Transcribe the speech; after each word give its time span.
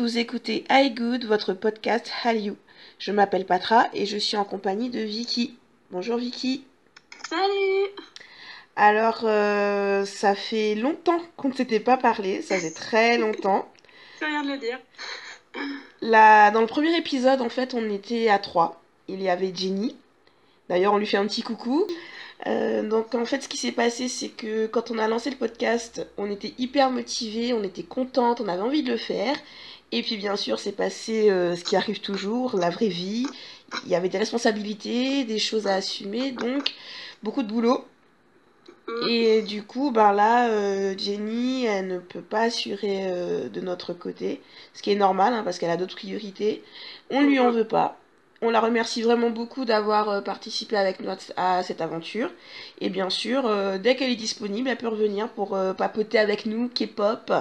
Vous 0.00 0.16
écoutez 0.16 0.64
iGood, 0.70 1.26
votre 1.26 1.52
podcast 1.52 2.10
Hallyu. 2.24 2.54
Je 2.98 3.12
m'appelle 3.12 3.44
Patra 3.44 3.86
et 3.92 4.06
je 4.06 4.16
suis 4.16 4.38
en 4.38 4.44
compagnie 4.44 4.88
de 4.88 5.00
Vicky. 5.00 5.58
Bonjour 5.90 6.16
Vicky. 6.16 6.64
Salut 7.28 7.90
Alors, 8.76 9.20
euh, 9.24 10.06
ça 10.06 10.34
fait 10.34 10.74
longtemps 10.74 11.20
qu'on 11.36 11.50
ne 11.50 11.54
s'était 11.54 11.80
pas 11.80 11.98
parlé, 11.98 12.40
ça 12.40 12.58
fait 12.58 12.70
très 12.70 13.18
longtemps. 13.18 13.70
C'est 14.18 14.24
rien 14.24 14.42
de 14.42 14.52
le 14.52 14.56
dire. 14.56 14.78
Là, 16.00 16.50
dans 16.50 16.62
le 16.62 16.66
premier 16.66 16.96
épisode, 16.96 17.42
en 17.42 17.50
fait, 17.50 17.74
on 17.74 17.90
était 17.90 18.30
à 18.30 18.38
trois. 18.38 18.80
Il 19.06 19.20
y 19.20 19.28
avait 19.28 19.52
Jenny. 19.54 19.94
D'ailleurs, 20.70 20.94
on 20.94 20.98
lui 20.98 21.06
fait 21.06 21.18
un 21.18 21.26
petit 21.26 21.42
coucou. 21.42 21.86
Euh, 22.46 22.88
donc 22.88 23.14
en 23.14 23.26
fait 23.26 23.42
ce 23.42 23.48
qui 23.50 23.58
s'est 23.58 23.70
passé 23.70 24.08
c'est 24.08 24.30
que 24.30 24.66
quand 24.66 24.90
on 24.90 24.96
a 24.96 25.06
lancé 25.08 25.28
le 25.28 25.36
podcast 25.36 26.06
on 26.16 26.30
était 26.30 26.54
hyper 26.56 26.90
motivés, 26.90 27.52
on 27.52 27.62
était 27.62 27.82
contente, 27.82 28.40
on 28.40 28.48
avait 28.48 28.62
envie 28.62 28.82
de 28.82 28.92
le 28.92 28.96
faire 28.96 29.36
et 29.92 30.02
puis 30.02 30.16
bien 30.16 30.36
sûr 30.36 30.58
c'est 30.58 30.72
passé 30.72 31.30
euh, 31.30 31.56
ce 31.56 31.64
qui 31.64 31.76
arrive 31.76 32.00
toujours, 32.00 32.56
la 32.56 32.70
vraie 32.70 32.88
vie, 32.88 33.26
il 33.84 33.90
y 33.90 33.94
avait 33.94 34.08
des 34.08 34.18
responsabilités, 34.18 35.24
des 35.24 35.38
choses 35.38 35.66
à 35.66 35.74
assumer 35.74 36.32
donc 36.32 36.74
beaucoup 37.22 37.42
de 37.42 37.48
boulot. 37.48 37.84
Et 39.08 39.42
du 39.42 39.62
coup 39.62 39.92
ben 39.92 40.12
là 40.12 40.48
euh, 40.48 40.98
Jenny 40.98 41.64
elle 41.64 41.86
ne 41.86 41.98
peut 41.98 42.22
pas 42.22 42.42
assurer 42.42 43.04
de 43.48 43.60
notre 43.60 43.92
côté 43.92 44.40
ce 44.74 44.82
qui 44.82 44.90
est 44.90 44.96
normal 44.96 45.32
hein, 45.32 45.42
parce 45.44 45.60
qu'elle 45.60 45.70
a 45.70 45.76
d'autres 45.76 45.94
priorités, 45.94 46.64
on 47.08 47.22
lui 47.22 47.38
en 47.38 47.52
veut 47.52 47.68
pas 47.68 47.99
on 48.42 48.50
la 48.50 48.60
remercie 48.60 49.02
vraiment 49.02 49.30
beaucoup 49.30 49.64
d'avoir 49.64 50.08
euh, 50.08 50.20
participé 50.22 50.76
avec 50.76 51.00
nous 51.00 51.10
à 51.36 51.62
cette 51.62 51.80
aventure. 51.80 52.30
Et 52.80 52.88
bien 52.88 53.10
sûr, 53.10 53.46
euh, 53.46 53.76
dès 53.78 53.96
qu'elle 53.96 54.10
est 54.10 54.16
disponible, 54.16 54.68
elle 54.68 54.78
peut 54.78 54.88
revenir 54.88 55.28
pour 55.28 55.54
euh, 55.54 55.74
papoter 55.74 56.18
avec 56.18 56.46
nous, 56.46 56.68
K-pop 56.68 57.32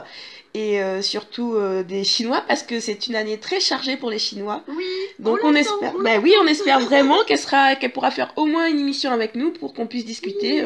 et 0.56 0.82
surtout 1.04 1.56
des 1.88 2.04
Chinois 2.04 2.44
parce 2.48 2.64
que 2.64 2.80
c'est 2.80 3.06
une 3.06 3.16
année 3.16 3.38
très 3.38 3.60
chargée 3.60 3.98
pour 3.98 4.10
les 4.10 4.18
Chinois. 4.18 4.64
Oui. 4.68 4.84
Donc 5.20 5.38
on, 5.44 5.54
espère, 5.54 5.94
ben 6.00 6.20
oui, 6.24 6.34
on 6.42 6.48
espère 6.48 6.80
vraiment 6.80 7.24
qu'elle 7.28 7.38
sera, 7.38 7.76
qu'elle 7.76 7.92
pourra 7.92 8.10
faire 8.10 8.34
au 8.36 8.48
moins 8.48 8.68
une 8.68 8.80
émission 8.80 9.12
avec 9.12 9.36
nous 9.36 9.52
pour 9.52 9.76
qu'on 9.76 9.86
puisse 9.86 10.06
discuter 10.06 10.64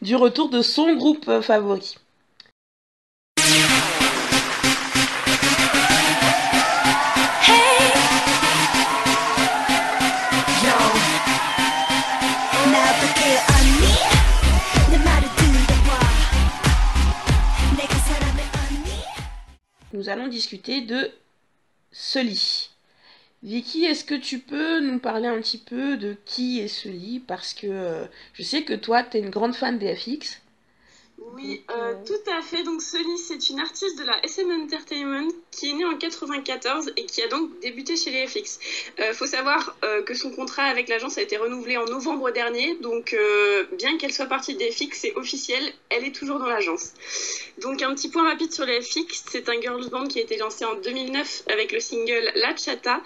du 0.00 0.16
retour 0.16 0.48
de 0.48 0.62
son 0.62 0.94
groupe 0.94 1.42
favori. 1.42 1.96
Allons 20.14 20.28
discuter 20.28 20.80
de 20.80 21.10
Sully. 21.90 22.70
Vicky, 23.42 23.84
est-ce 23.84 24.04
que 24.04 24.14
tu 24.14 24.38
peux 24.38 24.78
nous 24.78 25.00
parler 25.00 25.26
un 25.26 25.40
petit 25.40 25.58
peu 25.58 25.96
de 25.96 26.16
qui 26.24 26.60
est 26.60 26.68
Sully 26.68 27.18
Parce 27.18 27.52
que 27.52 27.66
euh, 27.66 28.06
je 28.32 28.44
sais 28.44 28.62
que 28.62 28.74
toi, 28.74 29.02
tu 29.02 29.16
es 29.16 29.20
une 29.20 29.30
grande 29.30 29.56
fan 29.56 29.76
des 29.76 29.94
FX. 29.96 30.40
Oui, 31.18 31.62
euh, 31.70 31.74
euh, 31.74 31.94
tout 32.04 32.30
à 32.30 32.42
fait. 32.42 32.62
Donc 32.64 32.82
Sully, 32.82 33.18
c'est 33.18 33.48
une 33.48 33.60
artiste 33.60 33.98
de 33.98 34.04
la 34.04 34.24
SM 34.24 34.50
Entertainment 34.50 35.28
qui 35.50 35.70
est 35.70 35.72
née 35.72 35.84
en 35.84 35.96
94 35.96 36.92
et 36.96 37.06
qui 37.06 37.22
a 37.22 37.28
donc 37.28 37.58
débuté 37.60 37.96
chez 37.96 38.10
les 38.10 38.26
FX. 38.26 38.58
Il 38.98 39.14
faut 39.14 39.26
savoir 39.26 39.76
que 40.06 40.14
son 40.14 40.30
contrat 40.30 40.64
avec 40.64 40.88
l'agence 40.88 41.18
a 41.18 41.22
été 41.22 41.36
renouvelé 41.36 41.76
en 41.76 41.84
novembre 41.84 42.30
dernier, 42.30 42.76
donc 42.76 43.16
bien 43.78 43.96
qu'elle 43.96 44.12
soit 44.12 44.26
partie 44.26 44.56
des 44.56 44.70
FX, 44.70 44.98
c'est 45.00 45.14
officiel, 45.14 45.62
elle 45.90 46.04
est 46.04 46.14
toujours 46.14 46.38
dans 46.38 46.46
l'agence. 46.46 46.92
Donc 47.58 47.82
un 47.82 47.94
petit 47.94 48.08
point 48.08 48.28
rapide 48.28 48.52
sur 48.52 48.64
les 48.64 48.80
FX, 48.80 49.24
c'est 49.30 49.48
un 49.48 49.60
girls 49.60 49.88
band 49.90 50.06
qui 50.08 50.18
a 50.18 50.22
été 50.22 50.36
lancé 50.36 50.64
en 50.64 50.74
2009 50.74 51.44
avec 51.52 51.72
le 51.72 51.80
single 51.80 52.32
La 52.34 52.56
Chata. 52.56 53.00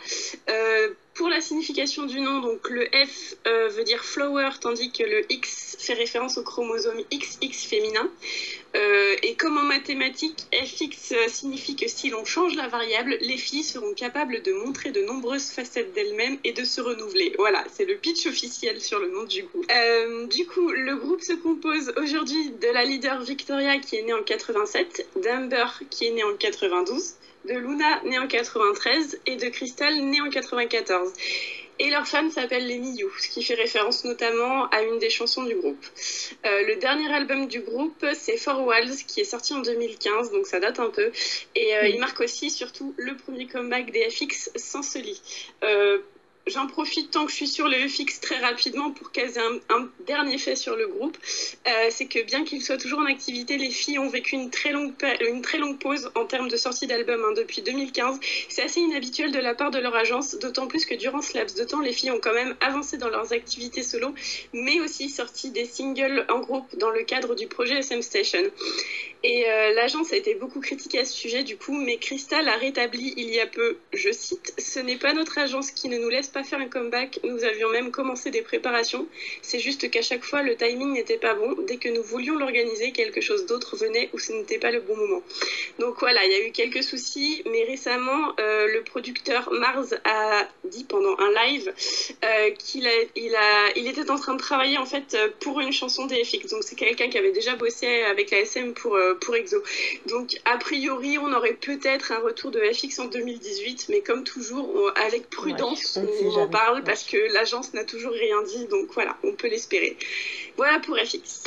Pour 1.19 1.29
la 1.29 1.41
signification 1.41 2.07
du 2.07 2.21
nom, 2.21 2.39
donc 2.39 2.71
le 2.71 2.85
F 2.85 3.35
euh, 3.49 3.67
veut 3.71 3.83
dire 3.83 4.05
flower, 4.05 4.51
tandis 4.61 4.93
que 4.93 5.03
le 5.03 5.33
X 5.33 5.77
fait 5.81 5.95
référence 5.95 6.39
au 6.39 6.45
chromosome 6.45 7.03
XX 7.13 7.67
féminin. 7.67 8.09
Euh, 8.77 9.17
et 9.25 9.35
comme 9.35 9.59
en 9.59 9.65
mathématiques, 9.65 10.47
fx 10.53 11.15
signifie 11.27 11.75
que 11.75 11.89
si 11.89 12.11
l'on 12.11 12.25
change 12.25 12.55
la 12.55 12.69
variable, 12.69 13.19
les 13.21 13.37
filles 13.37 13.65
seront 13.65 13.95
capables 13.95 14.43
de 14.43 14.53
montrer 14.53 14.93
de 14.93 15.03
nombreuses 15.03 15.51
facettes 15.51 15.93
d'elles-mêmes 15.93 16.39
et 16.45 16.53
de 16.53 16.63
se 16.63 16.81
renouveler. 16.81 17.35
Voilà, 17.37 17.65
c'est 17.73 17.85
le 17.85 17.97
pitch 17.97 18.27
officiel 18.27 18.81
sur 18.81 19.01
le 19.01 19.11
nom 19.11 19.25
du 19.25 19.43
groupe. 19.43 19.67
Euh, 19.73 20.27
du 20.27 20.47
coup, 20.47 20.71
le 20.71 20.95
groupe 20.95 21.23
se 21.23 21.33
compose 21.33 21.93
aujourd'hui 21.97 22.51
de 22.51 22.69
la 22.69 22.85
leader 22.85 23.21
Victoria 23.23 23.79
qui 23.79 23.97
est 23.97 24.03
née 24.03 24.15
en 24.15 24.23
87, 24.23 25.09
d'Amber 25.17 25.67
qui 25.91 26.07
est 26.07 26.13
née 26.13 26.23
en 26.23 26.37
92, 26.37 27.15
de 27.49 27.55
Luna 27.55 28.01
née 28.05 28.19
en 28.19 28.27
93 28.27 29.21
et 29.27 29.37
de 29.37 29.49
Crystal 29.49 29.95
née 29.95 30.21
en 30.21 30.31
94 30.31 31.13
et 31.79 31.91
leur 31.91 32.07
fan 32.07 32.31
s'appelle 32.31 32.67
les 32.67 32.79
Miyu, 32.79 33.07
ce 33.21 33.29
qui 33.29 33.43
fait 33.43 33.55
référence 33.55 34.05
notamment 34.05 34.69
à 34.71 34.83
une 34.83 34.99
des 34.99 35.11
chansons 35.11 35.45
du 35.45 35.55
groupe. 35.55 35.85
Euh, 36.45 36.67
le 36.67 36.77
dernier 36.77 37.13
album 37.13 37.47
du 37.47 37.61
groupe, 37.61 38.05
c'est 38.15 38.37
Four 38.37 38.67
Walls, 38.67 38.97
qui 39.07 39.21
est 39.21 39.25
sorti 39.25 39.55
en 39.55 39.61
2015, 39.61 40.33
donc 40.33 40.47
ça 40.47 40.59
date 40.59 40.81
un 40.81 40.91
peu, 40.91 41.13
et 41.55 41.77
euh, 41.77 41.89
il 41.89 42.01
marque 42.01 42.21
aussi 42.21 42.51
surtout 42.51 42.95
le 42.97 43.17
premier 43.17 43.47
comeback 43.47 43.93
des 43.93 44.11
FX 44.11 44.51
sans 44.57 44.95
lit. 44.97 45.23
Euh, 45.63 45.99
j'en 46.49 46.67
profite 46.67 47.11
tant 47.11 47.25
que 47.25 47.31
je 47.31 47.37
suis 47.37 47.49
sur 47.49 47.69
le 47.69 47.77
EFX 47.77 48.21
très 48.21 48.39
rapidement 48.39 48.91
pour 48.91 49.11
caser 49.13 49.41
un, 49.41 49.89
dernier 50.07 50.39
fait 50.39 50.57
sur 50.57 50.77
le 50.77 50.87
groupe. 50.89 51.17
Euh, 51.67 51.71
c'est 51.91 52.07
que 52.07 52.23
bien 52.23 52.45
qu'ils 52.45 52.63
soient 52.63 52.79
toujours 52.79 53.01
en 53.01 53.07
activité, 53.07 53.59
les 53.59 53.71
filles 53.71 53.99
ont 53.99 54.09
vécu 54.09 54.35
une 54.35 54.51
très 54.51 54.73
longue, 54.73 54.93
une 55.29 55.43
très 55.43 55.59
longue 55.59 55.79
pause 55.79 56.11
en 56.15 56.25
termes 56.25 56.49
de 56.49 56.57
sortie 56.57 56.87
d'album 56.87 57.23
hein, 57.25 57.33
depuis 57.37 57.63
2015. 57.63 58.19
C'est 58.49 58.63
assez 58.63 58.81
inhabituel 58.81 59.33
de 59.33 59.39
la 59.39 59.55
part 59.55 59.71
de 59.71 59.79
leur 59.79 59.95
agence, 59.95 60.37
d'autant 60.39 60.67
plus 60.67 60.85
que 60.85 60.95
durant 60.95 61.23
ce 61.23 61.37
laps 61.37 61.57
de 61.59 61.65
temps, 61.65 61.81
les 61.81 61.93
filles 61.93 62.11
ont 62.11 62.21
quand 62.21 62.35
même 62.35 62.55
avancé 62.61 62.97
dans 62.97 63.09
leurs 63.09 63.33
activités 63.33 63.83
solo, 63.83 64.15
mais 64.53 64.81
aussi 64.81 65.09
sorti 65.09 65.51
des 65.51 65.65
singles 65.65 66.25
en 66.29 66.41
groupe 66.41 66.77
dans 66.79 66.91
le 66.91 67.03
cadre 67.05 67.35
du 67.35 67.47
projet 67.47 67.79
SM 67.79 68.03
Station. 68.03 68.43
Et 69.25 69.51
euh, 69.51 69.75
l'agence 69.75 70.13
a 70.13 70.17
été 70.17 70.35
beaucoup 70.35 70.61
critiquée 70.61 71.01
à 71.01 71.05
ce 71.05 71.13
sujet 71.13 71.43
du 71.43 71.57
coup, 71.57 71.77
mais 71.77 71.97
Crystal 71.97 72.47
a 72.49 72.57
rétabli 72.57 73.15
il 73.17 73.31
y 73.31 73.41
a 73.41 73.47
peu, 73.47 73.77
je 73.93 74.13
cite, 74.13 74.55
Ce 74.59 74.79
n'est 74.79 74.97
pas 74.97 75.13
notre 75.13 75.39
agence 75.39 75.73
qui 75.73 75.89
ne 75.89 75.99
nous 75.99 76.09
laisse 76.09 76.29
pas 76.29 76.45
faire 76.45 76.61
un 76.61 76.69
comeback, 76.69 77.19
nous 77.25 77.43
avions 77.43 77.69
même 77.71 77.91
commencé 77.91 78.31
des 78.31 78.43
préparations, 78.43 79.09
c'est 79.43 79.59
juste 79.59 79.91
qu'à 79.91 80.03
chaque 80.03 80.23
fois 80.23 80.43
le 80.43 80.55
timing 80.55 80.93
n'était 80.93 81.17
pas 81.17 81.35
bon, 81.35 81.57
dès 81.67 81.79
que 81.79 81.89
nous 81.89 82.03
voulions 82.03 82.37
l'organiser, 82.37 82.93
quelque 82.93 83.21
chose 83.21 83.47
d'autre 83.47 83.77
venait 83.77 84.09
ou 84.13 84.21
ce 84.21 84.33
n'était 84.33 84.59
pas 84.59 84.71
le 84.71 84.81
bon 84.81 84.97
moment. 84.97 85.23
Donc 85.81 85.97
voilà, 85.99 86.25
il 86.25 86.31
y 86.31 86.35
a 86.37 86.47
eu 86.47 86.53
quelques 86.53 86.85
soucis, 86.85 87.43
mais 87.51 87.65
récemment 87.65 88.35
euh, 88.39 88.69
le 88.69 88.83
producteur 88.85 89.51
Mars 89.53 89.95
a 90.05 90.47
dit 90.63 90.85
pendant 90.85 91.19
un 91.19 91.45
live 91.45 91.73
euh, 92.25 92.51
qu'il 92.53 92.87
était 92.87 94.11
en 94.11 94.17
train 94.17 94.35
de 94.35 94.41
travailler 94.41 94.79
en 94.79 94.87
fait 94.87 95.17
pour 95.41 95.59
une 95.59 95.73
chanson 95.73 96.07
des 96.07 96.23
FX, 96.23 96.51
donc 96.51 96.63
c'est 96.63 96.77
quelqu'un 96.77 97.09
qui 97.09 97.19
avait 97.19 97.33
déjà 97.33 97.57
bossé 97.57 98.03
avec 98.03 98.31
la 98.31 98.39
SM 98.39 98.75
pour 98.75 98.97
pour 99.15 99.37
EXO. 99.37 99.63
Donc, 100.09 100.37
a 100.45 100.57
priori, 100.59 101.19
on 101.19 101.33
aurait 101.33 101.55
peut-être 101.55 102.13
un 102.13 102.19
retour 102.19 102.51
de 102.51 102.61
FX 102.61 102.99
en 102.99 103.07
2018, 103.07 103.87
mais 103.91 104.01
comme 104.01 104.25
toujours, 104.25 104.93
avec 105.07 105.31
prudence, 105.31 105.99
on, 105.99 106.31
en 106.37 106.49
parle 106.49 106.83
parce 106.85 107.05
que 107.05 107.17
l'agence 107.35 107.75
n'a 107.75 107.85
toujours 107.85 108.13
rien 108.13 108.43
dit, 108.43 108.67
donc 108.67 108.89
voilà, 108.93 109.17
on 109.25 109.33
peut 109.33 109.49
l'espérer. 109.49 109.97
Voilà 110.57 110.81
pour 110.81 110.97
FX. 110.97 111.45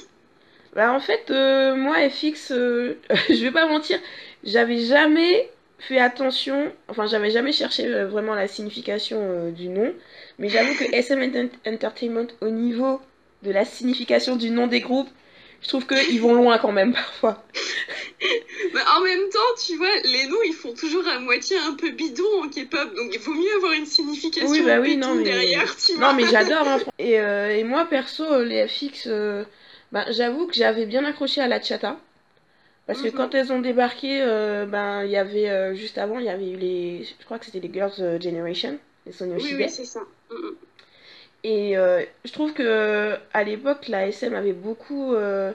Bah, 0.73 0.94
en 0.94 0.99
fait, 0.99 1.31
euh, 1.31 1.75
moi, 1.75 2.09
FX, 2.09 2.51
euh, 2.51 2.97
je 3.29 3.44
vais 3.44 3.51
pas 3.51 3.67
mentir, 3.67 3.99
j'avais 4.43 4.79
jamais 4.79 5.49
fait 5.79 5.99
attention, 5.99 6.72
enfin, 6.88 7.07
j'avais 7.07 7.31
jamais 7.31 7.52
cherché 7.52 7.87
vraiment 8.05 8.35
la 8.35 8.47
signification 8.47 9.49
du 9.49 9.67
nom, 9.67 9.93
mais 10.40 10.49
j'avoue 10.49 10.73
que 10.75 10.84
SM 10.93 11.49
Entertainment, 11.66 12.28
au 12.41 12.49
niveau 12.49 13.02
de 13.43 13.52
la 13.52 13.66
signification 13.66 14.35
du 14.35 14.49
nom 14.52 14.67
des 14.67 14.79
groupes, 14.79 15.09
je 15.61 15.67
trouve 15.67 15.85
qu'ils 15.85 16.22
vont 16.22 16.34
loin 16.34 16.58
quand 16.58 16.72
même 16.72 16.93
parfois. 16.93 17.43
En 18.96 19.02
même 19.02 19.29
temps, 19.29 19.40
tu 19.66 19.75
vois, 19.78 19.90
les 20.03 20.28
noms 20.28 20.41
ils 20.46 20.53
font 20.53 20.73
toujours 20.73 21.08
à 21.08 21.19
moitié 21.19 21.58
un 21.58 21.73
peu 21.73 21.90
bidon 21.91 22.43
en 22.43 22.49
K-pop, 22.49 22.96
donc 22.96 23.11
il 23.13 23.19
vaut 23.19 23.34
mieux 23.34 23.55
avoir 23.55 23.73
une 23.73 23.85
signification 23.85 24.49
oui, 24.49 24.61
bah 24.61 24.79
oui, 24.79 24.97
non, 24.97 25.16
mais... 25.16 25.23
derrière, 25.23 25.75
tu 25.75 25.97
Non, 25.97 26.13
mais 26.13 26.25
j'adore. 26.28 26.67
Hein, 26.67 26.79
et, 26.99 27.19
euh, 27.19 27.58
et, 27.58 27.63
moi, 27.63 27.85
perso, 27.85 28.43
les 28.43 28.67
FX, 28.67 29.08
euh, 29.08 29.43
ben, 29.91 30.05
j'avoue 30.09 30.46
que 30.47 30.53
j'avais 30.53 30.85
bien 30.85 31.03
accroché 31.05 31.41
à 31.41 31.47
la 31.47 31.61
chata. 31.61 31.97
Parce 32.85 33.02
que 33.02 33.07
mhm. 33.07 33.14
quand 33.14 33.35
elles 33.35 33.52
ont 33.52 33.61
débarqué, 33.61 34.22
euh, 34.22 34.66
ben 34.66 35.03
il 35.03 35.11
y 35.11 35.17
avait 35.17 35.75
juste 35.75 35.97
avant, 35.97 36.19
il 36.19 36.25
y 36.25 36.29
avait 36.29 36.49
eu 36.49 36.57
les, 36.57 37.03
je 37.03 37.25
crois 37.25 37.40
que 37.40 37.46
c'était 37.46 37.59
les 37.59 37.73
Girls 37.73 38.22
Generation, 38.22 38.78
les 39.05 39.11
Sonia 39.11 39.37
Oui, 39.37 39.55
oui 39.55 39.69
c'est 39.69 39.85
ça. 39.85 40.02
Mhm. 40.31 40.55
Et 41.43 41.78
euh, 41.78 42.03
je 42.26 42.32
trouve 42.32 42.53
que 42.53 43.16
à 43.34 43.43
l'époque, 43.43 43.88
la 43.88 44.08
SM 44.08 44.34
avait 44.35 44.53
beaucoup, 44.53 45.14
euh, 45.16 45.52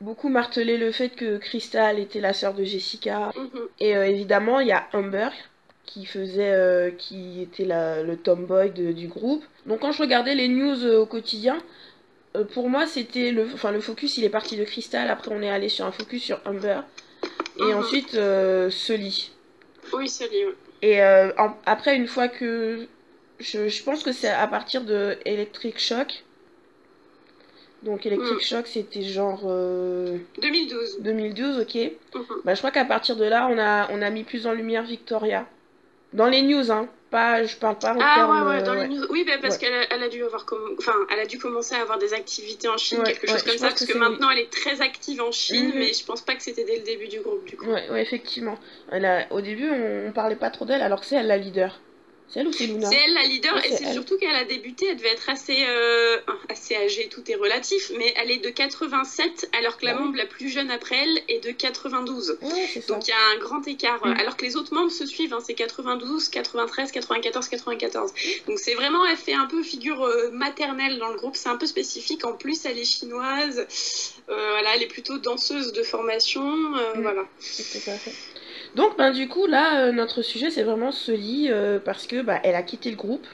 beaucoup 0.00 0.28
martelé 0.28 0.76
le 0.76 0.92
fait 0.92 1.08
que 1.10 1.36
Crystal 1.38 1.98
était 1.98 2.20
la 2.20 2.32
sœur 2.32 2.54
de 2.54 2.64
Jessica. 2.64 3.32
Mhm. 3.36 3.68
Et 3.80 3.96
euh, 3.96 4.06
évidemment, 4.06 4.60
il 4.60 4.68
y 4.68 4.72
a 4.72 4.86
Amber 4.92 5.28
qui 5.84 6.06
faisait, 6.06 6.94
qui 6.98 7.42
était 7.42 7.66
le 7.68 8.14
tomboy 8.16 8.70
du 8.70 9.06
groupe. 9.06 9.44
Donc 9.66 9.80
quand 9.80 9.92
je 9.92 10.00
regardais 10.02 10.34
les 10.34 10.48
news 10.48 10.84
au 10.86 11.06
quotidien, 11.06 11.58
pour 12.52 12.68
moi, 12.70 12.86
c'était 12.86 13.30
le, 13.32 13.46
enfin 13.52 13.70
le 13.70 13.80
focus, 13.80 14.16
il 14.16 14.24
est 14.24 14.28
parti 14.30 14.56
de 14.56 14.64
Crystal. 14.64 15.08
Après, 15.10 15.30
on 15.32 15.42
est 15.42 15.50
allé 15.50 15.68
sur 15.68 15.84
un 15.84 15.92
focus 15.92 16.22
sur 16.22 16.40
Amber. 16.46 16.80
Et 17.58 17.62
Mhm. 17.62 17.74
ensuite, 17.74 18.18
Sully. 18.70 19.30
Oui, 19.92 20.08
Sully, 20.08 20.46
ouais. 20.46 20.54
Et 20.82 21.02
en- 21.38 21.56
après, 21.66 21.96
une 21.96 22.06
fois 22.08 22.28
que. 22.28 22.86
Je, 23.40 23.68
je 23.68 23.82
pense 23.82 24.02
que 24.02 24.12
c'est 24.12 24.28
à 24.28 24.46
partir 24.46 24.82
de 24.84 25.16
Electric 25.24 25.78
Shock. 25.78 26.22
Donc, 27.82 28.06
Electric 28.06 28.38
Mm. 28.38 28.40
Shock, 28.40 28.66
c'était 28.66 29.02
genre 29.02 29.42
euh, 29.44 30.16
2012. 30.40 31.00
2012, 31.00 31.58
ok. 31.60 31.74
Mhm. 32.14 32.24
Bah, 32.44 32.54
je 32.54 32.58
crois 32.60 32.70
qu'à 32.70 32.84
partir 32.84 33.16
de 33.16 33.24
là, 33.24 33.46
on 33.50 33.58
a, 33.58 33.88
on 33.90 34.00
a 34.00 34.10
mis 34.10 34.24
plus 34.24 34.46
en 34.46 34.52
lumière 34.52 34.84
Victoria. 34.84 35.46
Dans 36.12 36.26
les 36.28 36.42
news, 36.42 36.70
hein. 36.70 36.88
Pas, 37.10 37.44
je 37.44 37.56
parle 37.56 37.78
pas 37.78 37.92
en 37.94 37.98
Ah 38.00 38.14
termes. 38.14 38.30
ouais, 38.48 38.56
ouais, 38.56 38.62
dans 38.62 38.72
euh, 38.72 38.82
les 38.84 38.88
news. 38.88 39.04
Oui, 39.10 39.24
bah, 39.26 39.34
parce 39.42 39.58
qu'elle 39.58 39.74
a, 39.74 39.84
elle 39.94 40.02
a 40.02 40.08
dû 40.08 40.24
avoir 40.24 40.46
comm- 40.46 40.74
enfin, 40.78 40.94
elle 41.12 41.20
a 41.20 41.26
dû 41.26 41.38
commencer 41.38 41.74
à 41.74 41.80
avoir 41.82 41.98
des 41.98 42.12
activités 42.14 42.68
en 42.68 42.76
Chine, 42.76 43.02
quelque 43.04 43.26
chose 43.26 43.42
comme 43.42 43.58
ça, 43.58 43.68
parce 43.68 43.84
que 43.84 43.98
maintenant 43.98 44.30
elle 44.30 44.38
est 44.40 44.50
très 44.50 44.80
active 44.80 45.20
en 45.20 45.30
Chine, 45.30 45.68
Mhm. 45.68 45.78
mais 45.78 45.92
je 45.92 46.04
pense 46.04 46.22
pas 46.22 46.34
que 46.34 46.42
c'était 46.42 46.64
dès 46.64 46.76
le 46.76 46.82
début 46.82 47.06
du 47.08 47.20
groupe 47.20 47.44
du 47.44 47.56
coup. 47.56 47.66
Ouais, 47.66 47.88
ouais, 47.90 48.02
effectivement. 48.02 48.58
Elle 48.90 49.04
a- 49.04 49.26
au 49.32 49.40
début, 49.40 49.68
on, 49.70 50.08
on 50.08 50.12
parlait 50.12 50.34
pas 50.36 50.50
trop 50.50 50.64
d'elle, 50.64 50.82
alors 50.82 51.00
que 51.00 51.06
c'est 51.06 51.16
elle 51.16 51.26
la 51.28 51.36
leader. 51.36 51.78
C'est 52.28 52.40
elle 52.40 52.48
ou 52.48 52.52
c'est 52.52 52.66
Luna 52.66 52.88
C'est 52.90 52.96
elle 52.96 53.14
la 53.14 53.22
leader 53.22 53.54
Ouais, 53.54 53.68
et 53.68 53.76
c'est 53.76 53.92
surtout 53.92 54.18
qu'elle 54.18 54.34
a 54.34 54.44
débuté, 54.44 54.86
elle 54.90 54.96
devait 54.96 55.10
être 55.12 55.28
assez, 55.30 55.64
euh, 55.68 56.18
assez 56.48 56.74
âgée, 56.74 57.08
tout 57.08 57.22
est 57.30 57.34
relatif, 57.36 57.92
mais 57.96 58.12
elle 58.16 58.30
est 58.30 58.38
de 58.38 58.48
87 58.48 59.50
alors 59.56 59.76
que 59.76 59.84
la 59.84 59.92
Ah 59.92 60.00
membre 60.00 60.16
la 60.16 60.26
plus 60.26 60.48
jeune 60.48 60.70
après 60.70 60.96
elle 60.96 61.22
est 61.28 61.38
de 61.44 61.50
92. 61.52 62.38
Ouais, 62.42 62.68
c'est 62.72 62.80
ça. 62.80 62.92
Donc 62.92 63.06
il 63.06 63.10
y 63.10 63.12
a 63.12 63.20
un 63.34 63.38
grand 63.38 63.66
écart, 63.68 64.04
Mm. 64.04 64.16
alors 64.18 64.36
que 64.36 64.44
les 64.44 64.56
autres 64.56 64.74
membres 64.74 64.90
se 64.90 65.06
suivent, 65.06 65.32
hein, 65.32 65.38
c'est 65.46 65.54
92, 65.54 66.28
93, 66.28 66.90
94, 66.90 67.48
94. 67.48 68.12
Donc 68.48 68.58
c'est 68.58 68.74
vraiment, 68.74 69.04
elle 69.06 69.16
fait 69.16 69.34
un 69.34 69.46
peu 69.46 69.62
figure 69.62 70.02
euh, 70.04 70.30
maternelle 70.32 70.98
dans 70.98 71.08
le 71.10 71.16
groupe, 71.16 71.36
c'est 71.36 71.48
un 71.50 71.56
peu 71.56 71.66
spécifique. 71.66 72.24
En 72.24 72.32
plus, 72.32 72.64
elle 72.64 72.78
est 72.78 72.84
chinoise, 72.84 73.66
euh, 74.28 74.50
voilà, 74.52 74.74
elle 74.74 74.82
est 74.82 74.88
plutôt 74.88 75.18
danseuse 75.18 75.72
de 75.72 75.82
formation, 75.84 76.42
euh, 76.74 76.94
Mm. 76.96 77.02
voilà. 77.02 77.22
Tout 77.22 77.90
à 77.90 77.92
fait. 77.96 78.12
Donc, 78.74 78.96
ben, 78.98 79.12
du 79.12 79.28
coup, 79.28 79.46
là, 79.46 79.86
euh, 79.86 79.92
notre 79.92 80.22
sujet, 80.22 80.50
c'est 80.50 80.64
vraiment 80.64 80.90
Sully, 80.90 81.48
euh, 81.50 81.78
parce 81.78 82.06
que 82.06 82.22
bah, 82.22 82.40
elle 82.42 82.56
a 82.56 82.62
quitté 82.62 82.90
le 82.90 82.96
groupe. 82.96 83.26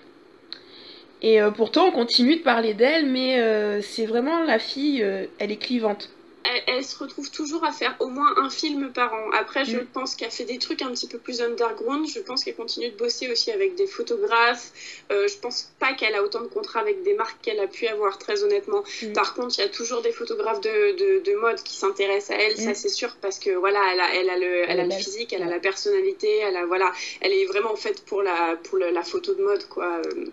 Et 1.23 1.41
euh, 1.41 1.51
pourtant, 1.51 1.87
on 1.87 1.91
continue 1.91 2.37
de 2.37 2.43
parler 2.43 2.75
d'elle, 2.75 3.07
mais 3.07 3.41
euh, 3.41 3.81
c'est 3.83 4.07
vraiment 4.07 4.43
la 4.43 4.59
fille, 4.59 5.05
elle 5.39 5.51
est 5.51 5.57
clivante. 5.57 6.11
Elle, 6.45 6.63
elle 6.77 6.85
se 6.85 6.97
retrouve 6.99 7.31
toujours 7.31 7.65
à 7.65 7.73
faire 7.73 7.95
au 8.01 8.09
moins 8.09 8.33
un 8.39 8.49
film 8.51 8.93
par 8.93 9.13
an. 9.13 9.31
Après, 9.33 9.65
je 9.65 9.77
Mm. 9.79 9.87
pense 9.93 10.15
qu'elle 10.15 10.31
fait 10.31 10.45
des 10.45 10.59
trucs 10.59 10.83
un 10.83 10.91
petit 10.91 11.07
peu 11.07 11.19
plus 11.19 11.41
underground. 11.43 12.07
Je 12.09 12.21
pense 12.21 12.43
qu'elle 12.45 12.55
continue 12.55 12.89
de 12.91 12.97
bosser 12.97 13.31
aussi 13.31 13.51
avec 13.51 13.75
des 13.75 13.87
photographes. 13.87 14.73
Euh, 15.13 15.29
je 15.29 15.37
pense 15.39 15.71
pas 15.79 15.93
qu'elle 15.93 16.15
a 16.15 16.23
autant 16.23 16.41
de 16.41 16.47
contrats 16.49 16.81
avec 16.81 17.03
des 17.03 17.15
marques 17.15 17.41
qu'elle 17.43 17.61
a 17.61 17.67
pu 17.67 17.87
avoir, 17.87 18.19
très 18.19 18.43
honnêtement. 18.43 18.83
Mm. 19.03 19.13
Par 19.13 19.35
contre, 19.35 19.55
il 19.59 19.63
y 19.63 19.65
a 19.65 19.69
toujours 19.69 20.01
des 20.03 20.13
photographes 20.13 20.61
de, 20.61 20.97
de, 20.97 21.21
de 21.25 21.35
mode 21.37 21.63
qui 21.63 21.77
s'intéressent 21.77 22.31
à 22.37 22.41
elle, 22.41 22.57
ça 22.57 22.71
Mm. 22.71 22.75
c'est 22.75 22.89
sûr, 22.89 23.17
parce 23.21 23.39
que 23.39 23.51
voilà, 23.51 23.81
elle 23.93 24.01
a, 24.01 24.15
elle 24.15 24.31
a, 24.31 24.37
le, 24.39 24.71
elle 24.71 24.81
a 24.81 24.85
le 24.85 24.91
physique, 24.93 25.33
elle 25.33 25.43
a 25.43 25.47
la 25.49 25.61
personnalité, 25.61 26.39
elle 26.39 26.57
a 26.57 26.65
voilà, 26.67 26.93
elle 27.21 27.33
est 27.33 27.45
vraiment 27.47 27.77
faite 27.77 28.05
pour 28.07 28.23
la, 28.23 28.57
pour 28.65 28.79
la 28.79 29.03
photo 29.03 29.35
de 29.35 29.43
mode, 29.43 29.67
quoi. 29.69 30.01
euh. 30.07 30.25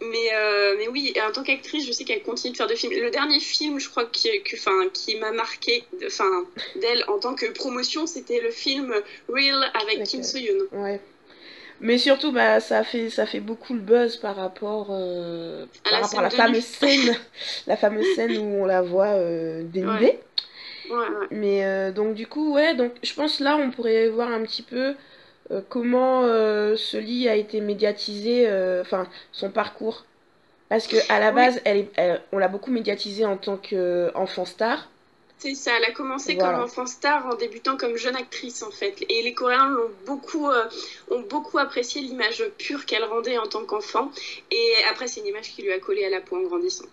Mais, 0.00 0.30
euh, 0.34 0.76
mais 0.78 0.88
oui, 0.88 1.12
en 1.26 1.32
tant 1.32 1.42
qu'actrice, 1.42 1.84
je 1.86 1.92
sais 1.92 2.04
qu'elle 2.04 2.22
continue 2.22 2.52
de 2.52 2.56
faire 2.56 2.66
des 2.68 2.76
films. 2.76 2.92
Le 2.92 3.10
dernier 3.10 3.40
film, 3.40 3.78
je 3.78 3.88
crois, 3.88 4.04
qui, 4.06 4.42
que, 4.42 4.56
enfin, 4.56 4.77
qui 4.92 5.16
m'a 5.16 5.32
marqué 5.32 5.84
enfin, 6.06 6.44
d'elle 6.76 7.04
en 7.08 7.18
tant 7.18 7.34
que 7.34 7.46
promotion, 7.46 8.06
c'était 8.06 8.40
le 8.40 8.50
film 8.50 8.94
Real 9.28 9.70
avec 9.74 10.04
Kim 10.04 10.20
euh, 10.20 10.22
So-yoon. 10.22 10.66
Ouais. 10.72 11.00
Mais 11.80 11.98
surtout, 11.98 12.32
bah, 12.32 12.60
ça 12.60 12.82
fait, 12.82 13.08
ça 13.08 13.24
fait 13.24 13.40
beaucoup 13.40 13.74
le 13.74 13.80
buzz 13.80 14.16
par 14.16 14.34
rapport, 14.34 14.88
euh, 14.90 15.64
À 15.84 15.90
par 15.90 15.92
la 15.92 16.06
rapport 16.06 16.18
à 16.20 16.22
la 16.22 16.30
scène 16.30 16.38
de 16.38 16.42
fameuse 16.42 16.64
scène, 16.64 17.16
la 17.66 17.76
fameuse 17.76 18.14
scène 18.16 18.36
où 18.38 18.62
on 18.62 18.64
la 18.64 18.82
voit 18.82 19.14
euh, 19.14 19.62
dénudée. 19.64 20.18
Ouais, 20.90 20.96
ouais. 20.96 21.26
Mais 21.30 21.64
euh, 21.64 21.92
donc 21.92 22.14
du 22.14 22.26
coup, 22.26 22.54
ouais, 22.54 22.74
donc 22.74 22.92
je 23.02 23.14
pense 23.14 23.40
là 23.40 23.56
on 23.56 23.70
pourrait 23.70 24.08
voir 24.08 24.30
un 24.30 24.42
petit 24.42 24.62
peu 24.62 24.94
comment 25.70 26.22
ce 26.24 26.98
lit 26.98 27.26
a 27.28 27.34
été 27.34 27.60
médiatisé, 27.60 28.46
enfin 28.80 29.06
son 29.32 29.50
parcours. 29.50 30.04
Parce 30.68 30.86
que 30.86 30.96
à 31.10 31.18
la 31.18 31.28
Oui. 31.30 31.34
base, 31.36 31.60
elle 31.64 31.76
est- 31.78 31.90
elle- 31.96 32.20
on 32.32 32.38
l'a 32.38 32.48
beaucoup 32.48 32.70
médiatisée 32.70 33.24
en 33.24 33.36
tant 33.36 33.56
qu'enfant 33.56 34.44
star. 34.44 34.88
C'est 35.38 35.54
ça, 35.54 35.70
elle 35.78 35.84
a 35.84 35.92
commencé 35.92 36.34
Voilà. 36.34 36.54
comme 36.54 36.64
enfant 36.64 36.86
star 36.86 37.24
en 37.26 37.34
débutant 37.36 37.76
comme 37.76 37.96
jeune 37.96 38.16
actrice 38.16 38.62
en 38.64 38.70
fait. 38.72 38.96
Et 39.08 39.22
les 39.22 39.32
Coréens 39.34 39.68
l'ont 39.68 39.90
beaucoup, 40.04 40.48
euh, 40.50 40.64
ont 41.12 41.20
beaucoup 41.20 41.58
apprécié 41.58 42.02
l'image 42.02 42.42
pure 42.58 42.84
qu'elle 42.86 43.04
rendait 43.04 43.38
en 43.38 43.46
tant 43.46 43.64
qu'enfant. 43.64 44.10
Et 44.50 44.72
après, 44.90 45.06
c'est 45.06 45.20
une 45.20 45.26
image 45.28 45.52
qui 45.54 45.62
lui 45.62 45.72
a 45.72 45.78
collé 45.78 46.04
à 46.04 46.10
la 46.10 46.20
peau 46.20 46.36
en 46.36 46.42
grandissant. 46.42 46.86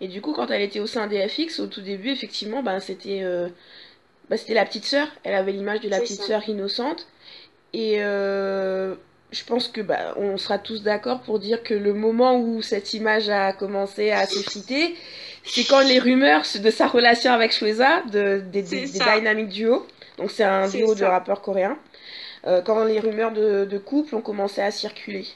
Et 0.00 0.08
du 0.08 0.20
coup, 0.22 0.32
quand 0.32 0.50
elle 0.50 0.62
était 0.62 0.80
au 0.80 0.86
sein 0.86 1.06
des 1.06 1.26
FX, 1.28 1.60
au 1.60 1.66
tout 1.66 1.80
début, 1.82 2.10
effectivement, 2.10 2.62
ben, 2.62 2.80
c'était 2.80 3.20
euh, 3.22 3.48
ben, 4.30 4.38
la 4.48 4.64
petite 4.64 4.84
sœur. 4.86 5.06
Elle 5.22 5.34
avait 5.34 5.52
l'image 5.52 5.80
de 5.80 5.88
la 5.90 6.00
petite 6.00 6.22
ça. 6.22 6.26
sœur 6.26 6.48
innocente. 6.48 7.06
Et 7.74 7.96
euh, 8.02 8.94
je 9.32 9.44
pense 9.44 9.68
que 9.68 9.80
bah, 9.80 10.14
on 10.16 10.36
sera 10.36 10.58
tous 10.58 10.82
d'accord 10.82 11.20
pour 11.20 11.38
dire 11.38 11.62
que 11.62 11.74
le 11.74 11.94
moment 11.94 12.38
où 12.38 12.62
cette 12.62 12.94
image 12.94 13.28
a 13.28 13.52
commencé 13.52 14.10
à 14.10 14.26
s'effriter, 14.26 14.94
c'est 15.44 15.64
quand 15.64 15.80
les 15.80 15.98
rumeurs 15.98 16.42
de 16.60 16.70
sa 16.70 16.86
relation 16.86 17.32
avec 17.32 17.52
Shweza, 17.52 18.02
de, 18.12 18.42
des. 18.52 18.62
Dynamic 18.62 19.48
Duo, 19.48 19.86
donc 20.18 20.30
c'est 20.30 20.44
un 20.44 20.68
duo 20.68 20.94
de 20.94 21.04
rappeurs 21.04 21.42
coréens, 21.42 21.78
euh, 22.46 22.60
quand 22.62 22.84
les 22.84 23.00
rumeurs 23.00 23.32
de, 23.32 23.64
de 23.64 23.78
couple 23.78 24.14
ont 24.14 24.20
commencé 24.20 24.60
à 24.60 24.70
circuler. 24.70 25.26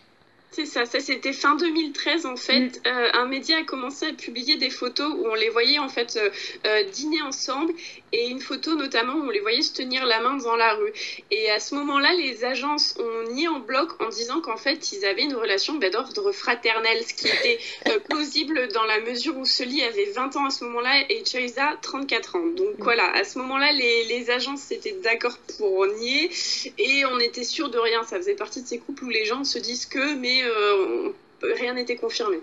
C'est 0.55 0.67
ça, 0.67 0.85
ça 0.87 1.01
c'était 1.01 1.33
fin 1.33 1.56
2013 1.56 2.27
en 2.27 2.37
fait. 2.37 2.61
Mm. 2.61 2.73
Euh, 2.87 3.11
un 3.15 3.27
média 3.27 3.59
a 3.59 3.62
commencé 3.62 4.06
à 4.06 4.12
publier 4.12 4.56
des 4.56 4.71
photos 4.71 5.12
où 5.17 5.27
on 5.27 5.35
les 5.35 5.49
voyait 5.49 5.79
en 5.79 5.89
fait 5.89 6.17
euh, 6.17 6.31
euh, 6.67 6.85
dîner 6.85 7.23
ensemble 7.23 7.73
et 8.12 8.29
une 8.29 8.41
photo 8.41 8.75
notamment 8.77 9.15
où 9.15 9.27
on 9.27 9.31
les 9.31 9.41
voyait 9.41 9.62
se 9.62 9.73
tenir 9.73 10.06
la 10.06 10.21
main 10.21 10.37
dans 10.37 10.56
la 10.56 10.75
rue. 10.75 10.93
Et 11.31 11.51
à 11.51 11.59
ce 11.59 11.75
moment-là, 11.75 12.12
les 12.15 12.45
agences 12.45 12.95
ont 12.99 13.33
nié 13.33 13.49
en 13.49 13.59
bloc 13.59 14.01
en 14.01 14.09
disant 14.09 14.41
qu'en 14.41 14.56
fait 14.56 14.93
ils 14.93 15.05
avaient 15.05 15.25
une 15.25 15.35
relation 15.35 15.75
bah, 15.75 15.91
d'ordre 15.91 16.31
fraternel, 16.33 17.03
ce 17.05 17.15
qui 17.15 17.29
était 17.29 17.59
euh, 17.89 17.99
plausible 18.09 18.69
dans 18.69 18.85
la 18.85 19.01
mesure 19.01 19.37
où 19.37 19.45
Sully 19.45 19.83
avait 19.83 20.11
20 20.12 20.37
ans 20.37 20.47
à 20.47 20.51
ce 20.51 20.65
moment-là 20.65 21.05
et 21.09 21.25
Choiza 21.25 21.77
34 21.83 22.37
ans. 22.37 22.47
Donc 22.47 22.75
Mm. 22.79 22.83
voilà, 22.83 23.11
à 23.12 23.25
ce 23.25 23.39
moment-là, 23.39 23.73
les, 23.73 24.05
les 24.05 24.31
agences 24.31 24.71
étaient 24.71 24.97
d'accord 25.03 25.39
pour 25.59 25.87
nier 25.87 26.31
et 26.79 27.05
on 27.06 27.19
était 27.19 27.45
sûr 27.45 27.71
de 27.71 27.79
rien. 27.79 28.03
Ça 28.05 28.17
faisait 28.17 28.35
partie 28.35 28.63
de 28.63 28.67
ces 28.67 28.79
couples 28.79 29.05
où 29.05 29.08
les 29.08 29.25
gens 29.25 29.44
se 29.44 29.58
disent 29.58 29.87
que, 29.87 30.15
mais 30.15 30.44
euh, 30.44 31.08
rien 31.56 31.74
n'était 31.74 31.96
confirmé. 31.96 32.39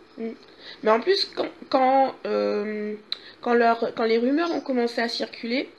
Mais 0.83 0.91
en 0.91 0.99
plus, 0.99 1.29
quand, 1.35 1.47
quand, 1.69 2.15
euh, 2.25 2.93
quand, 3.41 3.53
leur, 3.53 3.93
quand 3.95 4.03
les 4.05 4.17
rumeurs 4.17 4.51
ont 4.51 4.61
commencé 4.61 5.01
à 5.01 5.07
circuler, 5.07 5.69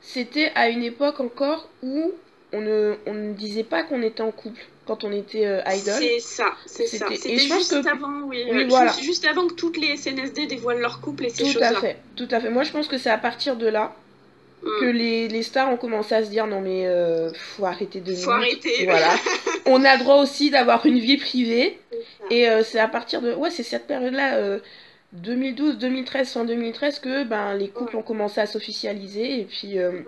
c'était 0.00 0.52
à 0.54 0.68
une 0.68 0.82
époque 0.82 1.20
encore 1.20 1.68
où 1.82 2.12
on 2.52 2.60
ne, 2.60 2.94
on 3.06 3.14
ne 3.14 3.32
disait 3.34 3.64
pas 3.64 3.82
qu'on 3.82 4.02
était 4.02 4.22
en 4.22 4.30
couple 4.30 4.60
quand 4.86 5.04
on 5.04 5.12
était 5.12 5.44
euh, 5.46 5.60
idol. 5.66 5.94
C'est 5.98 6.18
ça, 6.20 6.52
c'est 6.64 6.86
ça. 6.86 7.06
C'était- 7.10 7.36
juste 7.38 7.82
que- 7.82 7.88
avant, 7.88 8.22
oui. 8.22 8.42
Oui, 8.50 8.62
euh, 8.62 8.66
voilà. 8.68 8.92
juste, 9.02 9.26
avant 9.26 9.46
que 9.46 9.52
toutes 9.54 9.76
les 9.76 9.96
SNSD 9.96 10.46
dévoilent 10.46 10.80
leur 10.80 11.00
couple 11.02 11.26
et 11.26 11.28
ces 11.28 11.42
Tout 11.42 11.58
à 11.62 11.68
choses-là. 11.68 11.80
fait, 11.80 11.96
tout 12.16 12.28
à 12.30 12.40
fait. 12.40 12.48
Moi, 12.48 12.62
je 12.62 12.72
pense 12.72 12.88
que 12.88 12.96
c'est 12.96 13.10
à 13.10 13.18
partir 13.18 13.56
de 13.56 13.66
là 13.66 13.84
Mm. 13.84 14.07
Que 14.80 14.84
les, 14.86 15.28
les 15.28 15.42
stars 15.42 15.70
ont 15.72 15.76
commencé 15.76 16.14
à 16.14 16.24
se 16.24 16.30
dire 16.30 16.46
non 16.46 16.60
mais 16.60 16.86
euh, 16.86 17.30
faut 17.34 17.64
arrêter 17.64 18.00
de 18.00 18.14
Faut 18.14 18.30
arrêter. 18.30 18.84
Voilà. 18.84 19.14
on 19.66 19.84
a 19.84 19.96
droit 19.96 20.16
aussi 20.16 20.50
d'avoir 20.50 20.84
une 20.86 20.98
vie 20.98 21.16
privée. 21.16 21.78
Et 22.30 22.48
euh, 22.48 22.62
c'est 22.64 22.78
à 22.80 22.88
partir 22.88 23.20
de 23.22 23.32
ouais, 23.34 23.50
c'est 23.50 23.62
cette 23.62 23.86
période-là. 23.86 24.36
euh, 24.36 24.58
2012, 25.14 25.78
2013, 25.78 26.28
fin 26.30 26.44
2013 26.44 26.98
que 26.98 27.24
ben 27.24 27.54
les 27.54 27.68
couples 27.68 27.94
Ouais. 27.96 28.00
ont 28.02 28.04
commencé 28.04 28.40
à 28.42 28.46
s'officialiser 28.46 29.40
et 29.40 29.44
puis 29.44 29.78
euh, 29.78 30.02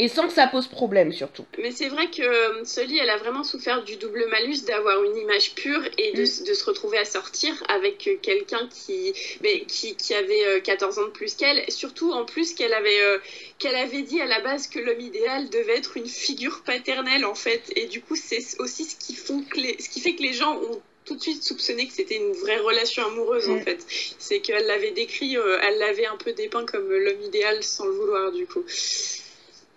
et 0.00 0.06
sans 0.08 0.28
que 0.28 0.32
ça 0.32 0.46
pose 0.46 0.68
problème 0.68 1.12
surtout. 1.12 1.44
Mais 1.58 1.70
c'est 1.72 1.88
vrai 1.88 2.08
que 2.10 2.22
euh, 2.22 2.64
Sully, 2.64 2.98
elle 2.98 3.10
a 3.10 3.16
vraiment 3.16 3.42
souffert 3.42 3.82
du 3.82 3.96
double 3.96 4.26
malus 4.30 4.64
d'avoir 4.66 5.02
une 5.02 5.16
image 5.16 5.54
pure 5.54 5.82
et 5.98 6.12
de, 6.12 6.22
Mm. 6.22 6.44
de 6.46 6.54
se 6.54 6.64
retrouver 6.64 6.98
à 6.98 7.04
sortir 7.04 7.52
avec 7.68 8.06
euh, 8.06 8.16
quelqu'un 8.22 8.68
qui, 8.68 9.12
mais, 9.42 9.64
qui, 9.66 9.96
qui 9.96 10.14
avait 10.14 10.44
euh, 10.46 10.60
14 10.60 10.98
ans 10.98 11.04
de 11.06 11.10
plus 11.10 11.34
qu'elle. 11.34 11.64
Surtout, 11.70 12.12
en 12.12 12.24
plus, 12.24 12.54
qu'elle 12.54 12.74
avait, 12.74 13.00
euh, 13.00 13.18
qu'elle 13.58 13.74
avait 13.76 14.02
dit 14.02 14.20
à 14.20 14.26
la 14.26 14.40
base 14.40 14.68
que 14.68 14.78
l'homme 14.78 15.00
idéal 15.00 15.48
devait 15.50 15.76
être 15.78 15.96
une 15.96 16.06
figure 16.06 16.62
paternelle, 16.64 17.24
en 17.24 17.34
fait. 17.34 17.62
Et 17.76 17.86
du 17.86 18.00
coup, 18.00 18.14
c'est 18.16 18.44
aussi 18.60 18.84
ce 18.84 18.96
qui, 18.96 19.14
font 19.14 19.42
que 19.42 19.58
les, 19.58 19.76
ce 19.80 19.88
qui 19.88 20.00
fait 20.00 20.14
que 20.14 20.22
les 20.22 20.32
gens 20.32 20.56
ont 20.60 20.80
tout 21.04 21.16
de 21.16 21.22
suite 21.22 21.42
soupçonné 21.42 21.86
que 21.86 21.92
c'était 21.94 22.16
une 22.16 22.32
vraie 22.34 22.58
relation 22.58 23.04
amoureuse, 23.06 23.48
en 23.48 23.54
Mm. 23.56 23.62
fait. 23.62 23.84
C'est 24.18 24.40
qu'elle 24.40 24.66
l'avait 24.66 24.90
décrit, 24.92 25.36
euh, 25.36 25.58
elle 25.62 25.78
l'avait 25.78 26.06
un 26.06 26.16
peu 26.16 26.32
dépeint 26.34 26.66
comme 26.66 26.88
l'homme 26.88 27.22
idéal 27.22 27.62
sans 27.64 27.86
le 27.86 27.92
vouloir, 27.92 28.30
du 28.30 28.46
coup. 28.46 28.62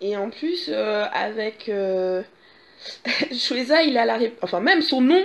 Et 0.02 0.16
en 0.18 0.28
plus 0.30 0.68
euh, 0.68 1.06
avec 1.12 1.68
euh... 1.70 2.22
Shweza, 3.32 3.82
il 3.82 3.98
a 3.98 4.04
la 4.04 4.16
ré- 4.16 4.34
enfin 4.42 4.60
même 4.60 4.82
son 4.82 5.00
nom 5.00 5.24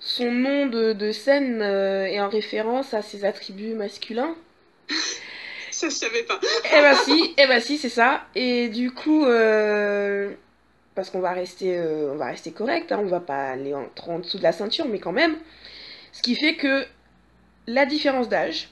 son 0.00 0.30
nom 0.32 0.66
de, 0.66 0.92
de 0.92 1.12
scène 1.12 1.62
euh, 1.62 2.06
est 2.06 2.20
en 2.20 2.28
référence 2.28 2.94
à 2.94 3.02
ses 3.02 3.24
attributs 3.24 3.74
masculins. 3.74 4.36
Ça, 5.70 5.88
je 5.88 5.94
savais 5.94 6.22
pas. 6.22 6.40
Eh 6.72 6.80
ben 6.80 6.94
si, 6.94 7.34
eh 7.36 7.46
ben 7.46 7.60
si, 7.60 7.78
c'est 7.78 7.90
ça. 7.90 8.24
Et 8.34 8.68
du 8.68 8.92
coup, 8.92 9.26
euh, 9.26 10.32
parce 10.94 11.10
qu'on 11.10 11.20
va 11.20 11.32
rester, 11.32 11.80
on 11.80 12.16
va 12.16 12.26
rester 12.26 12.52
correct, 12.52 12.92
hein, 12.92 13.00
on 13.02 13.06
va 13.06 13.20
pas 13.20 13.50
aller 13.50 13.74
en, 13.74 13.86
trop 13.94 14.12
en 14.12 14.18
dessous 14.20 14.38
de 14.38 14.42
la 14.42 14.52
ceinture, 14.52 14.86
mais 14.88 14.98
quand 15.00 15.12
même. 15.12 15.36
Ce 16.12 16.22
qui 16.22 16.34
fait 16.36 16.56
que 16.56 16.86
la 17.66 17.86
différence 17.86 18.28
d'âge, 18.28 18.68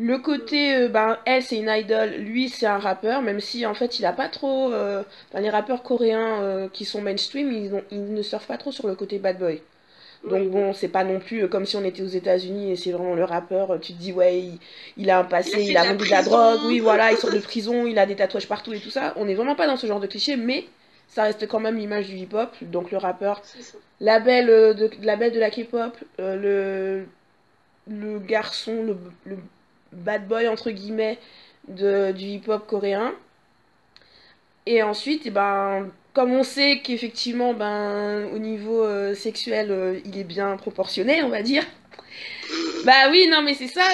Le 0.00 0.18
côté, 0.18 0.74
euh, 0.76 0.88
ben, 0.88 1.18
elle 1.26 1.42
c'est 1.42 1.58
une 1.58 1.68
idol, 1.68 2.10
lui 2.10 2.48
c'est 2.48 2.66
un 2.66 2.78
rappeur, 2.78 3.20
même 3.22 3.38
si 3.40 3.66
en 3.66 3.74
fait 3.74 3.98
il 3.98 4.06
a 4.06 4.12
pas 4.12 4.28
trop. 4.28 4.72
euh, 4.72 5.02
les 5.34 5.50
rappeurs 5.50 5.82
coréens 5.82 6.42
euh, 6.42 6.68
qui 6.68 6.84
sont 6.86 7.02
mainstream, 7.02 7.52
ils, 7.52 7.74
ont- 7.74 7.84
ils 7.90 8.14
ne 8.14 8.22
surfent 8.22 8.46
pas 8.46 8.56
trop 8.58 8.72
sur 8.72 8.86
le 8.88 8.94
côté 8.94 9.18
bad 9.18 9.38
boy. 9.38 9.62
Donc 10.26 10.50
bon, 10.50 10.72
c'est 10.74 10.88
pas 10.88 11.04
non 11.04 11.20
plus 11.20 11.48
comme 11.48 11.66
si 11.66 11.76
on 11.76 11.84
était 11.84 12.02
aux 12.02 12.06
États-Unis 12.08 12.72
et 12.72 12.76
c'est 12.76 12.92
vraiment 12.92 13.14
le 13.14 13.24
rappeur, 13.24 13.78
tu 13.80 13.94
te 13.94 13.98
dis 13.98 14.12
ouais, 14.12 14.38
il, 14.40 14.60
il 14.96 15.10
a 15.10 15.20
un 15.20 15.24
passé, 15.24 15.62
il 15.62 15.76
a 15.78 15.84
vendu 15.84 16.06
de 16.06 16.10
la 16.10 16.22
drogue, 16.22 16.64
oui 16.64 16.80
voilà, 16.80 17.12
il 17.12 17.18
sort 17.18 17.30
de 17.32 17.40
prison, 17.40 17.86
il 17.86 17.98
a 17.98 18.06
des 18.06 18.16
tatouages 18.16 18.48
partout 18.48 18.72
et 18.74 18.80
tout 18.80 18.90
ça. 18.90 19.14
On 19.16 19.28
est 19.28 19.34
vraiment 19.34 19.56
pas 19.56 19.66
dans 19.68 19.76
ce 19.78 19.86
genre 19.88 20.00
de 20.00 20.06
cliché, 20.08 20.36
mais 20.36 20.66
ça 21.08 21.24
reste 21.24 21.46
quand 21.48 21.60
même 21.60 21.76
l'image 21.78 22.08
du 22.08 22.16
hip-hop, 22.16 22.56
donc 22.62 22.90
le 22.92 22.98
rappeur 22.98 23.42
la 24.00 24.20
belle 24.20 24.46
de, 24.76 24.90
la 25.02 25.16
belle 25.16 25.32
de 25.32 25.40
la 25.40 25.50
K-pop, 25.50 25.96
le, 26.18 27.06
le 27.86 28.18
garçon, 28.20 28.82
le, 28.84 28.96
le 29.24 29.38
bad 29.92 30.26
boy 30.28 30.48
entre 30.48 30.70
guillemets 30.70 31.18
de, 31.68 32.12
du 32.12 32.24
hip-hop 32.24 32.66
coréen. 32.66 33.14
Et 34.66 34.82
ensuite, 34.82 35.22
eh 35.26 35.30
ben, 35.30 35.90
comme 36.12 36.32
on 36.32 36.42
sait 36.42 36.80
qu'effectivement, 36.82 37.54
ben, 37.54 38.26
au 38.34 38.38
niveau 38.38 38.84
euh, 38.84 39.14
sexuel, 39.14 39.70
euh, 39.70 39.98
il 40.04 40.18
est 40.18 40.24
bien 40.24 40.56
proportionné, 40.56 41.22
on 41.22 41.28
va 41.28 41.42
dire. 41.42 41.64
Bah 42.84 43.10
oui, 43.10 43.28
non, 43.30 43.42
mais 43.42 43.54
c'est 43.54 43.68
ça. 43.68 43.86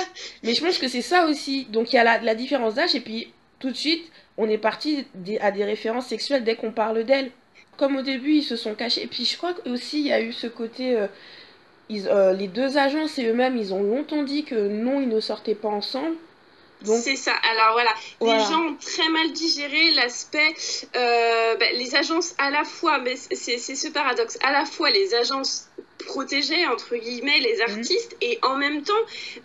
Mais 0.42 0.54
je 0.54 0.64
pense 0.64 0.78
que 0.78 0.88
c'est 0.88 1.02
ça 1.02 1.26
aussi. 1.26 1.66
Donc 1.66 1.92
il 1.92 1.96
y 1.96 1.98
a 1.98 2.20
la, 2.20 2.34
différence 2.34 2.74
d'âge, 2.74 2.94
et 2.94 3.00
puis 3.00 3.32
tout 3.58 3.70
de 3.70 3.76
suite, 3.76 4.10
on 4.38 4.48
est 4.48 4.58
parti 4.58 5.06
à 5.40 5.50
des 5.50 5.64
références 5.64 6.06
sexuelles 6.06 6.44
dès 6.44 6.56
qu'on 6.56 6.72
parle 6.72 7.04
d'elle. 7.04 7.30
Comme 7.76 7.96
au 7.96 8.02
début, 8.02 8.32
ils 8.32 8.42
se 8.42 8.56
sont 8.56 8.74
cachés. 8.74 9.02
Et 9.02 9.06
puis 9.06 9.24
je 9.24 9.36
crois 9.36 9.54
aussi, 9.66 10.00
il 10.00 10.06
y 10.06 10.12
a 10.12 10.20
eu 10.20 10.32
ce 10.32 10.46
côté. 10.46 10.96
euh, 10.96 11.08
ils- 11.88 12.08
euh, 12.08 12.32
les 12.32 12.48
deux 12.48 12.78
agences 12.78 13.18
et 13.18 13.26
eux-mêmes, 13.26 13.56
ils 13.56 13.72
ont 13.74 13.82
longtemps 13.82 14.22
dit 14.22 14.44
que 14.44 14.54
non, 14.68 15.00
ils 15.00 15.08
ne 15.08 15.20
sortaient 15.20 15.54
pas 15.54 15.68
ensemble. 15.68 16.16
C'est 16.84 17.16
ça. 17.16 17.32
Alors 17.50 17.72
voilà, 17.72 17.90
Voilà. 18.20 18.38
les 18.38 18.44
gens 18.44 18.60
ont 18.60 18.74
très 18.76 19.08
mal 19.08 19.32
digéré 19.32 19.92
l'aspect, 19.92 20.54
euh, 20.94 21.56
bah, 21.56 21.64
les 21.72 21.96
agences 21.96 22.34
à 22.38 22.50
la 22.50 22.64
fois, 22.64 22.98
mais 22.98 23.16
c'est 23.16 23.58
ce 23.58 23.88
paradoxe, 23.88 24.38
à 24.44 24.52
la 24.52 24.66
fois 24.66 24.90
les 24.90 25.14
agences 25.14 25.68
protégeaient 26.04 26.66
entre 26.66 26.96
guillemets 26.96 27.40
les 27.40 27.60
artistes. 27.60 28.16
Et 28.20 28.38
en 28.42 28.56
même 28.56 28.82
temps 28.82 28.92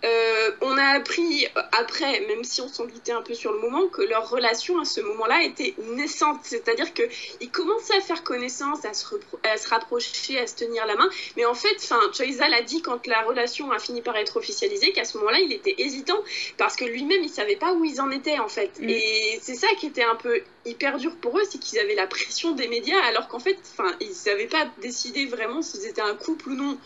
euh, 0.04 0.50
on 0.60 0.76
a 0.76 0.84
appris 0.96 1.46
euh, 1.56 1.60
après 1.72 2.20
même 2.28 2.44
si 2.44 2.60
on 2.60 2.68
s'en 2.68 2.84
doutait 2.86 3.12
un 3.12 3.22
peu 3.22 3.34
sur 3.34 3.52
le 3.52 3.58
moment 3.60 3.86
que 3.88 4.02
leur 4.02 4.28
relation 4.28 4.78
à 4.80 4.84
ce 4.84 5.00
moment-là 5.00 5.42
était 5.42 5.74
naissante. 5.96 6.40
C'est-à-dire 6.42 6.92
que 6.94 7.02
ils 7.40 7.50
commençaient 7.50 7.96
à 7.96 8.00
faire 8.00 8.22
connaissance 8.22 8.84
à 8.84 8.94
se, 8.94 9.06
repro- 9.06 9.38
à 9.44 9.56
se 9.56 9.68
rapprocher 9.68 10.38
à 10.38 10.46
se 10.46 10.56
tenir 10.56 10.86
la 10.86 10.96
main. 10.96 11.08
Mais 11.36 11.44
en 11.44 11.54
fait 11.54 11.76
enfin 11.76 12.00
Choiza 12.12 12.48
l'a 12.48 12.62
dit 12.62 12.82
quand 12.82 13.06
la 13.06 13.22
relation 13.22 13.70
a 13.72 13.78
fini 13.78 14.02
par 14.02 14.16
être 14.16 14.36
officialisée 14.36 14.92
qu'à 14.92 15.04
ce 15.04 15.18
moment-là 15.18 15.40
il 15.40 15.52
était 15.52 15.74
hésitant 15.78 16.22
parce 16.58 16.76
que 16.76 16.84
lui-même 16.84 17.22
il 17.22 17.30
savait 17.30 17.56
pas 17.56 17.72
où 17.72 17.84
ils 17.84 18.00
en 18.00 18.10
étaient 18.10 18.38
en 18.38 18.48
fait. 18.48 18.70
Mm. 18.80 18.88
et 18.88 19.38
c'est 19.42 19.54
ça 19.54 19.68
qui 19.78 19.86
était 19.86 20.02
un 20.04 20.16
peu 20.16 20.40
hyper 20.64 20.98
dur 20.98 21.16
pour 21.16 21.38
eux 21.38 21.42
c'est 21.50 21.58
qu'ils 21.58 21.78
avaient 21.78 21.94
la 21.94 22.06
pression 22.06 22.52
des 22.52 22.68
médias 22.68 23.00
alors 23.08 23.28
qu'en 23.28 23.38
fait 23.40 23.58
enfin 23.62 23.94
ils 24.00 24.14
savaient 24.14 24.46
pas 24.46 24.66
décider 24.80 25.26
vraiment 25.26 25.62
s'ils 25.62 25.86
étaient 25.86 26.02
un 26.02 26.14
couple 26.14 26.50
ou 26.50 26.54
non 26.54 26.78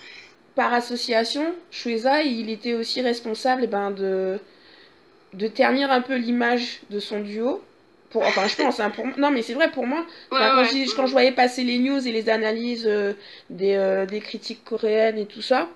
par 0.54 0.72
association, 0.72 1.54
Shueza, 1.70 2.22
il 2.22 2.48
était 2.50 2.74
aussi 2.74 3.02
responsable 3.02 3.62
eh 3.64 3.66
ben, 3.66 3.90
de, 3.90 4.38
de 5.34 5.48
ternir 5.48 5.90
un 5.90 6.00
peu 6.00 6.16
l'image 6.16 6.80
de 6.90 7.00
son 7.00 7.20
duo. 7.20 7.62
Pour, 8.10 8.22
enfin, 8.24 8.46
je 8.48 8.56
pense, 8.56 8.80
hein, 8.80 8.90
pour, 8.90 9.06
non, 9.18 9.30
mais 9.30 9.42
c'est 9.42 9.54
vrai 9.54 9.70
pour 9.70 9.86
moi. 9.86 10.06
Ouais, 10.32 10.38
quand, 10.38 10.56
ouais. 10.62 10.68
j'ai- 10.72 10.86
quand 10.96 11.06
je 11.06 11.12
voyais 11.12 11.32
passer 11.32 11.64
les 11.64 11.78
news 11.78 12.06
et 12.06 12.12
les 12.12 12.28
analyses 12.30 12.86
euh, 12.86 13.12
des, 13.50 13.74
euh, 13.74 14.06
des 14.06 14.20
critiques 14.20 14.64
coréennes 14.64 15.18
et 15.18 15.26
tout 15.26 15.42
ça, 15.42 15.68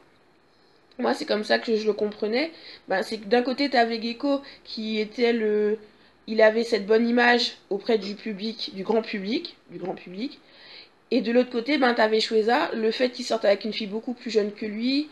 moi, 0.99 1.15
c'est 1.15 1.25
comme 1.25 1.45
ça 1.45 1.59
que 1.59 1.77
je 1.77 1.87
le 1.87 1.93
comprenais. 1.93 2.53
Ben, 2.89 3.03
c'est 3.03 3.19
que 3.19 3.25
d'un 3.27 3.43
côté, 3.43 3.71
tu 3.71 3.77
avais 3.77 4.01
Gecko 4.01 4.43
qui 4.65 5.01
était 5.01 5.33
le. 5.33 5.79
Il 6.27 6.43
avait 6.43 6.65
cette 6.65 6.87
bonne 6.87 7.09
image 7.09 7.57
auprès 7.71 7.99
du 7.99 8.15
public, 8.15 8.71
du 8.75 8.83
grand 8.85 9.03
public, 9.03 9.57
du 9.71 9.79
grand 9.79 9.95
public. 9.95 10.39
Et 11.11 11.21
de 11.23 11.33
l'autre 11.33 11.51
côté, 11.51 11.79
ben, 11.79 11.95
t'avais 11.95 12.21
Shueza, 12.21 12.71
le 12.75 12.91
fait 12.93 13.11
qu'il 13.11 13.25
sorte 13.25 13.45
avec 13.45 13.65
une 13.65 13.73
fille 13.73 13.89
beaucoup 13.89 14.15
plus 14.15 14.31
jeune 14.31 14.53
que 14.53 14.67
lui, 14.67 15.09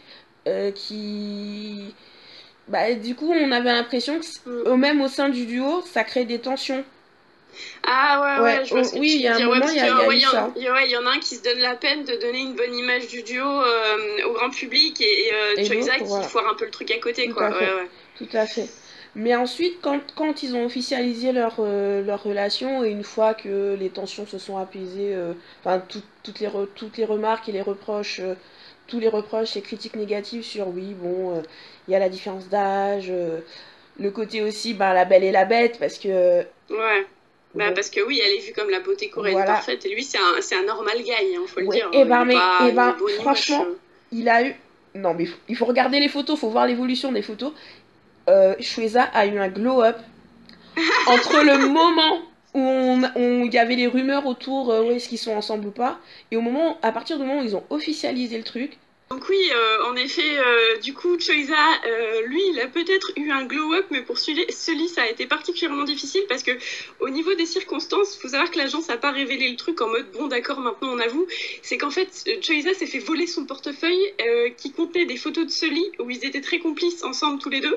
euh, 0.47 0.71
qui. 0.71 1.95
Bah, 2.69 2.93
du 2.95 3.15
coup, 3.15 3.33
on 3.33 3.51
avait 3.51 3.73
l'impression 3.73 4.21
que, 4.21 4.75
même 4.75 5.01
au 5.01 5.09
sein 5.09 5.29
du 5.29 5.47
duo, 5.47 5.83
ça 5.83 6.05
crée 6.05 6.25
des 6.25 6.39
tensions. 6.39 6.85
Ah 7.85 8.21
ouais, 8.21 8.43
ouais, 8.45 8.59
Ouais, 8.59 8.65
je 8.65 8.71
vois 8.75 8.83
oh, 8.85 8.91
que 8.91 8.99
oui, 8.99 9.13
il 9.17 9.21
y 9.23 9.27
a 9.29 9.37
un 9.37 9.39
moment, 9.41 9.67
il 9.69 9.77
y 9.77 9.81
en- 9.81 11.07
a- 11.07 11.11
un 11.11 11.19
qui 11.21 11.37
se 11.37 11.43
donne 11.43 11.59
la 11.59 11.75
peine 11.75 12.05
de 12.05 12.15
donner 12.17 12.41
une 12.41 12.55
bonne 12.55 12.75
image 12.75 13.09
du 13.09 13.23
duo 13.23 13.45
euh, 13.45 13.97
au 14.27 14.33
grand 14.33 14.51
public 14.51 15.01
et, 15.01 15.05
et, 15.05 15.33
euh, 15.33 15.55
Et 15.57 15.63
qui 15.63 16.05
voilà. 16.05 16.29
foire 16.29 16.49
un 16.49 16.55
peu 16.55 16.67
le 16.67 16.71
truc 16.71 16.91
à 16.91 16.99
côté, 16.99 17.27
Tout 17.27 17.35
quoi. 17.35 17.47
à. 17.47 17.51
Ouais, 17.51 17.75
ouais. 17.83 17.89
Tout 18.19 18.29
à 18.37 18.47
fait. 18.47 18.69
Mais 19.17 19.35
ensuite, 19.35 19.79
quand, 19.83 20.01
quand 20.15 20.43
ils 20.43 20.55
ont 20.55 20.65
officialisé 20.65 21.33
leur, 21.33 21.57
euh, 21.61 22.03
leur 22.05 22.23
relation, 22.23 22.85
et 22.85 22.91
une 22.91 23.03
fois 23.05 23.35
que 23.35 23.75
les 23.79 23.89
tensions 23.91 24.27
se 24.27 24.39
sont 24.39 24.57
apaisées, 24.59 25.15
euh, 25.15 25.33
enfin, 25.61 25.81
tout- 25.89 26.03
toutes, 26.23 26.41
les 26.41 26.47
re- 26.49 26.69
toutes 26.75 26.97
les 26.99 27.05
remarques 27.05 27.49
et 27.49 27.53
les 27.53 27.63
reproches, 27.63 28.21
euh, 28.21 28.35
tous 28.87 29.01
les 29.01 29.09
reproches 29.09 29.57
et 29.57 29.61
critiques 29.63 29.97
négatives 29.97 30.45
sur, 30.45 30.69
oui, 30.69 30.95
bon, 30.95 31.37
euh, 31.37 31.41
il 31.89 31.93
y 31.93 31.95
a 31.95 31.99
la 31.99 32.09
différence 32.09 32.49
d'âge, 32.49 33.13
le 34.01 34.11
côté 34.11 34.43
aussi, 34.43 34.75
ben, 34.75 34.93
la 34.95 35.05
belle 35.05 35.25
et 35.25 35.33
la 35.33 35.45
bête, 35.45 35.79
parce 35.79 35.99
que... 35.99 36.41
Ouais. 36.71 37.07
Bah, 37.55 37.73
parce 37.75 37.91
que 37.91 38.01
oui, 38.07 38.21
elle 38.25 38.37
est 38.37 38.41
vue 38.47 38.53
comme 38.53 38.71
la 38.71 38.79
beauté 38.81 39.09
coréenne 39.09 39.33
Voilà. 39.39 39.55
parfaite 39.55 39.85
et 39.87 39.89
lui, 39.89 40.05
c'est 40.05 40.19
un, 40.19 40.41
c'est 40.41 40.55
un 40.55 40.65
normal 40.65 40.99
guy, 41.03 41.11
hein, 41.13 41.41
faut 41.47 41.61
le 41.61 41.67
Ouais, 41.67 41.77
dire. 41.77 41.91
ben, 41.91 42.21
Il 42.23 42.27
mais- 42.27 42.35
pas- 42.35 42.59
eh 42.61 42.69
il 42.69 42.75
ben, 42.75 42.95
franchement, 43.21 43.67
il 44.13 44.29
a 44.29 44.43
eu... 44.45 44.55
Non, 44.95 45.15
mais 45.15 45.25
il 45.25 45.27
faut- 45.29 45.39
il 45.49 45.57
faut 45.57 45.65
regarder 45.65 45.99
les 45.99 46.09
photos, 46.09 46.37
il 46.37 46.41
faut 46.41 46.51
voir 46.51 46.67
l'évolution 46.67 47.11
des 47.11 47.23
photos. 47.23 47.53
Euh, 48.29 48.55
Shueza 48.61 49.05
a 49.05 49.27
eu 49.27 49.39
un 49.39 49.49
glow-up 49.49 49.97
entre 51.09 51.43
le 51.43 51.69
moment 51.69 52.21
où 52.55 53.45
il 53.47 53.53
y 53.53 53.59
avait 53.59 53.77
les 53.77 53.87
rumeurs 53.87 54.27
autour, 54.27 54.71
euh, 54.71 54.83
ouais, 54.83 54.97
est-ce 54.97 55.09
qu'ils 55.09 55.19
sont 55.19 55.33
ensemble 55.33 55.67
ou 55.67 55.71
pas, 55.71 55.99
et 56.31 56.37
au 56.37 56.41
moment, 56.41 56.79
à 56.83 56.93
partir 56.93 57.19
du 57.19 57.25
moment 57.25 57.41
où 57.41 57.45
ils 57.45 57.57
ont 57.57 57.65
officialisé 57.71 58.37
le 58.37 58.45
truc, 58.45 58.79
Donc 59.11 59.27
oui, 59.31 59.51
euh, 59.55 59.85
en 59.87 59.97
effet, 59.97 60.39
euh, 60.39 60.77
du 60.79 60.93
coup, 60.93 61.19
Choiza, 61.19 61.55
euh, 61.87 62.27
lui, 62.27 62.43
il 62.53 62.61
a 62.61 62.67
peut-être 62.67 63.11
eu 63.17 63.31
un 63.31 63.47
glow-up, 63.47 63.87
mais 63.91 64.03
pour 64.03 64.19
celui, 64.19 64.45
ça 64.89 65.03
a 65.03 65.09
été 65.09 65.27
particulièrement 65.27 65.85
difficile 65.85 66.21
parce 66.29 66.43
que 66.43 66.51
au 67.01 67.09
niveau 67.09 67.33
des 67.33 67.47
circonstances, 67.47 68.19
faut 68.21 68.29
savoir 68.29 68.51
que 68.51 68.59
l'agence 68.59 68.89
n'a 68.89 68.99
pas 68.99 69.11
révélé 69.11 69.49
le 69.49 69.57
truc 69.57 69.81
en 69.81 69.89
mode 69.89 70.11
bon, 70.13 70.27
d'accord, 70.27 70.61
maintenant 70.61 70.91
on 70.93 70.99
avoue. 70.99 71.27
C'est 71.63 71.79
qu'en 71.79 71.91
fait, 71.91 72.09
Choiza 72.43 72.75
s'est 72.75 72.87
fait 72.87 72.99
voler 72.99 73.27
son 73.27 73.47
portefeuille 73.47 74.13
qui 74.59 74.73
contenait 74.73 75.07
des 75.07 75.17
photos 75.17 75.47
de 75.47 75.51
Sully 75.51 75.91
où 75.99 76.11
ils 76.11 76.25
étaient 76.27 76.43
très 76.43 76.59
complices 76.59 77.03
ensemble 77.03 77.41
tous 77.41 77.51
les 77.51 77.61
deux. 77.61 77.77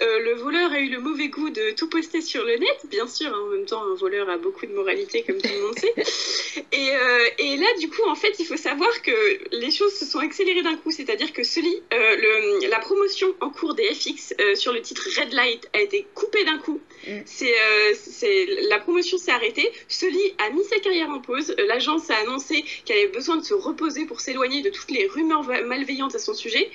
Le 0.00 0.34
voleur 0.34 0.72
a 0.72 0.80
eu 0.80 0.88
le 0.88 0.98
mauvais 0.98 1.28
goût 1.28 1.50
de 1.50 1.70
tout 1.76 1.88
poster 1.88 2.20
sur 2.20 2.44
le 2.44 2.56
net, 2.56 2.86
bien 2.90 3.06
sûr. 3.06 3.28
hein, 3.28 3.40
en 3.46 3.50
même 3.50 3.66
temps, 3.66 3.84
un 3.84 3.94
voleur 3.94 4.28
a 4.28 4.36
beaucoup 4.36 4.66
de 4.66 4.72
moralité, 4.72 5.22
comme 5.22 5.40
tout 5.40 5.48
le 5.54 5.62
monde 5.62 5.78
sait. 5.78 5.94
Et, 6.72 6.90
et 7.38 7.56
là, 7.56 7.66
du 7.80 7.88
coup, 7.88 8.02
en 8.08 8.14
fait, 8.14 8.34
il 8.38 8.46
faut 8.46 8.56
savoir 8.56 8.90
que 9.02 9.12
les 9.52 9.70
choses 9.70 9.92
se 9.94 10.06
sont 10.06 10.18
accélérées 10.18 10.62
d'un 10.62 10.71
coup. 10.76 10.90
C'est-à-dire 10.90 11.32
que 11.32 11.42
Sully, 11.42 11.82
euh, 11.92 12.16
le- 12.16 12.68
la 12.68 12.78
promotion 12.78 13.28
en 13.40 13.50
cours 13.50 13.74
des 13.74 13.84
FX 13.94 14.34
euh, 14.40 14.54
sur 14.54 14.72
le 14.72 14.80
titre 14.82 15.08
Red 15.18 15.32
Light 15.32 15.68
a 15.72 15.80
été 15.80 16.06
coupée 16.14 16.44
d'un 16.44 16.58
coup. 16.58 16.80
Mm. 17.06 17.20
C'est, 17.24 17.52
euh, 17.52 17.94
c'est, 17.94 18.46
la 18.68 18.78
promotion 18.78 19.18
s'est 19.18 19.30
arrêtée. 19.32 19.70
Sully 19.88 20.34
a 20.38 20.50
mis 20.50 20.64
sa 20.64 20.78
carrière 20.78 21.10
en 21.10 21.20
pause. 21.20 21.54
L'agence 21.66 22.10
a 22.10 22.16
annoncé 22.16 22.64
qu'elle 22.84 22.98
avait 22.98 23.08
besoin 23.08 23.36
de 23.36 23.44
se 23.44 23.54
reposer 23.54 24.06
pour 24.06 24.20
s'éloigner 24.20 24.62
de 24.62 24.70
toutes 24.70 24.90
les 24.90 25.06
rumeurs 25.06 25.42
malveillantes 25.64 26.14
à 26.14 26.18
son 26.18 26.34
sujet. 26.34 26.70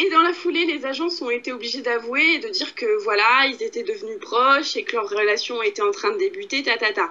Et 0.00 0.08
dans 0.10 0.22
la 0.22 0.32
foulée, 0.32 0.64
les 0.64 0.86
agences 0.86 1.20
ont 1.22 1.30
été 1.30 1.52
obligées 1.52 1.82
d'avouer 1.82 2.34
et 2.34 2.38
de 2.38 2.48
dire 2.48 2.74
que 2.74 2.86
voilà, 3.02 3.46
ils 3.48 3.62
étaient 3.62 3.82
devenus 3.82 4.18
proches 4.20 4.76
et 4.76 4.82
que 4.84 4.96
leur 4.96 5.08
relation 5.08 5.62
était 5.62 5.82
en 5.82 5.90
train 5.90 6.10
de 6.12 6.18
débuter, 6.18 6.62
ta 6.62 6.76
ta 6.76 6.92
ta. 6.92 7.10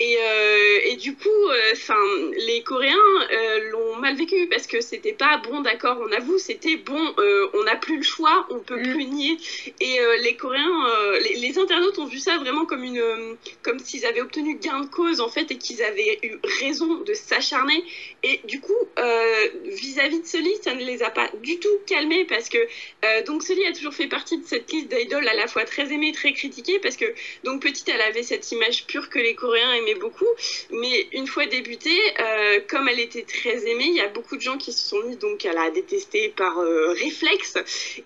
Et, 0.00 0.16
euh, 0.20 0.78
et 0.90 0.96
du 0.96 1.14
coup, 1.14 1.28
enfin, 1.72 1.98
les 2.36 2.62
Coréens 2.62 2.96
euh, 3.32 3.70
l'ont 3.70 3.96
mal 3.96 4.16
vécu 4.16 4.48
parce 4.50 4.66
que 4.66 4.80
c'était 4.80 5.12
pas 5.12 5.38
bon, 5.38 5.60
d'accord, 5.60 5.98
on 6.06 6.12
avoue, 6.12 6.38
c'était 6.38 6.76
bon, 6.76 7.14
euh, 7.18 7.48
on 7.54 7.62
n'a 7.64 7.76
plus 7.76 7.96
le 7.98 8.02
choix, 8.02 8.46
on 8.50 8.58
peut 8.58 8.74
Mm. 8.78 8.92
plus 8.92 9.04
nier. 9.06 9.36
Et 9.80 10.00
euh, 10.00 10.16
les 10.16 10.34
Coréens, 10.36 10.86
euh, 10.88 11.20
les, 11.20 11.34
les 11.36 11.58
internautes 11.58 11.98
ont 11.98 12.06
vu 12.06 12.18
ça 12.18 12.36
vraiment 12.38 12.66
comme 12.66 12.82
une, 12.82 12.98
euh, 12.98 13.34
comme 13.62 13.78
s'ils 13.78 14.04
avaient 14.06 14.20
obtenu 14.20 14.56
gain 14.56 14.80
de 14.80 14.86
cause 14.86 15.20
en 15.20 15.28
fait 15.28 15.50
et 15.50 15.58
qu'ils 15.58 15.82
avaient 15.82 16.18
eu 16.22 16.32
raison 16.60 16.96
de 17.00 17.14
s'acharner. 17.14 17.84
Et 18.22 18.40
du 18.44 18.60
coup, 18.60 18.72
euh, 18.98 19.48
vis-à-vis 19.64 20.20
de 20.20 20.26
Sully, 20.26 20.56
ça 20.62 20.74
ne 20.74 20.84
les 20.84 21.02
a 21.02 21.10
pas 21.10 21.28
du 21.42 21.58
tout 21.60 21.68
calmés 21.86 22.23
parce 22.24 22.48
que 22.48 22.58
euh, 22.58 23.22
donc 23.24 23.42
Sully 23.42 23.66
a 23.66 23.72
toujours 23.72 23.94
fait 23.94 24.06
partie 24.06 24.38
de 24.38 24.44
cette 24.44 24.70
liste 24.72 24.88
d'idoles 24.94 25.28
à 25.28 25.34
la 25.34 25.46
fois 25.46 25.64
très 25.64 25.92
aimée, 25.92 26.12
très 26.12 26.32
critiquée 26.32 26.78
parce 26.78 26.96
que 26.96 27.06
donc 27.44 27.62
petite, 27.62 27.88
elle 27.88 28.00
avait 28.00 28.22
cette 28.22 28.50
image 28.52 28.86
pure 28.86 29.08
que 29.08 29.18
les 29.18 29.34
Coréens 29.34 29.72
aimaient 29.74 29.94
beaucoup, 29.94 30.26
mais 30.70 31.08
une 31.12 31.26
fois 31.26 31.46
débuter, 31.46 31.98
euh, 32.20 32.60
comme 32.68 32.88
elle 32.88 33.00
était 33.00 33.22
très 33.22 33.66
aimée, 33.66 33.86
il 33.86 33.94
y 33.94 34.00
a 34.00 34.08
beaucoup 34.08 34.36
de 34.36 34.40
gens 34.40 34.56
qui 34.56 34.72
se 34.72 34.88
sont 34.88 35.02
mis 35.04 35.16
donc 35.16 35.44
à 35.44 35.52
la 35.52 35.70
détester 35.70 36.32
par 36.36 36.58
euh, 36.58 36.92
réflexe. 36.92 37.54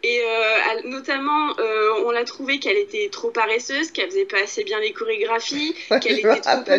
Et 0.02 0.20
euh, 0.20 0.82
notamment, 0.84 1.54
on 2.04 2.10
l'a 2.10 2.25
trouvé 2.25 2.58
qu'elle 2.58 2.76
était 2.76 3.08
trop 3.10 3.30
paresseuse, 3.30 3.90
qu'elle 3.90 4.10
faisait 4.10 4.25
pas 4.25 4.42
assez 4.42 4.64
bien 4.64 4.80
les 4.80 4.92
chorégraphies, 4.92 5.75
qu'elle 6.00 6.18
était 6.18 6.40
trop 6.40 6.62
peu... 6.64 6.72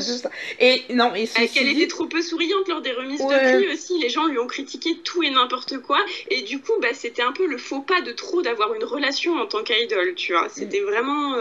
et 0.60 0.84
non, 0.90 1.14
et 1.16 1.28
qu'elle 1.48 1.68
était 1.68 1.88
trop 1.88 2.06
peu 2.06 2.22
souriante 2.22 2.68
lors 2.68 2.82
des 2.82 2.92
remises 2.92 3.20
de 3.20 3.58
prix 3.58 3.74
aussi. 3.74 4.00
Les 4.00 4.10
gens 4.10 4.28
lui 4.28 4.40
ont 4.40 4.48
critiqué 4.48 4.98
tout 5.04 5.24
et 5.24 5.30
n'importe 5.30 5.80
quoi. 5.80 6.00
Et 6.30 6.42
du 6.42 6.60
coup, 6.60 6.74
bah, 6.82 6.94
c'était 6.94 7.22
un 7.22 7.29
peu 7.32 7.46
le 7.46 7.58
faux 7.58 7.82
pas 7.82 8.02
de 8.02 8.12
trop 8.12 8.42
d'avoir 8.42 8.74
une 8.74 8.84
relation 8.84 9.36
en 9.36 9.46
tant 9.46 9.64
qu'idole, 9.64 10.16
tu 10.16 10.34
vois. 10.34 10.48
C'était 10.50 10.82
vraiment. 10.82 11.36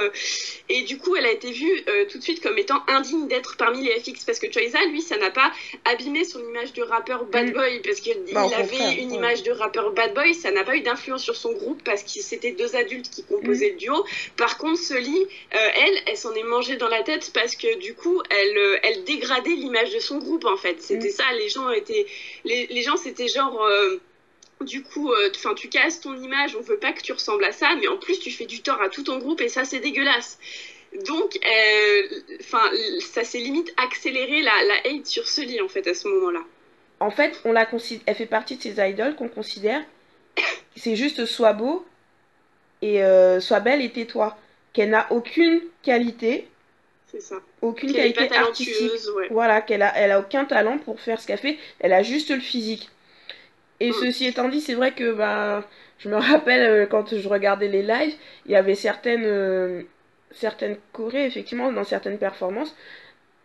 Et 0.68 0.82
du 0.82 0.98
coup, 0.98 1.16
elle 1.16 1.26
a 1.26 1.32
été 1.32 1.50
vue 1.50 1.84
tout 2.10 2.18
de 2.18 2.22
suite 2.22 2.42
comme 2.42 2.58
étant 2.58 2.82
indigne 2.88 3.28
d'être 3.28 3.56
parmi 3.56 3.82
les 3.82 4.00
FX 4.00 4.24
parce 4.24 4.38
que 4.38 4.50
Choiza, 4.50 4.84
lui, 4.86 5.02
ça 5.02 5.16
n'a 5.16 5.30
pas 5.30 5.52
abîmé 5.84 6.24
son 6.24 6.40
image 6.40 6.72
de 6.72 6.82
rappeur 6.82 7.24
bad 7.24 7.48
mm. 7.48 7.52
boy 7.52 7.80
parce 7.84 8.00
qu'il 8.00 8.16
bah, 8.32 8.46
avait 8.56 8.94
une 9.00 9.12
image 9.12 9.42
de 9.42 9.52
rappeur 9.52 9.92
bad 9.92 10.14
boy, 10.14 10.34
ça 10.34 10.50
n'a 10.50 10.64
pas 10.64 10.76
eu 10.76 10.80
d'influence 10.80 11.22
sur 11.22 11.36
son 11.36 11.52
groupe 11.52 11.82
parce 11.84 12.02
que 12.02 12.20
c'était 12.20 12.52
deux 12.52 12.76
adultes 12.76 13.10
qui 13.10 13.24
composaient 13.24 13.70
le 13.70 13.76
duo. 13.76 14.04
Par 14.36 14.58
contre, 14.58 14.80
Sully, 14.80 15.26
euh, 15.54 15.58
elle, 15.76 16.02
elle 16.06 16.16
s'en 16.16 16.34
est 16.34 16.42
mangée 16.42 16.76
dans 16.76 16.88
la 16.88 17.02
tête 17.02 17.30
parce 17.32 17.56
que 17.56 17.78
du 17.78 17.94
coup, 17.94 18.22
elle, 18.30 18.56
euh, 18.56 18.78
elle 18.82 19.04
dégradait 19.04 19.50
l'image 19.50 19.92
de 19.92 20.00
son 20.00 20.18
groupe 20.18 20.44
en 20.44 20.56
fait. 20.56 20.80
C'était 20.80 21.08
mm. 21.08 21.12
ça, 21.12 21.24
les 21.38 21.48
gens 21.48 21.70
étaient, 21.70 22.06
les, 22.44 22.66
les 22.66 22.82
gens 22.82 22.96
c'était 22.96 23.28
genre. 23.28 23.62
Euh, 23.64 24.00
du 24.60 24.82
coup, 24.82 25.12
enfin, 25.36 25.54
tu 25.54 25.68
casses 25.68 26.00
ton 26.00 26.14
image, 26.16 26.56
on 26.56 26.60
veut 26.60 26.78
pas 26.78 26.92
que 26.92 27.00
tu 27.00 27.12
ressembles 27.12 27.44
à 27.44 27.52
ça, 27.52 27.74
mais 27.80 27.88
en 27.88 27.96
plus, 27.96 28.18
tu 28.18 28.30
fais 28.30 28.46
du 28.46 28.60
tort 28.60 28.80
à 28.82 28.88
tout 28.88 29.02
ton 29.02 29.18
groupe 29.18 29.40
et 29.40 29.48
ça, 29.48 29.64
c'est 29.64 29.80
dégueulasse. 29.80 30.38
Donc, 31.06 31.38
euh, 31.44 32.02
enfin, 32.40 32.62
ça 33.00 33.24
s'est 33.24 33.38
limite 33.38 33.72
accéléré 33.76 34.40
la, 34.42 34.52
la 34.64 34.90
hate 34.90 35.06
sur 35.06 35.24
lit 35.44 35.60
en 35.60 35.68
fait 35.68 35.86
à 35.86 35.94
ce 35.94 36.08
moment-là. 36.08 36.40
En 37.00 37.10
fait, 37.10 37.40
on 37.44 37.52
la 37.52 37.68
elle 38.06 38.14
fait 38.14 38.26
partie 38.26 38.56
de 38.56 38.62
ces 38.62 38.80
idoles 38.80 39.14
qu'on 39.14 39.28
considère 39.28 39.82
c'est 40.76 40.96
juste 40.96 41.26
soit 41.26 41.52
beau 41.52 41.86
et 42.82 43.02
euh, 43.04 43.40
soit 43.40 43.60
belle 43.60 43.82
et 43.82 43.90
tais-toi. 43.90 44.36
Qu'elle 44.72 44.90
n'a 44.90 45.06
aucune 45.10 45.60
qualité. 45.82 46.48
C'est 47.10 47.20
ça. 47.20 47.36
Aucune 47.62 47.92
qualité 47.92 48.32
artistique. 48.34 48.90
Voilà, 49.30 49.60
qu'elle 49.60 49.82
a, 49.82 49.92
elle 49.96 50.12
a 50.12 50.20
aucun 50.20 50.44
talent 50.44 50.78
pour 50.78 51.00
faire 51.00 51.20
ce 51.20 51.26
qu'elle 51.26 51.38
fait. 51.38 51.58
Elle 51.80 51.92
a 51.92 52.02
juste 52.02 52.30
le 52.30 52.40
physique. 52.40 52.90
Et 53.80 53.90
mm. 53.90 53.94
ceci 53.94 54.26
étant 54.26 54.48
dit, 54.48 54.60
c'est 54.60 54.74
vrai 54.74 54.92
que 54.92 55.12
bah, 55.12 55.64
je 55.98 56.08
me 56.08 56.16
rappelle 56.16 56.62
euh, 56.62 56.86
quand 56.86 57.16
je 57.16 57.28
regardais 57.28 57.68
les 57.68 57.82
lives, 57.82 58.14
il 58.46 58.52
y 58.52 58.56
avait 58.56 58.74
certaines 58.74 59.86
certaines 60.30 60.76
chorés, 60.92 61.26
effectivement, 61.26 61.72
dans 61.72 61.84
certaines 61.84 62.18
performances. 62.18 62.74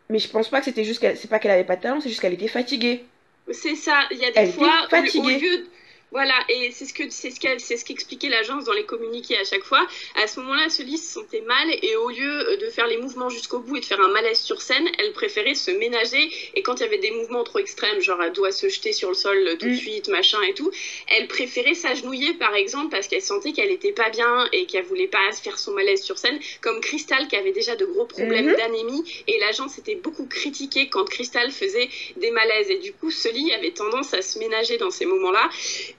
Mais 0.09 0.19
je 0.19 0.29
pense 0.29 0.49
pas 0.49 0.59
que 0.59 0.65
c'était 0.65 0.83
juste 0.83 0.99
qu'elle, 0.99 1.17
c'est 1.17 1.29
pas 1.29 1.39
qu'elle 1.39 1.51
avait 1.51 1.63
pas 1.63 1.75
de 1.75 1.81
talent, 1.81 2.01
c'est 2.01 2.09
juste 2.09 2.21
qu'elle 2.21 2.33
était 2.33 2.47
fatiguée. 2.47 3.05
C'est 3.51 3.75
ça, 3.75 4.01
il 4.11 4.17
y 4.17 4.25
a 4.25 4.31
des 4.31 4.51
fois, 4.51 4.87
fatiguée. 4.89 5.65
Voilà, 6.13 6.35
et 6.47 6.69
c'est 6.71 6.85
ce 6.85 6.93
que 6.93 7.09
c'est 7.09 7.31
ce 7.31 7.39
c'est 7.57 7.75
ce 7.77 7.83
qu'expliquait 7.83 8.29
l'agence 8.29 8.65
dans 8.65 8.73
les 8.73 8.85
communiqués 8.85 9.35
à 9.35 9.43
chaque 9.43 9.63
fois. 9.63 9.83
À 10.21 10.27
ce 10.27 10.39
moment-là, 10.41 10.69
Sully 10.69 10.99
se 10.99 11.11
sentait 11.11 11.41
mal 11.41 11.67
et 11.81 11.95
au 11.95 12.09
lieu 12.09 12.57
de 12.57 12.69
faire 12.69 12.85
les 12.85 12.97
mouvements 12.97 13.29
jusqu'au 13.29 13.57
bout 13.57 13.77
et 13.77 13.79
de 13.79 13.85
faire 13.85 13.99
un 13.99 14.09
malaise 14.09 14.39
sur 14.39 14.61
scène, 14.61 14.87
elle 14.99 15.11
préférait 15.13 15.55
se 15.55 15.71
ménager. 15.71 16.29
Et 16.53 16.61
quand 16.61 16.75
il 16.75 16.81
y 16.81 16.85
avait 16.85 16.99
des 16.99 17.09
mouvements 17.09 17.43
trop 17.43 17.57
extrêmes, 17.57 17.99
genre 17.99 18.21
elle 18.21 18.31
doit 18.31 18.51
se 18.51 18.69
jeter 18.69 18.93
sur 18.93 19.09
le 19.09 19.15
sol 19.15 19.57
tout 19.59 19.65
de 19.65 19.71
mm. 19.71 19.75
suite, 19.75 20.07
machin 20.09 20.39
et 20.43 20.53
tout, 20.53 20.69
elle 21.07 21.27
préférait 21.27 21.73
s'agenouiller 21.73 22.35
par 22.35 22.53
exemple 22.53 22.89
parce 22.91 23.07
qu'elle 23.07 23.23
sentait 23.23 23.51
qu'elle 23.51 23.71
était 23.71 23.91
pas 23.91 24.11
bien 24.11 24.47
et 24.51 24.67
qu'elle 24.67 24.85
voulait 24.85 25.07
pas 25.07 25.31
faire 25.31 25.57
son 25.57 25.71
malaise 25.71 26.03
sur 26.03 26.19
scène. 26.19 26.39
Comme 26.61 26.79
Crystal 26.79 27.27
qui 27.27 27.37
avait 27.37 27.53
déjà 27.53 27.75
de 27.75 27.85
gros 27.85 28.05
problèmes 28.05 28.49
mm-hmm. 28.49 28.57
d'anémie 28.57 29.23
et 29.27 29.39
l'agence 29.39 29.79
était 29.79 29.95
beaucoup 29.95 30.27
critiquée 30.27 30.89
quand 30.89 31.05
Crystal 31.05 31.49
faisait 31.51 31.89
des 32.17 32.29
malaises. 32.29 32.69
Et 32.69 32.77
du 32.77 32.93
coup, 32.93 33.09
Sully 33.09 33.51
avait 33.53 33.71
tendance 33.71 34.13
à 34.13 34.21
se 34.21 34.37
ménager 34.37 34.77
dans 34.77 34.91
ces 34.91 35.07
moments-là. 35.07 35.49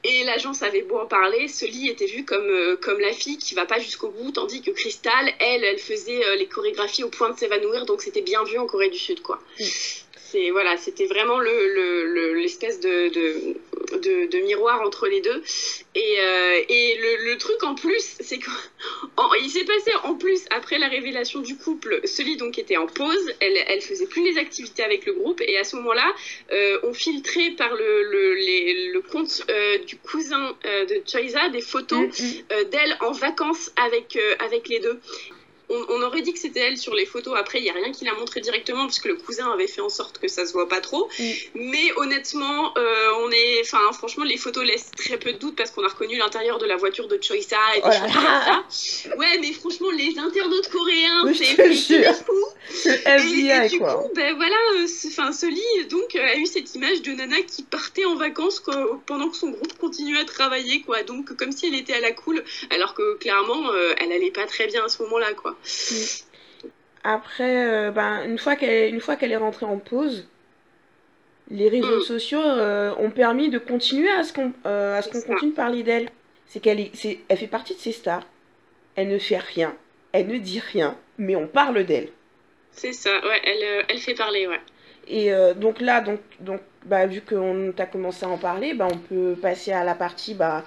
Et 0.06 0.22
l'agence 0.24 0.62
avait 0.62 0.82
beau 0.82 0.98
en 0.98 1.06
parler, 1.06 1.48
Sully 1.48 1.88
était 1.88 2.04
vue 2.04 2.26
comme, 2.26 2.48
euh, 2.50 2.76
comme 2.76 3.00
la 3.00 3.12
fille 3.12 3.38
qui 3.38 3.54
va 3.54 3.64
pas 3.64 3.78
jusqu'au 3.78 4.10
bout, 4.10 4.32
tandis 4.32 4.60
que 4.60 4.70
Crystal, 4.70 5.32
elle, 5.40 5.64
elle 5.64 5.78
faisait 5.78 6.22
euh, 6.26 6.36
les 6.36 6.46
chorégraphies 6.46 7.04
au 7.04 7.08
point 7.08 7.30
de 7.30 7.38
s'évanouir, 7.38 7.86
donc 7.86 8.02
c'était 8.02 8.20
bien 8.20 8.44
vu 8.44 8.58
en 8.58 8.66
Corée 8.66 8.90
du 8.90 8.98
Sud, 8.98 9.22
quoi. 9.22 9.40
Voilà, 10.52 10.76
c'était 10.76 11.06
vraiment 11.06 11.40
l'espèce 11.40 12.80
le, 12.82 13.10
de, 13.10 14.26
de, 14.26 14.38
miroir 14.38 14.80
entre 14.82 15.06
les 15.06 15.20
deux. 15.20 15.42
Et, 15.94 16.16
euh, 16.18 16.62
et 16.68 16.98
le, 17.24 17.36
truc 17.38 17.62
en 17.62 17.74
plus, 17.74 18.16
c'est 18.20 18.38
qu'il 18.38 19.50
s'est 19.50 19.64
passé 19.64 19.92
en 20.04 20.14
plus 20.14 20.44
après 20.50 20.78
la 20.78 20.88
révélation 20.88 21.40
du 21.40 21.56
couple, 21.56 22.00
celui 22.04 22.36
donc 22.36 22.58
était 22.58 22.76
en 22.76 22.86
pause, 22.86 23.32
elle, 23.40 23.56
elle 23.68 23.80
faisait 23.80 24.06
plus 24.06 24.22
les 24.22 24.38
activités 24.38 24.82
avec 24.82 25.04
le 25.06 25.12
groupe, 25.12 25.40
et 25.40 25.58
à 25.58 25.64
ce 25.64 25.76
moment-là, 25.76 26.14
euh, 26.52 26.78
on 26.84 26.92
filtrait 26.92 27.50
par 27.56 27.74
le, 27.74 29.00
compte 29.10 29.42
euh, 29.50 29.78
du 29.78 29.96
cousin 29.96 30.56
de 30.64 31.02
Choiza 31.06 31.48
des 31.50 31.60
photos 31.60 32.00
mm, 32.00 32.24
mm. 32.24 32.64
d'elle 32.70 32.96
en 33.00 33.12
vacances 33.12 33.70
avec, 33.76 34.18
avec 34.38 34.68
les 34.68 34.80
deux 34.80 34.98
on, 35.70 36.02
aurait 36.02 36.22
dit 36.22 36.32
que 36.32 36.38
c'était 36.38 36.60
elle 36.60 36.78
sur 36.78 36.94
les 36.94 37.06
photos. 37.06 37.34
Après, 37.38 37.58
il 37.58 37.62
n'y 37.62 37.70
a 37.70 37.72
rien 37.72 37.90
qui 37.92 38.04
l'a 38.04 38.14
montré 38.14 38.40
directement 38.40 38.84
parce 38.84 38.98
que 38.98 39.08
le 39.08 39.16
cousin 39.16 39.50
avait 39.50 39.66
fait 39.66 39.80
en 39.80 39.88
sorte 39.88 40.18
que 40.18 40.28
ça 40.28 40.46
se 40.46 40.52
voit 40.52 40.68
pas 40.68 40.80
trop. 40.80 41.08
Mm. 41.18 41.30
Mais 41.54 41.92
honnêtement, 41.96 42.76
euh, 42.76 43.08
on 43.20 43.30
est, 43.30 43.60
enfin, 43.62 43.92
franchement, 43.92 44.24
les 44.24 44.36
photos 44.36 44.64
laissent 44.64 44.90
très 44.96 45.18
peu 45.18 45.32
de 45.32 45.38
doute 45.38 45.56
parce 45.56 45.70
qu'on 45.70 45.84
a 45.84 45.88
reconnu 45.88 46.16
l'intérieur 46.16 46.58
de 46.58 46.66
la 46.66 46.76
voiture 46.76 47.08
de 47.08 47.18
Choisa 47.20 47.56
et 47.76 47.80
des 47.80 47.86
oh 47.86 47.92
choses 47.92 48.12
comme 48.12 48.20
ça. 48.20 49.16
Ouais, 49.16 49.38
mais 49.40 49.52
franchement, 49.52 49.90
les 49.90 50.18
internautes 50.18 50.68
coréens, 50.70 51.32
c'est 51.34 52.14
fou. 52.14 52.32
FBI, 53.04 53.50
et, 53.50 53.68
du 53.68 53.78
coup, 53.78 54.10
ben 54.14 54.34
voilà, 54.36 54.56
euh, 54.76 54.86
enfin, 55.06 55.32
Soli 55.32 55.62
donc 55.90 56.14
a 56.16 56.36
eu 56.36 56.46
cette 56.46 56.74
image 56.74 57.02
de 57.02 57.12
Nana 57.12 57.42
qui 57.42 57.62
partait 57.62 58.04
en 58.04 58.16
vacances 58.16 58.62
pendant 59.06 59.28
que 59.28 59.36
son 59.36 59.50
groupe 59.50 59.76
continuait 59.78 60.20
à 60.20 60.24
travailler, 60.24 60.80
quoi. 60.82 61.02
Donc 61.02 61.36
comme 61.36 61.52
si 61.52 61.66
elle 61.66 61.74
était 61.74 61.94
à 61.94 62.00
la 62.00 62.12
cool, 62.12 62.42
alors 62.70 62.94
que 62.94 63.16
clairement, 63.18 63.70
euh, 63.72 63.94
elle 63.98 64.12
allait 64.12 64.30
pas 64.30 64.46
très 64.46 64.66
bien 64.66 64.84
à 64.84 64.88
ce 64.88 65.02
moment-là, 65.02 65.32
quoi. 65.34 65.53
Après, 67.04 67.66
euh, 67.66 67.90
ben, 67.90 68.24
une 68.26 68.38
fois 68.38 68.56
qu'elle 68.56 69.32
est 69.32 69.36
rentrée 69.36 69.66
en 69.66 69.78
pause, 69.78 70.26
les 71.50 71.68
réseaux 71.68 71.98
mm. 71.98 72.04
sociaux 72.04 72.40
euh, 72.40 72.94
ont 72.98 73.10
permis 73.10 73.50
de 73.50 73.58
continuer 73.58 74.10
à 74.10 74.24
ce 74.24 74.32
qu'on 74.32 74.52
euh, 74.64 75.00
qu'on 75.02 75.20
continue 75.20 75.50
de 75.50 75.56
parler 75.56 75.82
d'elle. 75.82 76.08
C'est 76.46 76.60
qu'elle 76.60 76.80
est, 76.80 76.92
elle 77.28 77.36
fait 77.36 77.46
partie 77.46 77.74
de 77.74 77.78
ces 77.78 77.92
stars. 77.92 78.26
Elle 78.96 79.08
ne 79.08 79.18
fait 79.18 79.38
rien, 79.38 79.74
elle 80.12 80.28
ne 80.28 80.38
dit 80.38 80.60
rien, 80.60 80.96
mais 81.18 81.36
on 81.36 81.46
parle 81.46 81.84
d'elle. 81.84 82.08
C'est 82.70 82.92
ça, 82.92 83.10
ouais, 83.10 83.40
elle, 83.44 83.84
elle 83.88 83.98
fait 83.98 84.14
parler, 84.14 84.46
ouais. 84.46 84.60
Et 85.06 85.32
donc 85.56 85.80
là, 85.80 86.00
donc, 86.00 86.20
donc, 86.40 86.60
bah, 86.86 87.06
vu 87.06 87.20
qu'on 87.20 87.72
t'a 87.76 87.86
commencé 87.86 88.24
à 88.24 88.28
en 88.28 88.38
parler, 88.38 88.72
bah, 88.72 88.86
on 88.90 88.96
peut 88.96 89.36
passer 89.40 89.72
à 89.72 89.84
la 89.84 89.94
partie 89.94 90.34
bah, 90.34 90.64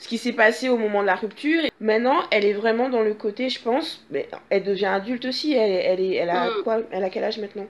ce 0.00 0.08
qui 0.08 0.16
s'est 0.16 0.32
passé 0.32 0.70
au 0.70 0.78
moment 0.78 1.02
de 1.02 1.06
la 1.06 1.14
rupture. 1.14 1.62
Maintenant, 1.78 2.22
elle 2.30 2.46
est 2.46 2.54
vraiment 2.54 2.88
dans 2.88 3.02
le 3.02 3.12
côté, 3.12 3.50
je 3.50 3.60
pense, 3.60 4.02
mais 4.10 4.28
elle 4.48 4.64
devient 4.64 4.86
adulte 4.86 5.26
aussi. 5.26 5.52
Elle, 5.52 5.70
elle, 5.70 6.00
est, 6.00 6.14
elle 6.14 6.30
a 6.30 6.46
mm. 6.46 6.62
quoi 6.64 6.80
Elle 6.90 7.04
a 7.04 7.10
quel 7.10 7.22
âge 7.22 7.38
maintenant? 7.38 7.66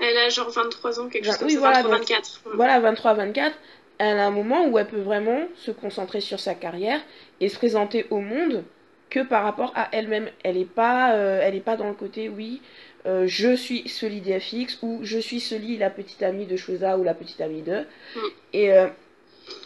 Elle 0.00 0.16
a 0.16 0.28
genre 0.28 0.50
23 0.50 1.00
ans, 1.00 1.08
quelque 1.08 1.24
chose 1.24 1.36
comme 1.36 1.46
oui, 1.46 1.56
voilà, 1.56 1.82
23, 1.82 1.98
24. 1.98 2.40
Voilà, 2.56 2.80
23, 2.80 3.14
24. 3.14 3.56
Elle 3.98 4.18
a 4.18 4.26
un 4.26 4.30
moment 4.30 4.66
où 4.66 4.78
elle 4.78 4.88
peut 4.88 5.00
vraiment 5.00 5.42
se 5.54 5.70
concentrer 5.70 6.20
sur 6.20 6.40
sa 6.40 6.54
carrière 6.54 7.00
et 7.38 7.48
se 7.48 7.56
présenter 7.56 8.06
au 8.10 8.18
monde 8.18 8.64
que 9.08 9.20
par 9.20 9.44
rapport 9.44 9.72
à 9.76 9.88
elle-même. 9.92 10.28
Elle 10.42 10.56
n'est 10.56 10.64
pas, 10.64 11.14
euh, 11.14 11.40
elle 11.40 11.54
est 11.54 11.60
pas 11.60 11.76
dans 11.76 11.88
le 11.88 11.94
côté, 11.94 12.28
oui, 12.28 12.62
euh, 13.06 13.26
je 13.28 13.54
suis 13.54 13.88
Sully 13.88 14.20
DFX 14.20 14.78
ou 14.82 15.00
je 15.02 15.18
suis 15.18 15.38
Sully, 15.38 15.78
la 15.78 15.90
petite 15.90 16.22
amie 16.24 16.46
de 16.46 16.56
Chosa 16.56 16.98
ou 16.98 17.04
la 17.04 17.14
petite 17.14 17.40
amie 17.40 17.62
de. 17.62 17.80
Mm. 18.16 18.20
Et 18.54 18.72
euh, 18.72 18.88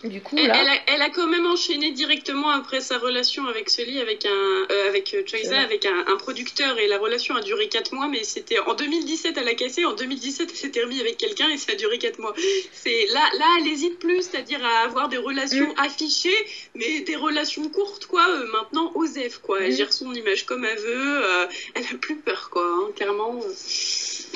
du 0.04 0.20
coup, 0.20 0.36
elle, 0.36 0.50
a, 1.02 1.10
quand 1.10 1.26
même 1.26 1.46
enchaîné 1.46 1.90
directement 1.90 2.50
après 2.50 2.80
sa 2.80 2.98
relation 2.98 3.46
avec 3.46 3.70
Sully, 3.70 4.00
avec 4.00 4.26
un, 4.26 4.28
euh, 4.28 4.88
avec 4.88 5.14
euh, 5.14 5.22
avec 5.56 5.86
un, 5.86 6.16
producteur, 6.16 6.78
et 6.78 6.86
la 6.88 6.98
relation 6.98 7.34
a 7.36 7.40
duré 7.40 7.68
4 7.68 7.94
mois, 7.94 8.08
mais 8.08 8.22
c'était 8.22 8.58
en 8.58 8.74
2017 8.74 9.36
elle 9.38 9.48
a 9.48 9.54
cassé, 9.54 9.84
en 9.84 9.94
2017 9.94 10.48
elle 10.50 10.56
s'était 10.56 10.82
remise 10.82 11.00
avec 11.00 11.16
quelqu'un 11.16 11.48
et 11.50 11.56
ça 11.56 11.72
a 11.72 11.74
duré 11.76 11.98
4 11.98 12.18
mois. 12.18 12.34
C'est 12.72 13.06
là, 13.12 13.22
là 13.38 13.46
elle 13.60 13.68
hésite 13.68 13.98
plus, 13.98 14.22
c'est-à-dire 14.22 14.64
à 14.64 14.84
avoir 14.84 15.08
des 15.08 15.18
relations 15.18 15.68
mm. 15.68 15.80
affichées, 15.80 16.46
mais 16.74 17.00
des 17.00 17.16
relations 17.16 17.68
courtes 17.70 18.06
quoi. 18.06 18.26
Euh, 18.28 18.46
maintenant, 18.52 18.92
Osef 18.94 19.38
quoi, 19.38 19.62
elle 19.62 19.72
mm. 19.72 19.76
gère 19.76 19.92
son 19.92 20.12
image 20.12 20.44
comme 20.44 20.64
elle 20.64 20.78
veut, 20.78 21.22
elle 21.74 21.84
a 21.84 21.98
plus 21.98 22.16
peur 22.16 22.50
quoi, 22.50 22.66
hein, 22.66 22.90
clairement. 22.94 23.40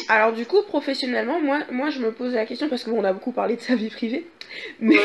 Alors 0.09 0.33
du 0.33 0.47
coup, 0.47 0.63
professionnellement, 0.63 1.41
moi, 1.41 1.61
moi 1.71 1.91
je 1.91 2.01
me 2.01 2.13
pose 2.13 2.33
la 2.33 2.47
question 2.47 2.69
parce 2.69 2.85
qu'on 2.85 3.05
a 3.05 3.13
beaucoup 3.13 3.33
parlé 3.33 3.57
de 3.57 3.61
sa 3.61 3.75
vie 3.75 3.91
privée. 3.91 4.27
Mais, 4.81 4.97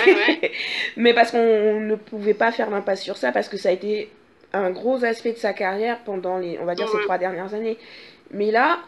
mais 0.97 1.13
parce 1.13 1.31
qu'on 1.31 1.79
ne 1.79 1.95
pouvait 1.95 2.33
pas 2.33 2.51
faire 2.51 2.69
l'impasse 2.69 3.01
sur 3.01 3.17
ça, 3.17 3.31
parce 3.31 3.49
que 3.49 3.57
ça 3.57 3.69
a 3.69 3.71
été 3.71 4.09
un 4.53 4.69
gros 4.69 5.03
aspect 5.03 5.33
de 5.33 5.37
sa 5.37 5.53
carrière 5.53 5.99
pendant 6.05 6.37
les, 6.37 6.59
on 6.59 6.65
va 6.65 6.75
dire, 6.75 6.87
ces 6.87 6.99
trois 7.01 7.17
dernières 7.17 7.53
années. 7.53 7.77
Mais 8.31 8.51
là, 8.51 8.79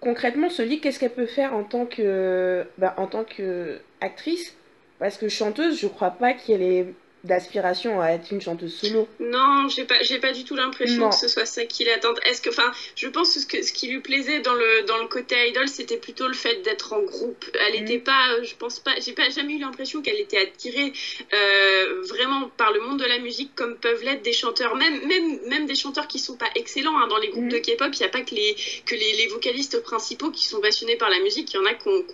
concrètement, 0.00 0.50
se 0.50 0.62
dit 0.62 0.80
qu'est-ce 0.80 0.98
qu'elle 1.00 1.10
peut 1.10 1.26
faire 1.26 1.54
en 1.54 1.64
tant 1.64 1.86
que, 1.86 2.66
bah, 2.76 2.94
en 2.98 3.06
tant 3.06 3.24
que 3.24 3.80
actrice? 4.00 4.56
Parce 4.98 5.16
que 5.16 5.28
chanteuse, 5.28 5.80
je 5.80 5.86
crois 5.86 6.10
pas 6.10 6.32
qu'elle 6.32 6.62
ait 6.62 6.86
d'aspiration 7.24 8.00
à 8.00 8.10
être 8.10 8.30
une 8.30 8.40
chanteuse 8.40 8.74
solo. 8.74 9.08
Non, 9.18 9.68
j'ai 9.68 9.84
pas, 9.84 10.02
j'ai 10.02 10.18
pas 10.18 10.32
du 10.32 10.44
tout 10.44 10.54
l'impression 10.54 11.08
que 11.08 11.16
ce 11.16 11.28
soit 11.28 11.46
ça 11.46 11.64
qui 11.64 11.84
l'attend. 11.84 12.14
Est-ce 12.24 12.40
que, 12.40 12.50
enfin, 12.50 12.70
je 12.94 13.08
pense 13.08 13.34
que 13.34 13.40
ce, 13.40 13.46
que 13.46 13.62
ce 13.62 13.72
qui 13.72 13.88
lui 13.88 14.00
plaisait 14.00 14.40
dans 14.40 14.54
le, 14.54 14.84
dans 14.86 14.98
le 14.98 15.08
côté 15.08 15.34
idol, 15.48 15.68
c'était 15.68 15.96
plutôt 15.96 16.28
le 16.28 16.34
fait 16.34 16.62
d'être 16.62 16.92
en 16.92 17.02
groupe. 17.02 17.44
Elle 17.66 17.80
n'était 17.80 17.98
mm. 17.98 18.04
pas, 18.04 18.42
je 18.42 18.54
pense 18.54 18.78
pas, 18.78 18.92
j'ai 19.00 19.12
pas 19.12 19.28
jamais 19.30 19.54
eu 19.54 19.58
l'impression 19.58 20.00
qu'elle 20.00 20.20
était 20.20 20.38
attirée 20.38 20.92
euh, 21.34 22.02
vraiment 22.02 22.50
par 22.56 22.72
le 22.72 22.80
monde 22.80 23.00
de 23.00 23.04
la 23.04 23.18
musique 23.18 23.54
comme 23.54 23.76
peuvent 23.76 24.02
l'être 24.02 24.22
des 24.22 24.32
chanteurs, 24.32 24.76
même, 24.76 25.06
même, 25.06 25.40
même 25.48 25.66
des 25.66 25.74
chanteurs 25.74 26.06
qui 26.06 26.18
sont 26.18 26.36
pas 26.36 26.50
excellents 26.54 26.98
hein. 26.98 27.08
dans 27.08 27.18
les 27.18 27.28
groupes 27.28 27.44
mm. 27.44 27.50
de 27.50 27.58
K-pop. 27.58 27.90
Il 27.92 27.98
n'y 27.98 28.06
a 28.06 28.10
pas 28.10 28.22
que 28.22 28.34
les, 28.34 28.54
que 28.86 28.94
les, 28.94 29.12
les, 29.16 29.26
vocalistes 29.26 29.82
principaux 29.82 30.30
qui 30.30 30.46
sont 30.46 30.60
passionnés 30.60 30.96
par 30.96 31.10
la 31.10 31.18
musique. 31.20 31.52
Il 31.52 31.56
y 31.56 31.60
en 31.60 31.66
a 31.66 31.74
qui 31.74 31.88
ont, 31.88 32.04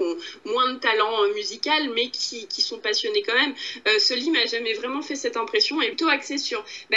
moins 0.46 0.72
de 0.72 0.78
talent 0.78 1.24
euh, 1.24 1.34
musical, 1.34 1.90
mais 1.94 2.08
qui, 2.10 2.46
qui 2.46 2.62
sont 2.62 2.78
passionnés 2.78 3.22
quand 3.22 3.34
même. 3.34 3.54
Euh, 3.86 3.98
ce 3.98 4.14
lit 4.14 4.30
m'a 4.30 4.46
jamais 4.46 4.72
vraiment 4.74 4.93
fait 5.02 5.16
cette 5.16 5.36
impression 5.36 5.80
et 5.82 5.88
plutôt 5.88 6.08
axé 6.08 6.38
sur 6.38 6.64
bah, 6.90 6.96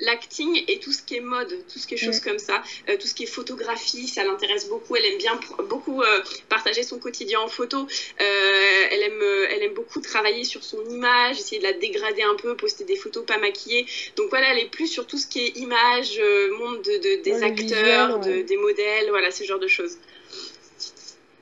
l'acting 0.00 0.62
et 0.68 0.78
tout 0.78 0.92
ce 0.92 1.02
qui 1.02 1.16
est 1.16 1.20
mode, 1.20 1.48
tout 1.72 1.78
ce 1.78 1.86
qui 1.86 1.94
est 1.94 1.96
choses 1.96 2.20
mm. 2.20 2.24
comme 2.24 2.38
ça, 2.38 2.62
euh, 2.88 2.96
tout 2.96 3.06
ce 3.06 3.14
qui 3.14 3.24
est 3.24 3.26
photographie, 3.26 4.08
ça 4.08 4.24
l'intéresse 4.24 4.68
beaucoup. 4.68 4.96
Elle 4.96 5.06
aime 5.06 5.18
bien 5.18 5.38
beaucoup 5.68 6.02
euh, 6.02 6.22
partager 6.48 6.82
son 6.82 6.98
quotidien 6.98 7.40
en 7.40 7.48
photo. 7.48 7.86
Euh, 8.20 8.86
elle, 8.90 9.02
aime, 9.02 9.22
elle 9.50 9.62
aime 9.62 9.74
beaucoup 9.74 10.00
travailler 10.00 10.44
sur 10.44 10.62
son 10.62 10.84
image, 10.90 11.38
essayer 11.38 11.58
de 11.58 11.64
la 11.64 11.72
dégrader 11.72 12.22
un 12.22 12.34
peu, 12.34 12.56
poster 12.56 12.84
des 12.84 12.96
photos 12.96 13.24
pas 13.24 13.38
maquillées. 13.38 13.86
Donc 14.16 14.30
voilà, 14.30 14.52
elle 14.52 14.60
est 14.60 14.70
plus 14.70 14.86
sur 14.86 15.06
tout 15.06 15.18
ce 15.18 15.26
qui 15.26 15.40
est 15.40 15.56
image, 15.56 16.20
monde 16.58 16.82
de, 16.82 17.22
des 17.22 17.42
acteurs, 17.42 18.18
des 18.20 18.56
modèles, 18.56 19.08
voilà, 19.08 19.30
ce 19.30 19.44
genre 19.44 19.58
de 19.58 19.68
choses. 19.68 19.98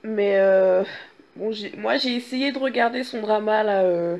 Mais 0.03 0.37
bon, 1.35 1.53
moi 1.77 1.97
j'ai 1.97 2.15
essayé 2.15 2.51
de 2.51 2.59
regarder 2.59 3.03
son 3.03 3.21
drama 3.21 3.63
là 3.63 4.17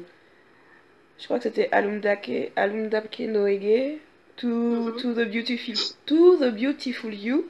je 1.19 1.25
crois 1.25 1.37
que 1.37 1.43
c'était 1.43 1.69
Alumdake, 1.71 2.51
Alumdake 2.55 3.19
Noege, 3.21 3.97
to, 4.37 4.47
mm 4.47 5.01
to, 5.01 5.13
the 5.13 5.25
Beautiful, 5.25 5.73
to 6.05 6.37
the 6.37 6.51
Beautiful 6.51 7.13
You, 7.13 7.45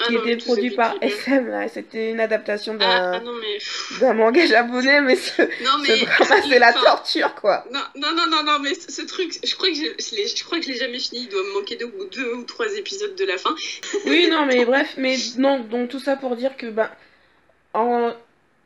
ah 0.00 0.06
qui 0.06 0.16
était 0.16 0.36
produit 0.36 0.70
par 0.70 0.94
SM. 1.00 1.48
Là. 1.48 1.68
C'était 1.68 2.10
une 2.10 2.20
adaptation 2.20 2.74
d'un 2.74 2.86
ah, 2.86 3.20
ah 4.02 4.12
manga 4.12 4.44
japonais, 4.46 5.00
mais 5.02 5.16
ce, 5.16 5.42
non, 5.42 5.78
mais, 5.82 6.04
drama, 6.04 6.42
c'est 6.48 6.58
la 6.58 6.72
torture, 6.72 7.34
quoi. 7.34 7.64
Non, 7.70 7.80
non, 7.96 8.14
non, 8.14 8.26
non, 8.30 8.42
non, 8.44 8.58
mais 8.60 8.74
ce, 8.74 9.02
truc, 9.02 9.38
je 9.44 9.54
crois 9.54 9.68
que 9.68 9.74
je, 9.74 9.84
je 9.98 10.44
crois 10.44 10.58
que 10.58 10.64
je 10.64 10.70
l'ai 10.70 10.78
jamais 10.78 10.98
fini. 10.98 11.22
Il 11.22 11.28
doit 11.28 11.42
me 11.42 11.54
manquer 11.54 11.76
deux, 11.76 11.92
deux 12.12 12.34
ou 12.34 12.44
trois 12.44 12.72
épisodes 12.76 13.14
de 13.14 13.24
la 13.24 13.36
fin. 13.36 13.54
oui, 14.06 14.28
non, 14.30 14.46
mais 14.46 14.64
bref, 14.64 14.94
mais 14.96 15.16
non, 15.38 15.60
donc 15.60 15.90
tout 15.90 16.00
ça 16.00 16.16
pour 16.16 16.34
dire 16.36 16.56
que, 16.56 16.66
ben, 16.66 16.90
en, 17.74 18.12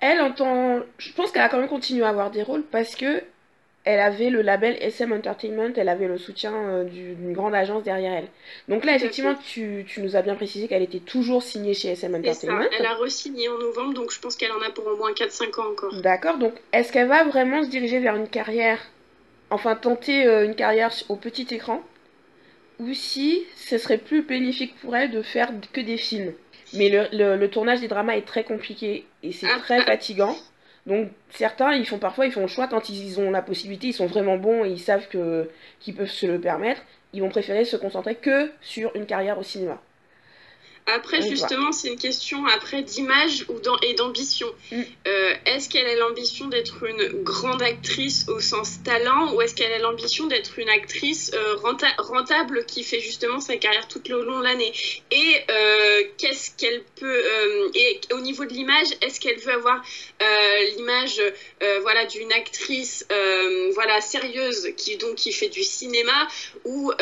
elle, 0.00 0.20
en 0.20 0.32
tant, 0.32 0.80
je 0.98 1.12
pense 1.12 1.30
qu'elle 1.32 1.42
a 1.42 1.48
quand 1.48 1.58
même 1.58 1.68
continué 1.68 2.04
à 2.04 2.10
avoir 2.10 2.30
des 2.30 2.42
rôles 2.42 2.62
parce 2.62 2.94
que 2.94 3.22
elle 3.84 4.00
avait 4.00 4.30
le 4.30 4.40
label 4.40 4.76
SM 4.80 5.12
Entertainment, 5.12 5.72
elle 5.76 5.90
avait 5.90 6.08
le 6.08 6.16
soutien 6.16 6.54
euh, 6.54 6.84
d'une 6.84 7.34
grande 7.34 7.54
agence 7.54 7.82
derrière 7.82 8.14
elle. 8.14 8.28
Donc 8.68 8.84
là, 8.84 8.94
effectivement, 8.96 9.34
tu, 9.34 9.86
nous 9.98 10.16
as 10.16 10.22
bien 10.22 10.34
précisé 10.34 10.68
qu'elle 10.68 10.82
était 10.82 11.00
toujours 11.00 11.42
signée 11.42 11.74
chez 11.74 11.88
SM 11.88 12.14
Entertainment. 12.14 12.62
Ça. 12.62 12.68
Elle 12.78 12.86
a 12.86 12.94
re-signé 12.94 13.48
en 13.50 13.58
novembre, 13.58 13.92
donc 13.92 14.10
je 14.10 14.18
pense 14.20 14.36
qu'elle 14.36 14.52
en 14.52 14.62
a 14.62 14.70
pour 14.70 14.86
au 14.86 14.96
moins 14.96 15.12
4-5 15.12 15.60
ans 15.60 15.70
encore. 15.70 15.94
D'accord, 16.00 16.38
donc 16.38 16.54
est-ce 16.72 16.92
qu'elle 16.92 17.08
va 17.08 17.24
vraiment 17.24 17.62
se 17.62 17.68
diriger 17.68 17.98
vers 17.98 18.16
une 18.16 18.28
carrière, 18.28 18.78
enfin 19.50 19.76
tenter 19.76 20.26
euh, 20.26 20.46
une 20.46 20.54
carrière 20.54 20.90
au 21.10 21.16
petit 21.16 21.46
écran 21.54 21.82
Ou 22.78 22.94
si 22.94 23.44
ce 23.54 23.76
serait 23.76 23.98
plus 23.98 24.22
bénéfique 24.22 24.74
pour 24.80 24.96
elle 24.96 25.10
de 25.10 25.20
faire 25.20 25.50
que 25.74 25.82
des 25.82 25.98
films? 25.98 26.32
Mais 26.72 26.88
le, 27.12 27.46
tournage 27.48 27.80
des 27.80 27.88
dramas 27.88 28.16
est 28.16 28.26
très 28.26 28.44
compliqué 28.44 29.04
et 29.22 29.32
c'est 29.32 29.46
ah, 29.46 29.58
très 29.58 29.80
ah. 29.80 29.84
fatigant. 29.84 30.34
Donc 30.86 31.08
certains, 31.30 31.72
ils 31.74 31.86
font 31.86 31.98
parfois, 31.98 32.26
ils 32.26 32.32
font 32.32 32.42
le 32.42 32.46
choix 32.46 32.68
quand 32.68 32.88
ils 32.90 33.18
ont 33.18 33.30
la 33.30 33.42
possibilité, 33.42 33.88
ils 33.88 33.94
sont 33.94 34.06
vraiment 34.06 34.36
bons 34.36 34.64
et 34.64 34.70
ils 34.70 34.80
savent 34.80 35.08
qu'ils 35.08 35.94
peuvent 35.94 36.10
se 36.10 36.26
le 36.26 36.40
permettre, 36.40 36.82
ils 37.12 37.22
vont 37.22 37.30
préférer 37.30 37.64
se 37.64 37.76
concentrer 37.76 38.16
que 38.16 38.50
sur 38.60 38.94
une 38.94 39.06
carrière 39.06 39.38
au 39.38 39.42
cinéma. 39.42 39.80
Après, 40.86 41.22
justement, 41.22 41.72
c'est 41.72 41.88
une 41.88 41.98
question 41.98 42.44
après 42.46 42.82
d'image 42.82 43.46
ou 43.48 43.54
et 43.82 43.94
d'ambition. 43.94 44.46
Mm. 44.70 44.82
Euh, 45.06 45.34
est-ce 45.46 45.70
qu'elle 45.70 45.86
a 45.86 45.94
l'ambition 45.96 46.46
d'être 46.48 46.84
une 46.84 47.22
grande 47.22 47.62
actrice 47.62 48.26
au 48.28 48.38
sens 48.40 48.82
talent 48.84 49.32
ou 49.32 49.40
est-ce 49.40 49.54
qu'elle 49.54 49.72
a 49.72 49.78
l'ambition 49.78 50.26
d'être 50.26 50.58
une 50.58 50.68
actrice 50.68 51.32
euh, 51.32 51.54
rentable 51.98 52.66
qui 52.66 52.84
fait 52.84 53.00
justement 53.00 53.40
sa 53.40 53.56
carrière 53.56 53.88
tout 53.88 54.02
le 54.08 54.24
long 54.24 54.40
de 54.40 54.44
l'année? 54.44 54.72
Et 55.10 55.36
euh, 55.50 56.02
qu'est-ce 56.18 56.50
qu'elle 56.50 56.82
peut 56.96 57.22
et 57.74 58.00
au 58.12 58.20
niveau 58.20 58.44
de 58.44 58.52
l'image, 58.52 58.88
est-ce 59.00 59.20
qu'elle 59.20 59.38
veut 59.38 59.52
avoir 59.52 59.82
l'image 60.76 61.20
voilà 61.80 62.04
d'une 62.06 62.32
actrice 62.32 63.06
voilà 63.74 64.00
sérieuse 64.00 64.68
qui 64.76 64.96
donc 64.96 65.14
qui 65.16 65.32
fait 65.32 65.48
du 65.48 65.62
cinéma? 65.62 66.28
Ou 66.64 66.92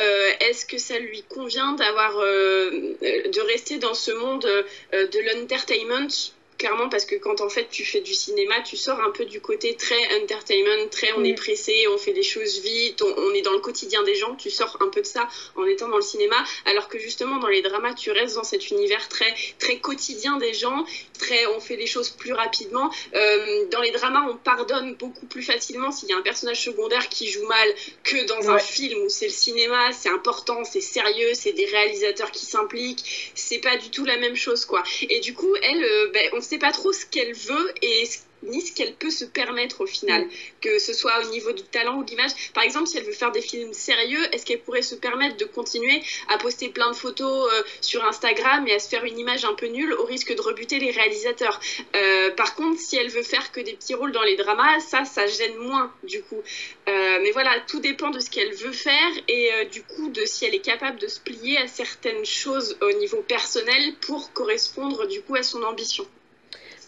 est-ce 0.40 0.64
que 0.66 0.78
ça 0.78 0.98
lui 0.98 1.24
convient 1.28 1.72
d'avoir 1.72 2.16
de 2.16 3.40
rester 3.40 3.71
dans 3.78 3.94
ce 3.94 4.10
monde 4.10 4.44
euh, 4.44 4.62
de 4.92 5.18
l'entertainment 5.20 6.32
clairement 6.62 6.88
parce 6.88 7.06
que 7.06 7.16
quand 7.16 7.40
en 7.40 7.48
fait 7.48 7.66
tu 7.72 7.84
fais 7.84 8.02
du 8.02 8.14
cinéma, 8.14 8.60
tu 8.60 8.76
sors 8.76 9.00
un 9.00 9.10
peu 9.10 9.24
du 9.24 9.40
côté 9.40 9.74
très 9.74 10.22
entertainment, 10.22 10.86
très 10.92 11.12
on 11.14 11.24
est 11.24 11.34
pressé, 11.34 11.88
on 11.88 11.98
fait 11.98 12.12
des 12.12 12.22
choses 12.22 12.60
vite, 12.60 13.02
on, 13.02 13.34
est 13.34 13.42
dans 13.42 13.52
le 13.52 13.58
quotidien 13.58 14.04
des 14.04 14.14
gens, 14.14 14.36
tu 14.36 14.48
sors 14.48 14.76
un 14.80 14.86
peu 14.86 15.00
de 15.00 15.06
ça 15.06 15.26
en 15.56 15.64
étant 15.64 15.88
dans 15.88 15.96
le 15.96 16.02
cinéma, 16.02 16.36
alors 16.64 16.86
que 16.86 17.00
justement 17.00 17.38
dans 17.40 17.48
les 17.48 17.62
dramas, 17.62 17.94
tu 17.94 18.12
restes 18.12 18.36
dans 18.36 18.44
cet 18.44 18.70
univers 18.70 19.08
très 19.08 19.34
très 19.58 19.78
quotidien 19.78 20.36
des 20.36 20.54
gens, 20.54 20.86
très 21.18 21.46
on 21.46 21.58
fait 21.58 21.74
les 21.74 21.88
choses 21.88 22.10
plus 22.10 22.32
rapidement. 22.32 22.92
Euh, 23.12 23.66
dans 23.72 23.80
les 23.80 23.90
dramas, 23.90 24.24
on 24.30 24.36
pardonne 24.36 24.94
beaucoup 24.94 25.26
plus 25.26 25.42
facilement 25.42 25.90
s'il 25.90 26.10
y 26.10 26.12
a 26.12 26.16
un 26.16 26.22
personnage 26.22 26.62
secondaire 26.62 27.08
qui 27.08 27.28
joue 27.28 27.46
mal 27.48 27.68
que 28.04 28.24
dans 28.26 28.50
un 28.50 28.60
film 28.60 29.00
où 29.02 29.08
c'est 29.08 29.26
le 29.26 29.32
cinéma, 29.32 29.92
c'est 29.92 30.10
important, 30.10 30.62
c'est 30.62 30.80
sérieux, 30.80 31.34
c'est 31.34 31.54
des 31.54 31.66
réalisateurs 31.66 32.30
qui 32.30 32.46
s'impliquent, 32.46 33.32
c'est 33.34 33.58
pas 33.58 33.76
du 33.78 33.90
tout 33.90 34.04
la 34.04 34.16
même 34.16 34.36
chose 34.36 34.64
quoi. 34.64 34.84
Et 35.10 35.18
du 35.18 35.34
coup, 35.34 35.52
elle, 35.60 35.82
euh, 35.82 36.10
ben, 36.14 36.30
on 36.34 36.40
sait 36.52 36.58
pas 36.58 36.72
trop 36.72 36.92
ce 36.92 37.06
qu'elle 37.06 37.32
veut 37.32 37.72
et 37.80 38.04
ni 38.42 38.60
ce 38.60 38.72
qu'elle 38.74 38.92
peut 38.94 39.10
se 39.10 39.24
permettre 39.24 39.80
au 39.82 39.86
final, 39.86 40.26
que 40.60 40.78
ce 40.78 40.92
soit 40.92 41.24
au 41.24 41.30
niveau 41.30 41.52
du 41.52 41.62
talent 41.62 41.96
ou 41.98 42.04
de 42.04 42.10
l'image. 42.10 42.32
Par 42.52 42.64
exemple, 42.64 42.88
si 42.88 42.98
elle 42.98 43.04
veut 43.04 43.12
faire 43.12 43.32
des 43.32 43.40
films 43.40 43.72
sérieux, 43.72 44.22
est-ce 44.32 44.44
qu'elle 44.44 44.60
pourrait 44.60 44.82
se 44.82 44.96
permettre 44.96 45.36
de 45.36 45.44
continuer 45.44 46.02
à 46.28 46.36
poster 46.38 46.68
plein 46.68 46.90
de 46.90 46.96
photos 46.96 47.50
euh, 47.52 47.62
sur 47.80 48.04
Instagram 48.04 48.66
et 48.68 48.74
à 48.74 48.78
se 48.80 48.88
faire 48.88 49.04
une 49.04 49.18
image 49.18 49.44
un 49.44 49.54
peu 49.54 49.66
nulle 49.66 49.94
au 49.94 50.04
risque 50.04 50.34
de 50.34 50.40
rebuter 50.42 50.78
les 50.78 50.90
réalisateurs? 50.90 51.60
Euh, 51.96 52.30
Par 52.32 52.54
contre, 52.54 52.80
si 52.80 52.96
elle 52.96 53.10
veut 53.10 53.22
faire 53.22 53.50
que 53.52 53.60
des 53.60 53.74
petits 53.74 53.94
rôles 53.94 54.12
dans 54.12 54.24
les 54.24 54.36
dramas, 54.36 54.80
ça, 54.80 55.04
ça 55.04 55.26
gêne 55.26 55.56
moins 55.56 55.90
du 56.02 56.22
coup. 56.22 56.42
Euh, 56.88 57.18
mais 57.22 57.30
voilà, 57.30 57.60
tout 57.68 57.80
dépend 57.80 58.10
de 58.10 58.18
ce 58.18 58.28
qu'elle 58.28 58.54
veut 58.54 58.72
faire 58.72 59.12
et 59.28 59.50
du 59.70 59.82
coup 59.82 60.08
de 60.10 60.24
si 60.26 60.44
elle 60.44 60.54
est 60.54 60.66
capable 60.72 60.98
de 60.98 61.06
se 61.06 61.20
plier 61.20 61.56
à 61.58 61.66
certaines 61.68 62.26
choses 62.26 62.76
au 62.82 62.92
niveau 62.98 63.22
personnel 63.22 63.94
pour 64.00 64.32
correspondre 64.32 65.06
du 65.06 65.22
coup 65.22 65.36
à 65.36 65.42
son 65.42 65.62
ambition. 65.62 66.06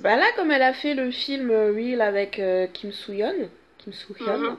Bah 0.01 0.17
là, 0.17 0.27
comme 0.37 0.51
elle 0.51 0.63
a 0.63 0.73
fait 0.73 0.95
le 0.95 1.11
film 1.11 1.51
euh, 1.51 1.73
Real 1.73 2.01
avec 2.01 2.39
euh, 2.39 2.67
Kim 2.73 2.93
Soo-hyun, 2.93 3.35
Kim 3.79 3.93
Soo-hyun, 3.93 4.39
mhm. 4.39 4.57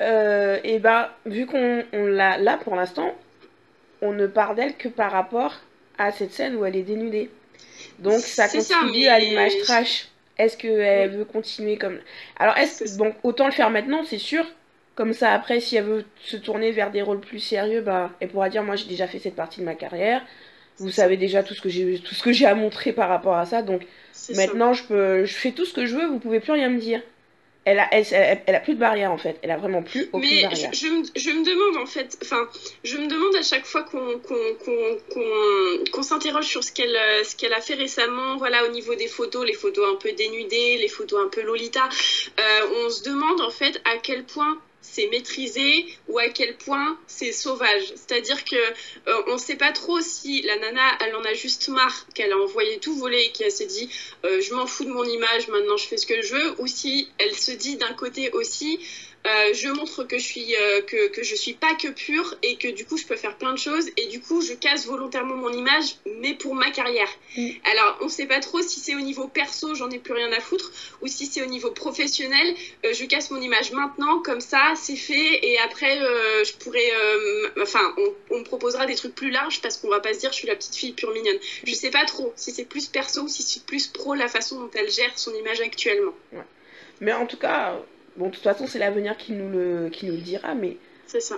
euh, 0.00 0.58
et 0.64 0.78
bah 0.78 1.16
vu 1.26 1.46
qu'on 1.46 1.84
l'a 1.92 2.38
là 2.38 2.56
pour 2.56 2.74
l'instant, 2.74 3.14
on 4.02 4.12
ne 4.12 4.26
parle 4.26 4.56
d'elle 4.56 4.76
que 4.76 4.88
par 4.88 5.12
rapport 5.12 5.54
à 5.98 6.12
cette 6.12 6.32
scène 6.32 6.56
où 6.56 6.64
elle 6.64 6.76
est 6.76 6.82
dénudée. 6.82 7.30
Donc 7.98 8.20
ça 8.20 8.48
contribue 8.48 9.06
à 9.06 9.18
l'image 9.18 9.56
trash. 9.64 10.08
Est-ce 10.38 10.56
qu'elle 10.56 11.10
veut 11.10 11.24
continuer 11.24 11.78
comme. 11.78 11.98
Alors, 12.38 12.56
est-ce 12.58 12.84
que. 12.84 12.98
Bon, 12.98 13.14
autant 13.22 13.46
le 13.46 13.52
faire 13.52 13.70
maintenant, 13.70 14.04
c'est 14.04 14.18
sûr. 14.18 14.44
Comme 14.94 15.12
ça, 15.12 15.32
après, 15.32 15.60
si 15.60 15.76
elle 15.76 15.84
veut 15.84 16.04
se 16.20 16.36
tourner 16.36 16.72
vers 16.72 16.90
des 16.90 17.02
rôles 17.02 17.20
plus 17.20 17.38
sérieux, 17.38 17.80
bah, 17.80 18.10
elle 18.20 18.28
pourra 18.28 18.48
dire 18.48 18.62
Moi, 18.62 18.76
j'ai 18.76 18.86
déjà 18.86 19.06
fait 19.06 19.18
cette 19.18 19.36
partie 19.36 19.60
de 19.60 19.64
ma 19.64 19.74
carrière. 19.74 20.22
Vous 20.78 20.90
savez 20.90 21.16
déjà 21.16 21.42
tout 21.42 21.54
ce 21.54 21.62
que 21.62 21.70
j'ai 21.70 21.98
tout 22.00 22.14
ce 22.14 22.22
que 22.22 22.32
j'ai 22.32 22.44
à 22.46 22.54
montrer 22.54 22.92
par 22.92 23.08
rapport 23.08 23.36
à 23.36 23.46
ça. 23.46 23.62
Donc, 23.62 23.82
Maintenant, 24.34 24.72
je, 24.72 24.84
peux, 24.84 25.24
je 25.24 25.34
fais 25.34 25.52
tout 25.52 25.64
ce 25.64 25.74
que 25.74 25.86
je 25.86 25.94
veux, 25.94 26.06
vous 26.06 26.18
pouvez 26.18 26.40
plus 26.40 26.52
rien 26.52 26.68
me 26.68 26.80
dire. 26.80 27.00
Elle 27.64 27.80
a, 27.80 27.88
elle, 27.90 28.06
elle, 28.46 28.54
a 28.54 28.60
plus 28.60 28.74
de 28.74 28.78
barrière 28.78 29.10
en 29.10 29.18
fait. 29.18 29.38
Elle 29.42 29.50
a 29.50 29.56
vraiment 29.56 29.82
plus 29.82 30.08
aucune 30.12 30.30
Mais 30.30 30.42
barrière. 30.42 30.70
Je, 30.72 30.78
je, 30.78 30.86
me, 30.86 31.02
je, 31.16 31.30
me, 31.30 31.44
demande 31.44 31.82
en 31.82 31.86
fait, 31.86 32.16
enfin, 32.22 32.48
je 32.84 32.96
me 32.96 33.08
demande 33.08 33.34
à 33.34 33.42
chaque 33.42 33.66
fois 33.66 33.82
qu'on 33.82 34.20
qu'on 35.90 36.02
s'interroge 36.04 36.46
sur 36.46 36.62
ce 36.62 36.70
qu'elle 36.70 36.96
qu'elle 37.36 37.52
a 37.52 37.60
fait 37.60 37.74
récemment, 37.74 38.36
voilà, 38.36 38.64
au 38.66 38.68
niveau 38.68 38.94
des 38.94 39.08
photos, 39.08 39.44
les 39.44 39.52
photos 39.52 39.84
un 39.92 39.96
peu 39.96 40.12
dénudées, 40.12 40.76
les 40.76 40.86
photos 40.86 41.24
un 41.26 41.28
peu 41.28 41.42
Lolita, 41.42 41.88
euh, 42.38 42.84
on 42.84 42.88
se 42.90 43.02
demande 43.02 43.40
en 43.40 43.50
fait 43.50 43.80
à 43.84 43.98
quel 43.98 44.22
point 44.22 44.60
c'est 44.90 45.08
maîtrisé 45.08 45.86
ou 46.08 46.18
à 46.18 46.28
quel 46.28 46.56
point 46.56 46.98
c'est 47.06 47.32
sauvage. 47.32 47.92
C'est-à-dire 47.94 48.44
que 48.44 48.56
euh, 48.56 49.22
on 49.26 49.34
ne 49.34 49.38
sait 49.38 49.56
pas 49.56 49.72
trop 49.72 50.00
si 50.00 50.42
la 50.42 50.56
nana, 50.58 50.98
elle 51.04 51.14
en 51.16 51.24
a 51.24 51.34
juste 51.34 51.68
marre, 51.68 52.06
qu'elle 52.14 52.32
a 52.32 52.38
envoyé 52.38 52.78
tout 52.78 52.94
voler 52.96 53.20
et 53.20 53.32
qu'elle 53.32 53.50
s'est 53.50 53.66
dit 53.66 53.88
euh, 54.24 54.40
je 54.40 54.54
m'en 54.54 54.66
fous 54.66 54.84
de 54.84 54.90
mon 54.90 55.04
image, 55.04 55.48
maintenant 55.48 55.76
je 55.76 55.86
fais 55.86 55.96
ce 55.96 56.06
que 56.06 56.22
je 56.22 56.34
veux, 56.34 56.60
ou 56.60 56.66
si 56.66 57.08
elle 57.18 57.34
se 57.34 57.52
dit 57.52 57.76
d'un 57.76 57.92
côté 57.94 58.30
aussi 58.30 58.78
euh, 59.26 59.54
je 59.54 59.68
montre 59.68 60.04
que 60.04 60.18
je 60.18 60.24
suis 60.24 60.54
euh, 60.54 60.82
que, 60.82 61.08
que 61.08 61.22
je 61.24 61.34
suis 61.34 61.54
pas 61.54 61.74
que 61.74 61.88
pure 61.88 62.36
et 62.42 62.56
que 62.56 62.68
du 62.68 62.84
coup 62.84 62.96
je 62.96 63.04
peux 63.04 63.16
faire 63.16 63.36
plein 63.36 63.52
de 63.52 63.58
choses 63.58 63.88
et 63.96 64.06
du 64.06 64.20
coup 64.20 64.40
je 64.40 64.52
casse 64.52 64.86
volontairement 64.86 65.34
mon 65.34 65.52
image 65.52 65.96
mais 66.20 66.34
pour 66.34 66.54
ma 66.54 66.70
carrière. 66.70 67.08
Mm. 67.36 67.50
Alors 67.72 67.98
on 68.02 68.08
sait 68.08 68.26
pas 68.26 68.40
trop 68.40 68.62
si 68.62 68.78
c'est 68.78 68.94
au 68.94 69.00
niveau 69.00 69.26
perso 69.26 69.74
j'en 69.74 69.90
ai 69.90 69.98
plus 69.98 70.12
rien 70.12 70.30
à 70.32 70.40
foutre 70.40 70.70
ou 71.02 71.08
si 71.08 71.26
c'est 71.26 71.42
au 71.42 71.46
niveau 71.46 71.70
professionnel 71.70 72.54
euh, 72.84 72.92
je 72.92 73.04
casse 73.04 73.30
mon 73.30 73.40
image 73.40 73.72
maintenant 73.72 74.20
comme 74.20 74.40
ça 74.40 74.74
c'est 74.76 74.96
fait 74.96 75.44
et 75.44 75.58
après 75.58 75.98
je 76.44 76.52
pourrais 76.56 76.92
enfin 77.60 77.94
on, 77.96 78.34
on, 78.34 78.38
me 78.40 78.44
proposera 78.44 78.86
des 78.86 78.94
trucs 78.94 79.14
plus 79.14 79.30
larges 79.30 79.60
parce 79.60 79.76
qu'on 79.76 79.88
va 79.88 80.00
pas 80.00 80.14
se 80.14 80.20
dire 80.20 80.30
je 80.30 80.36
suis 80.36 80.48
la 80.48 80.54
petite 80.54 80.76
fille 80.76 80.92
pure 80.92 81.12
mignonne. 81.12 81.38
Je 81.64 81.74
sais 81.74 81.90
pas 81.90 82.04
trop 82.04 82.32
si 82.36 82.52
c'est 82.52 82.64
plus 82.64 82.86
perso 82.86 83.22
ou 83.22 83.28
si 83.28 83.42
c'est 83.42 83.64
plus 83.64 83.86
pro 83.88 84.14
la 84.14 84.28
façon 84.28 84.60
dont 84.60 84.70
elle 84.74 84.90
gère 84.90 85.18
son 85.18 85.34
image 85.34 85.60
actuellement. 85.60 86.14
Ouais. 86.32 86.44
Mais 87.00 87.12
en 87.12 87.26
tout 87.26 87.36
cas 87.36 87.76
Bon, 88.16 88.26
de 88.26 88.34
toute 88.34 88.42
façon, 88.42 88.66
c'est 88.66 88.78
l'avenir 88.78 89.16
qui 89.16 89.32
nous 89.32 89.50
le, 89.50 89.88
qui 89.90 90.06
nous 90.06 90.12
le 90.12 90.18
dira, 90.18 90.54
mais. 90.54 90.76
C'est 91.06 91.20
ça. 91.20 91.36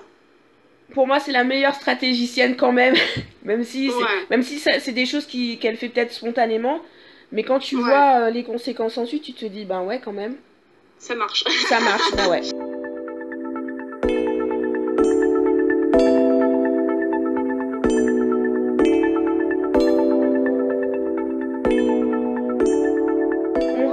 Pour 0.94 1.06
moi, 1.06 1.20
c'est 1.20 1.32
la 1.32 1.44
meilleure 1.44 1.74
stratégicienne 1.74 2.56
quand 2.56 2.72
même, 2.72 2.94
même 3.44 3.64
si 3.64 3.90
même 4.30 4.42
si 4.42 4.58
c'est 4.58 4.92
des 4.92 5.06
choses 5.06 5.26
qu'elle 5.26 5.76
fait 5.76 5.88
peut-être 5.88 6.12
spontanément, 6.12 6.80
mais 7.32 7.42
quand 7.42 7.58
tu 7.58 7.76
vois 7.76 8.20
euh, 8.20 8.30
les 8.30 8.44
conséquences 8.44 8.96
ensuite, 8.96 9.22
tu 9.22 9.34
te 9.34 9.44
dis, 9.44 9.64
ben 9.64 9.82
ouais, 9.82 10.00
quand 10.02 10.12
même. 10.12 10.36
Ça 10.98 11.14
marche. 11.14 11.44
Ça 11.68 11.80
marche, 11.80 12.12
ben 12.16 12.28
ouais. 12.30 12.40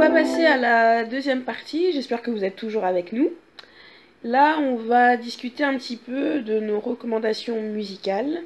Passer 0.09 0.45
à 0.45 0.57
la 0.57 1.03
deuxième 1.03 1.43
partie. 1.43 1.91
J'espère 1.91 2.21
que 2.21 2.31
vous 2.31 2.43
êtes 2.43 2.55
toujours 2.55 2.85
avec 2.85 3.11
nous. 3.11 3.31
Là, 4.23 4.57
on 4.59 4.75
va 4.75 5.17
discuter 5.17 5.63
un 5.63 5.77
petit 5.77 5.97
peu 5.97 6.41
de 6.41 6.59
nos 6.59 6.79
recommandations 6.79 7.61
musicales. 7.61 8.43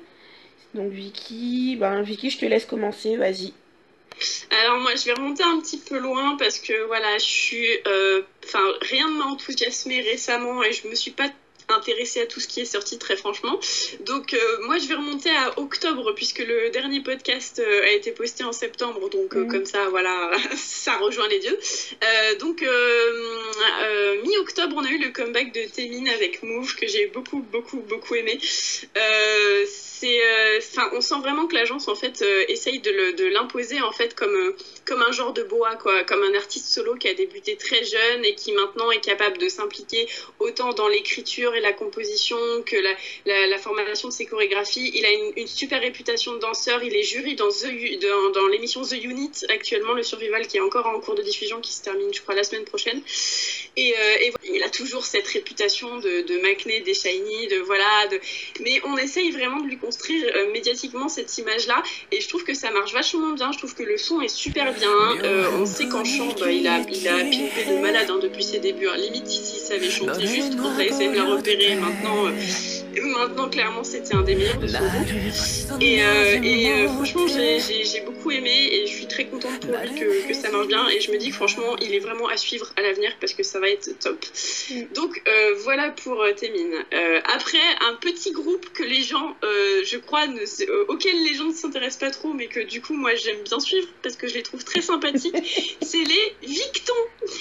Donc 0.74 0.91
Vicky, 0.91 1.78
ben 1.80 2.02
Vicky, 2.02 2.30
je 2.30 2.38
te 2.38 2.45
laisse 2.45 2.65
commencer, 2.65 3.15
vas-y. 3.15 3.54
Alors 4.62 4.80
moi, 4.82 4.91
je 4.95 5.06
vais 5.06 5.13
remonter 5.13 5.43
un 5.43 5.60
petit 5.60 5.78
peu 5.78 5.98
loin 5.98 6.36
parce 6.38 6.60
que 6.60 6.86
voilà, 6.88 7.17
je 7.17 7.24
suis, 7.24 7.67
euh, 7.88 8.22
enfin, 8.43 8.63
rien 8.82 9.08
ne 9.08 9.17
m'a 9.17 9.26
enthousiasmé 9.26 10.02
récemment 10.02 10.62
et 10.63 10.74
je 10.74 10.88
me 10.88 10.95
suis 10.95 11.12
pas 11.12 11.30
intéressée 11.69 12.21
à 12.21 12.25
tout 12.25 12.39
ce 12.39 12.47
qui 12.47 12.62
est 12.62 12.65
sorti 12.65 12.97
très 12.97 13.15
franchement. 13.15 13.60
Donc 14.01 14.34
euh, 14.34 14.38
moi 14.65 14.77
je 14.77 14.88
vais 14.88 14.95
remonter 14.95 15.29
à 15.29 15.58
octobre 15.60 16.13
puisque 16.13 16.39
le 16.39 16.69
dernier 16.69 17.01
podcast 17.01 17.60
euh, 17.60 17.84
a 17.84 17.91
été 17.91 18.12
posté 18.12 18.43
en 18.43 18.51
septembre. 18.51 19.10
Donc 19.10 19.36
euh, 19.36 19.45
mm. 19.45 19.51
comme 19.51 19.65
ça 19.65 19.89
voilà, 19.89 20.32
ça 20.55 20.97
rejoint 20.97 21.27
les 21.27 21.39
dieux. 21.39 21.58
donc 22.39 22.63
mi-octobre 24.23 24.75
on 24.77 24.86
a 24.86 24.89
eu 24.89 24.99
le 24.99 25.10
comeback 25.10 25.53
de 25.53 25.63
Témine 25.69 26.10
avec 26.10 26.43
Move 26.43 26.75
que 26.75 26.88
j'ai 26.88 27.08
beaucoup 27.08 27.39
beaucoup 27.39 27.79
beaucoup 27.82 28.15
aimé. 28.15 28.39
c'est, 28.41 30.21
enfin 30.58 30.89
on 30.93 31.01
sent 31.01 31.19
vraiment 31.21 31.47
que 31.47 31.55
l'agence 31.55 31.88
en 31.88 31.95
fait 31.95 32.23
essaye 32.47 32.79
de 32.79 33.25
l'imposer 33.27 33.82
en 33.82 33.91
fait 33.91 34.15
comme 34.15 34.53
comme 34.86 35.01
un 35.03 35.12
genre 35.12 35.34
de 35.34 35.43
boa 35.43 35.75
quoi, 35.75 36.03
comme 36.03 36.23
un 36.23 36.34
artiste 36.36 36.73
solo 36.73 36.95
qui 36.95 37.08
a 37.08 37.13
débuté 37.13 37.55
très 37.55 37.84
jeune 37.84 38.25
et 38.25 38.36
qui 38.36 38.51
maintenant 38.53 38.89
est 38.91 39.01
capable 39.01 39.38
de 39.38 39.47
s'impliquer 39.47 40.08
autant 40.39 40.73
dans 40.73 40.88
l'écriture 40.88 41.53
la 41.60 41.74
composition, 41.74 42.38
que 42.65 42.76
la, 42.76 43.48
la, 43.48 43.58
formation 43.58 44.10
de 44.10 44.13
ses 44.13 44.26
chorégraphies. 44.26 44.91
Il 44.93 45.06
a 45.06 45.12
une, 45.12 45.48
super 45.48 45.82
réputation 45.82 46.34
de 46.34 46.39
danseur. 46.39 46.84
Il 46.84 46.95
est 46.95 47.04
jury 47.04 47.36
dans, 47.36 47.48
dans, 47.48 48.30
dans 48.32 48.48
l'émission 48.48 48.82
The 48.82 49.04
Unit 49.04 49.32
actuellement, 49.50 49.93
le 49.93 50.04
Survival, 50.04 50.48
qui 50.48 50.58
est 50.58 50.62
encore 50.62 50.88
en 50.88 51.00
cours 51.00 51.15
de 51.15 51.22
diffusion, 51.22 51.60
qui 51.62 51.74
se 51.74 51.82
termine, 51.82 52.13
je 52.13 52.22
crois, 52.22 52.36
la 52.36 52.43
semaine 52.43 52.65
prochaine. 52.65 53.02
Et, 53.78 53.93
euh, 53.93 54.32
il 54.52 54.63
a 54.63 54.69
toujours 54.69 55.06
cette 55.06 55.28
réputation 55.28 56.00
de, 56.00 56.22
de 56.22 56.41
Macné, 56.41 56.82
des 56.82 56.93
Shiny, 56.93 57.48
de 57.48 57.58
voilà. 57.58 58.08
De... 58.12 58.19
Mais 58.62 58.82
on 58.86 58.98
essaye 58.98 59.32
vraiment 59.32 59.62
de 59.62 59.67
lui 59.67 59.78
construire 59.78 60.26
euh, 60.36 60.52
médiatiquement 60.52 61.08
cette 61.08 61.38
image-là. 61.38 61.84
Et 62.12 62.22
je 62.22 62.28
trouve 62.28 62.43
que 62.43 62.54
ça 62.54 62.72
marche 62.72 62.93
vachement 62.93 63.32
bien. 63.34 63.52
Je 63.52 63.58
trouve 63.58 63.76
que 63.76 63.84
le 63.84 63.98
son 63.98 64.22
est 64.22 64.28
super 64.28 64.74
bien. 64.74 64.89
Euh, 65.24 65.50
on 65.60 65.65
sait 65.65 65.88
qu'en 65.88 66.04
chant, 66.04 66.34
bah, 66.39 66.52
il 66.52 66.67
a, 66.67 66.80
il 66.80 67.08
a 67.08 67.17
pimpé 67.17 67.65
de 67.69 67.82
malade 67.82 68.10
hein, 68.10 68.19
depuis 68.22 68.43
ses 68.43 68.60
débuts. 68.60 68.88
Limite, 68.98 69.28
s'il 69.28 69.60
savait 69.60 69.89
chanter 69.89 70.28
juste, 70.28 70.54
on 70.58 70.72
va 70.72 70.84
essayer 70.84 71.10
Maintenant, 71.49 72.27
euh, 72.27 73.01
maintenant 73.17 73.49
clairement, 73.49 73.83
c'était 73.83 74.13
un 74.13 74.21
des 74.21 74.35
meilleurs 74.35 74.59
de 74.59 74.67
son 74.67 74.77
groupe. 74.77 75.81
Et, 75.81 76.03
euh, 76.03 76.39
et 76.43 76.71
euh, 76.71 76.88
franchement, 76.89 77.25
j'ai 77.27 78.01
beaucoup 78.05 78.29
aimé 78.29 78.69
et 78.71 78.85
je 78.85 78.93
suis 78.93 79.07
très 79.07 79.25
contente 79.25 79.59
pour 79.62 79.75
lui 79.75 79.99
que, 79.99 80.27
que, 80.27 80.33
ça 80.35 80.51
marche 80.51 80.67
bien. 80.67 80.88
Et 80.89 81.01
je 81.01 81.12
me 81.12 81.17
dis 81.17 81.29
que 81.29 81.35
franchement, 81.35 81.75
il 81.81 81.95
est 81.95 81.99
vraiment 81.99 82.27
à 82.27 82.38
suivre 82.38 82.71
à 82.77 82.83
l'avenir 82.83 83.12
parce 83.19 83.33
que 83.33 83.41
ça 83.41 83.59
va 83.59 83.67
être 83.67 83.97
top. 83.97 84.23
Mm. 84.69 84.93
Donc 84.93 85.23
voilà 85.63 85.89
pour 85.89 86.23
Témine. 86.35 86.85
après, 87.33 87.57
un 87.81 87.95
petit 87.95 88.31
groupe 88.31 88.71
que 88.73 88.83
les 88.83 89.01
gens, 89.01 89.35
je 89.41 89.97
crois, 89.97 90.27
ne, 90.27 90.41
auquel 90.88 91.15
les 91.23 91.33
gens 91.33 91.45
ne 91.45 91.53
s'intéressent 91.53 91.99
pas 91.99 92.12
trop, 92.12 92.33
mais 92.33 92.45
que 92.45 92.59
du 92.59 92.79
coup, 92.79 92.93
moi, 92.93 93.15
j'aime 93.15 93.41
bien 93.43 93.59
suivre 93.59 93.88
parce 94.03 94.15
que 94.15 94.27
je 94.27 94.35
les 94.35 94.43
trouve 94.43 94.63
très 94.63 94.81
sympathiques, 94.81 95.77
c'est 95.81 96.03
les 96.03 96.47
Victons. 96.47 96.93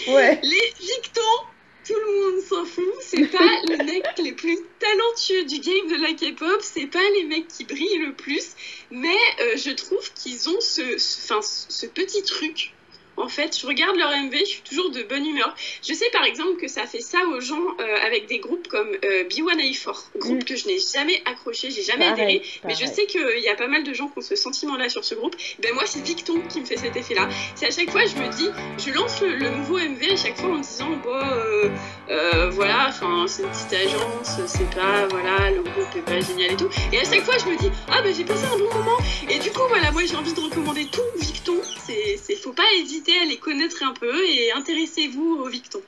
Ouais. 0.09 0.41
Les 0.43 0.73
Victons 0.81 1.45
tout 1.89 1.95
le 1.95 2.33
monde 2.33 2.43
s'en 2.43 2.65
fout. 2.67 2.85
C'est 3.01 3.27
pas 3.27 3.63
les 3.69 3.79
mecs 3.79 4.19
les 4.19 4.33
plus 4.33 4.59
talentueux 4.79 5.45
du 5.45 5.59
game 5.61 5.89
de 5.89 6.03
la 6.03 6.13
K-pop, 6.13 6.61
c'est 6.61 6.87
pas 6.87 7.11
les 7.17 7.25
mecs 7.25 7.49
qui 7.49 7.65
brillent 7.65 7.99
le 7.99 8.13
plus, 8.13 8.51
mais 8.91 9.17
euh, 9.41 9.57
je 9.57 9.71
trouve 9.71 10.13
qu'ils 10.13 10.51
ont 10.51 10.61
ce, 10.61 10.99
ce 10.99 11.87
petit 11.87 12.23
truc 12.23 12.75
en 13.21 13.29
fait, 13.29 13.59
je 13.59 13.67
regarde 13.67 13.97
leur 13.97 14.11
MV, 14.11 14.35
je 14.41 14.45
suis 14.45 14.63
toujours 14.63 14.91
de 14.91 15.03
bonne 15.03 15.27
humeur. 15.27 15.55
Je 15.87 15.93
sais 15.93 16.09
par 16.13 16.25
exemple 16.25 16.61
que 16.61 16.69
ça 16.69 16.87
fait 16.87 17.01
ça 17.01 17.19
aux 17.27 17.41
gens 17.41 17.57
euh, 17.81 17.97
avec 18.07 18.27
des 18.27 18.39
groupes 18.39 18.69
comme 18.69 18.91
euh, 19.05 19.25
B1A4, 19.25 20.19
groupe 20.19 20.41
mm. 20.41 20.45
que 20.45 20.57
je 20.57 20.67
n'ai 20.67 20.79
jamais 20.79 21.21
accroché, 21.25 21.71
j'ai 21.71 21.83
jamais 21.83 22.07
adhéré, 22.07 22.43
mais 22.65 22.75
je 22.75 22.87
sais 22.87 23.07
qu'il 23.07 23.41
y 23.41 23.49
a 23.49 23.55
pas 23.55 23.69
mal 23.69 23.85
de 23.85 23.93
gens 23.93 24.09
qui 24.09 24.19
ont 24.19 24.23
ce 24.23 24.37
sentiment-là 24.37 24.89
sur 24.89 25.05
ce 25.05 25.15
groupe. 25.15 25.37
Ben 25.61 25.73
moi, 25.75 25.85
c'est 25.87 26.01
Victon 26.01 26.41
qui 26.49 26.61
me 26.61 26.67
fait 26.67 26.77
cet 26.77 26.97
effet-là. 26.97 27.29
C'est 27.55 27.67
à 27.67 27.71
chaque 27.71 27.91
fois, 27.91 28.05
je 28.07 28.15
me 28.17 28.29
dis, 28.37 28.49
je 28.79 28.93
lance 28.93 29.21
le, 29.21 29.49
nouveau 29.49 29.79
MV 29.79 30.13
à 30.13 30.17
chaque 30.17 30.37
fois 30.37 30.51
en 30.51 30.59
me 30.59 30.63
disant, 30.63 30.91
bon, 31.03 31.71
euh, 32.11 32.51
voilà, 32.51 32.87
enfin, 32.89 33.27
c'est 33.27 33.43
une 33.43 33.51
petite 33.51 33.73
agence, 33.73 34.41
c'est 34.47 34.71
pas, 34.71 35.07
voilà, 35.09 35.51
le 35.51 35.63
groupe 35.63 35.97
est 35.97 36.03
pas 36.03 36.21
génial 36.21 36.53
et 36.53 36.57
tout. 36.57 36.69
Et 36.93 36.99
à 36.99 37.05
chaque 37.05 37.23
fois, 37.23 37.35
je 37.39 37.51
me 37.51 37.57
dis, 37.57 37.71
ah 37.91 38.03
ben 38.03 38.15
j'ai 38.15 38.25
passé 38.25 38.45
un 38.47 38.59
bon 38.59 38.73
moment. 38.75 38.99
Et 39.29 39.39
du 39.39 39.51
coup, 39.51 39.63
voilà, 39.69 39.91
moi 39.93 40.03
j'ai 40.05 40.17
envie 40.17 40.33
de 40.33 40.41
recommander 40.41 40.87
tout 40.87 41.03
Victon. 41.17 41.57
C'est, 41.87 42.37
faut 42.37 42.53
pas 42.53 42.65
hésiter 42.77 43.08
à 43.17 43.25
les 43.25 43.39
connaître 43.39 43.83
un 43.83 43.93
peu 43.93 44.25
et 44.27 44.53
intéressez-vous 44.53 45.37
aux 45.41 45.49
Victons. 45.49 45.83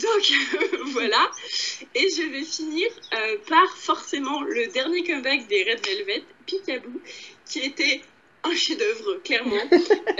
Donc 0.00 0.32
voilà, 0.92 1.30
et 1.94 2.08
je 2.16 2.22
vais 2.30 2.44
finir 2.44 2.88
euh, 3.12 3.36
par 3.48 3.76
forcément 3.76 4.40
le 4.42 4.66
dernier 4.68 5.04
comeback 5.04 5.46
des 5.48 5.64
Red 5.64 5.84
Velvet, 5.84 6.22
Picaboo, 6.46 7.00
qui 7.44 7.60
était 7.60 8.00
un 8.44 8.54
chef-d'œuvre, 8.54 9.20
clairement. 9.24 9.56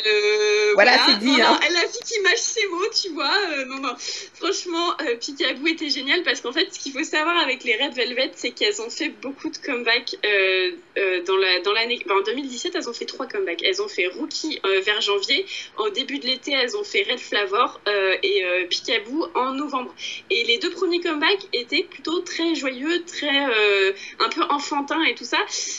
Euh, 0.07 0.73
voilà, 0.75 0.93
c'est 1.07 1.19
dit. 1.19 1.41
Hein. 1.41 1.59
La 1.75 1.81
fille 1.81 2.01
qui 2.07 2.21
mâche 2.21 2.39
ses 2.39 2.67
mots, 2.69 2.89
tu 3.03 3.11
vois. 3.11 3.31
Euh, 3.51 3.65
non, 3.67 3.81
non. 3.81 3.95
Franchement, 4.35 4.95
euh, 5.03 5.17
Picaboo 5.17 5.67
était 5.67 5.91
génial 5.91 6.23
parce 6.23 6.41
qu'en 6.41 6.53
fait, 6.53 6.73
ce 6.73 6.79
qu'il 6.79 6.93
faut 6.93 7.05
savoir 7.05 7.37
avec 7.37 7.65
les 7.65 7.77
Red 7.77 7.95
Velvet, 7.95 8.31
c'est 8.35 8.53
qu'elles 8.53 8.81
ont 8.81 8.89
fait 8.89 9.11
beaucoup 9.11 9.51
de 9.51 9.59
comebacks 9.59 10.17
euh, 10.25 11.23
dans 11.27 11.37
l'année. 11.73 12.01
La, 12.07 12.15
dans 12.15 12.21
en 12.21 12.23
2017, 12.23 12.75
elles 12.75 12.89
ont 12.89 12.95
fait 12.95 13.05
trois 13.05 13.27
comebacks. 13.27 13.63
Elles 13.63 13.83
ont 13.83 13.89
fait 13.89 14.07
Rookie 14.07 14.59
vers 14.85 15.01
janvier. 15.03 15.45
En 15.77 15.91
début 15.91 16.19
de 16.19 16.27
l'été, 16.27 16.53
elles 16.53 16.77
ont 16.77 16.85
fait 16.85 17.07
Red 17.09 17.19
Flavor 17.19 17.81
et 18.23 18.43
Picaboo 18.71 19.29
en 19.35 19.53
novembre. 19.53 19.95
Et 20.31 20.45
les 20.45 20.59
deux 20.59 20.71
premiers 20.71 21.01
comebacks 21.01 21.47
étaient 21.53 21.85
plutôt 21.85 22.21
très 22.21 22.55
joyeux, 22.55 23.05
très 23.05 23.39
un 24.19 24.29
peu 24.31 24.43
enfantins 24.49 25.03
et 25.05 25.15
tout 25.15 25.25
ça. 25.25 25.39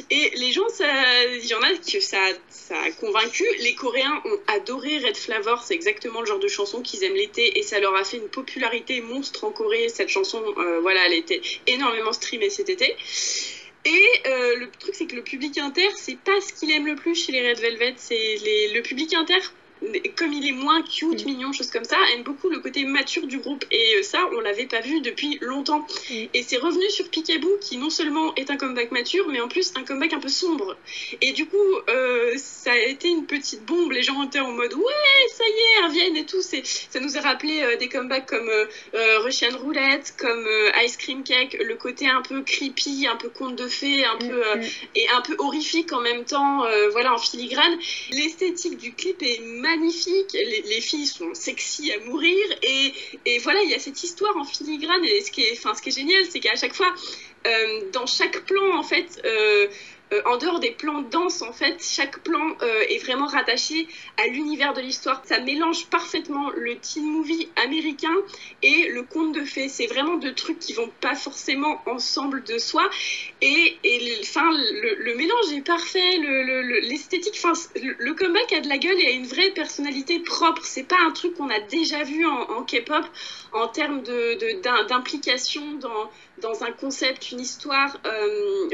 Et 0.09 0.31
les 0.35 0.51
gens, 0.51 0.67
il 0.79 1.45
y 1.45 1.53
en 1.55 1.61
a 1.61 1.71
que 1.75 1.99
ça 1.99 2.19
ça 2.49 2.79
a 2.79 2.91
convaincu. 2.91 3.45
Les 3.59 3.75
Coréens 3.75 4.21
ont 4.25 4.39
adoré 4.47 4.97
Red 4.99 5.17
Flavor, 5.17 5.63
c'est 5.63 5.73
exactement 5.73 6.21
le 6.21 6.25
genre 6.25 6.39
de 6.39 6.47
chanson 6.47 6.81
qu'ils 6.81 7.03
aiment 7.03 7.15
l'été 7.15 7.59
et 7.59 7.63
ça 7.63 7.79
leur 7.79 7.95
a 7.95 8.03
fait 8.03 8.17
une 8.17 8.29
popularité 8.29 9.01
monstre 9.01 9.43
en 9.43 9.51
Corée. 9.51 9.89
Cette 9.89 10.09
chanson, 10.09 10.43
euh, 10.57 10.79
voilà, 10.81 11.05
elle 11.07 11.13
était 11.13 11.41
énormément 11.67 12.13
streamée 12.13 12.49
cet 12.49 12.69
été. 12.69 12.95
Et 13.83 14.07
euh, 14.27 14.57
le 14.57 14.69
truc, 14.79 14.93
c'est 14.93 15.07
que 15.07 15.15
le 15.15 15.23
public 15.23 15.57
inter, 15.57 15.89
c'est 15.95 16.17
pas 16.17 16.39
ce 16.39 16.53
qu'il 16.53 16.71
aime 16.71 16.85
le 16.85 16.95
plus 16.95 17.15
chez 17.15 17.31
les 17.31 17.49
Red 17.49 17.59
Velvet. 17.59 17.93
C'est 17.97 18.37
le 18.73 18.81
public 18.81 19.13
inter 19.13 19.39
comme 20.15 20.33
il 20.33 20.47
est 20.47 20.51
moins 20.51 20.81
cute, 20.83 21.23
mm. 21.23 21.25
mignon, 21.25 21.53
choses 21.53 21.71
comme 21.71 21.83
ça, 21.83 21.97
aime 22.13 22.23
beaucoup 22.23 22.49
le 22.49 22.59
côté 22.59 22.85
mature 22.85 23.25
du 23.25 23.39
groupe. 23.39 23.65
Et 23.71 23.95
euh, 23.95 24.03
ça, 24.03 24.29
on 24.35 24.39
l'avait 24.41 24.65
pas 24.65 24.81
vu 24.81 25.01
depuis 25.01 25.37
longtemps. 25.41 25.79
Mm. 26.09 26.13
Et 26.33 26.43
c'est 26.43 26.57
revenu 26.57 26.87
sur 26.89 27.09
Picaboo, 27.09 27.57
qui 27.61 27.77
non 27.77 27.89
seulement 27.89 28.33
est 28.35 28.49
un 28.51 28.57
comeback 28.57 28.91
mature, 28.91 29.27
mais 29.29 29.41
en 29.41 29.47
plus 29.47 29.73
un 29.75 29.83
comeback 29.83 30.13
un 30.13 30.19
peu 30.19 30.29
sombre. 30.29 30.77
Et 31.21 31.31
du 31.33 31.47
coup, 31.47 31.57
euh, 31.89 32.33
ça 32.37 32.71
a 32.71 32.77
été 32.77 33.07
une 33.09 33.25
petite 33.25 33.65
bombe. 33.65 33.91
Les 33.91 34.03
gens 34.03 34.21
étaient 34.23 34.39
en 34.39 34.51
mode 34.51 34.73
ouais, 34.73 35.27
ça 35.35 35.43
y 35.45 35.49
est, 35.49 35.87
reviennent 35.87 36.17
et 36.17 36.25
tout. 36.25 36.41
Ça 36.41 36.99
nous 36.99 37.17
a 37.17 37.21
rappelé 37.21 37.61
euh, 37.61 37.77
des 37.77 37.89
comebacks 37.89 38.27
comme 38.27 38.49
Russian 39.23 39.57
Roulette, 39.57 40.13
comme 40.17 40.45
Ice 40.83 40.97
Cream 40.97 41.23
Cake, 41.23 41.57
le 41.59 41.75
côté 41.75 42.07
un 42.07 42.21
peu 42.21 42.41
creepy, 42.41 43.07
un 43.07 43.15
peu 43.15 43.29
conte 43.29 43.55
de 43.55 43.67
fées, 43.67 44.05
un 44.05 44.15
mm, 44.15 44.19
peu 44.19 44.43
et 44.95 45.09
un 45.09 45.21
peu 45.21 45.35
horrifique 45.39 45.91
en 45.91 46.01
même 46.01 46.23
temps, 46.23 46.63
voilà, 46.91 47.13
en 47.13 47.17
filigrane. 47.17 47.77
L'esthétique 48.11 48.77
du 48.77 48.93
clip 48.93 49.21
est 49.21 49.39
magnifique 49.41 49.70
magnifique, 49.71 50.33
les, 50.33 50.81
filles 50.81 51.07
sont 51.07 51.33
sexy 51.33 51.91
à 51.91 51.99
mourir, 52.05 52.45
et, 52.63 53.37
voilà, 53.39 53.61
il 53.61 53.69
y 53.69 53.73
a 53.73 53.79
cette 53.79 54.03
histoire 54.03 54.35
en 54.37 54.43
filigrane, 54.43 55.03
et 55.05 55.21
ce 55.21 55.31
qui 55.31 55.41
est, 55.43 55.53
enfin, 55.57 55.73
ce 55.73 55.81
qui 55.81 55.89
est 55.89 55.97
génial, 55.97 56.23
c'est 56.29 56.39
qu'à 56.39 56.55
chaque 56.55 56.73
fois, 56.73 56.93
euh, 57.47 57.81
dans 57.91 58.05
chaque 58.05 58.45
plan, 58.45 58.77
en 58.77 58.83
fait, 58.83 59.21
euh, 59.25 59.67
euh, 60.13 60.21
en 60.25 60.37
dehors 60.37 60.59
des 60.59 60.71
plans 60.71 61.01
de 61.01 61.09
danse, 61.09 61.41
en 61.41 61.53
fait, 61.53 61.81
chaque 61.81 62.19
plan 62.19 62.55
euh, 62.61 62.83
est 62.89 62.97
vraiment 62.97 63.27
rattaché 63.27 63.87
à 64.21 64.27
l'univers 64.27 64.73
de 64.73 64.81
l'histoire. 64.81 65.21
Ça 65.25 65.39
mélange 65.39 65.85
parfaitement 65.87 66.49
le 66.51 66.77
teen 66.77 67.05
movie 67.05 67.47
américain 67.63 68.13
et 68.61 68.89
le 68.89 69.03
conte 69.03 69.33
de 69.33 69.45
fées. 69.45 69.69
C'est 69.69 69.87
vraiment 69.87 70.17
deux 70.17 70.33
trucs 70.33 70.59
qui 70.59 70.73
vont 70.73 70.89
pas 70.99 71.15
forcément 71.15 71.81
ensemble 71.85 72.43
de 72.43 72.57
soi. 72.57 72.89
Et, 73.41 73.77
enfin, 74.21 74.49
le, 74.51 75.15
mélange 75.15 75.53
est 75.53 75.65
parfait. 75.65 76.17
L'esthétique, 76.83 77.39
le, 77.75 77.95
le, 77.97 78.13
comeback 78.13 78.51
a 78.53 78.59
de 78.59 78.67
la 78.67 78.77
gueule 78.77 78.99
et 78.99 79.07
a 79.07 79.11
une 79.11 79.27
vraie 79.27 79.51
personnalité 79.51 80.19
propre. 80.19 80.63
C'est 80.65 80.87
pas 80.87 80.99
un 81.05 81.11
truc 81.11 81.35
qu'on 81.35 81.49
a 81.49 81.59
déjà 81.61 82.03
vu 82.03 82.25
en, 82.25 82.63
K-pop 82.63 83.05
en 83.53 83.67
termes 83.69 84.01
d'implication 84.89 85.71
de, 85.73 85.79
dans, 85.79 86.11
dans 86.39 86.63
un 86.63 86.71
concept, 86.71 87.31
une 87.31 87.39
histoire. 87.39 87.97
Euh, 88.05 88.69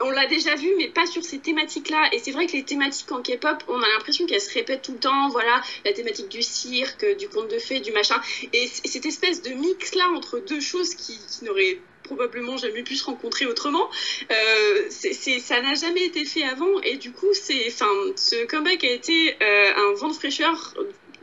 on 0.00 0.10
l'a 0.10 0.26
déjà 0.26 0.54
vu, 0.54 0.68
mais 0.76 0.88
pas 0.88 1.06
sur 1.06 1.24
ces 1.24 1.38
thématiques-là. 1.38 2.10
Et 2.12 2.18
c'est 2.18 2.30
vrai 2.30 2.46
que 2.46 2.52
les 2.52 2.64
thématiques 2.64 3.10
en 3.12 3.22
K-pop, 3.22 3.62
on 3.68 3.80
a 3.82 3.88
l'impression 3.96 4.26
qu'elles 4.26 4.40
se 4.40 4.52
répètent 4.52 4.82
tout 4.82 4.92
le 4.92 4.98
temps. 4.98 5.28
Voilà, 5.30 5.62
la 5.84 5.92
thématique 5.92 6.28
du 6.28 6.42
cirque, 6.42 7.04
du 7.18 7.28
conte 7.28 7.50
de 7.50 7.58
fées, 7.58 7.80
du 7.80 7.92
machin. 7.92 8.20
Et 8.52 8.66
cette 8.66 9.06
espèce 9.06 9.42
de 9.42 9.50
mix-là 9.50 10.08
entre 10.14 10.38
deux 10.38 10.60
choses 10.60 10.94
qui, 10.94 11.18
n'auraient 11.42 11.78
probablement 12.02 12.56
jamais 12.56 12.82
pu 12.82 12.96
se 12.96 13.04
rencontrer 13.04 13.46
autrement. 13.46 13.88
Euh, 14.30 14.88
ça 14.90 15.60
n'a 15.60 15.74
jamais 15.74 16.04
été 16.06 16.24
fait 16.24 16.42
avant 16.42 16.80
et 16.82 16.96
du 16.96 17.12
coup, 17.12 17.32
c'est, 17.34 17.66
enfin, 17.68 17.90
ce 18.16 18.46
comeback 18.46 18.82
a 18.84 18.90
été 18.90 19.36
euh, 19.42 19.72
un 19.76 19.94
vent 19.94 20.08
de 20.08 20.14
fraîcheur 20.14 20.74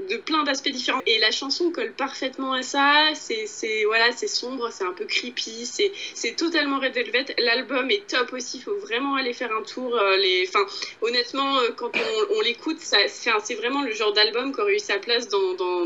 de 0.10 0.18
plein 0.18 0.44
d'aspects 0.44 0.70
différents. 0.70 1.02
Et 1.06 1.20
la 1.20 1.32
chanson 1.32 1.72
colle 1.72 1.92
parfaitement 1.94 2.54
à 2.54 2.62
ça. 2.62 3.12
C'est 3.14 3.46
voilà, 3.86 4.12
c'est 4.12 4.28
sombre, 4.28 4.70
c'est 4.72 4.84
un 4.84 4.94
peu 4.94 5.06
creepy, 5.06 5.66
c'est 5.66 6.36
totalement 6.36 6.80
Red 6.80 6.94
Velvet. 6.94 7.26
L'album 7.38 7.90
est 7.92 8.08
top 8.08 8.34
aussi. 8.34 8.58
Il 8.58 8.64
faut 8.64 8.78
vraiment 8.78 9.16
aller 9.16 9.34
faire 9.34 9.52
un 9.56 9.64
tour. 9.64 9.96
Euh, 9.96 10.18
les, 10.18 10.46
enfin, 10.48 10.66
honnêtement, 11.02 11.60
euh, 11.60 11.70
quand 11.76 11.92
on, 11.96 12.36
on 12.36 12.42
l'écoute, 12.42 12.78
c'est 12.80 13.56
vraiment 13.56 13.84
le 13.84 13.92
genre 13.92 14.14
d'album 14.14 14.54
qui 14.54 14.62
aurait 14.62 14.76
eu 14.76 14.80
sa 14.80 14.98
place 14.98 15.28
dans, 15.30 15.54
dans, 15.54 15.86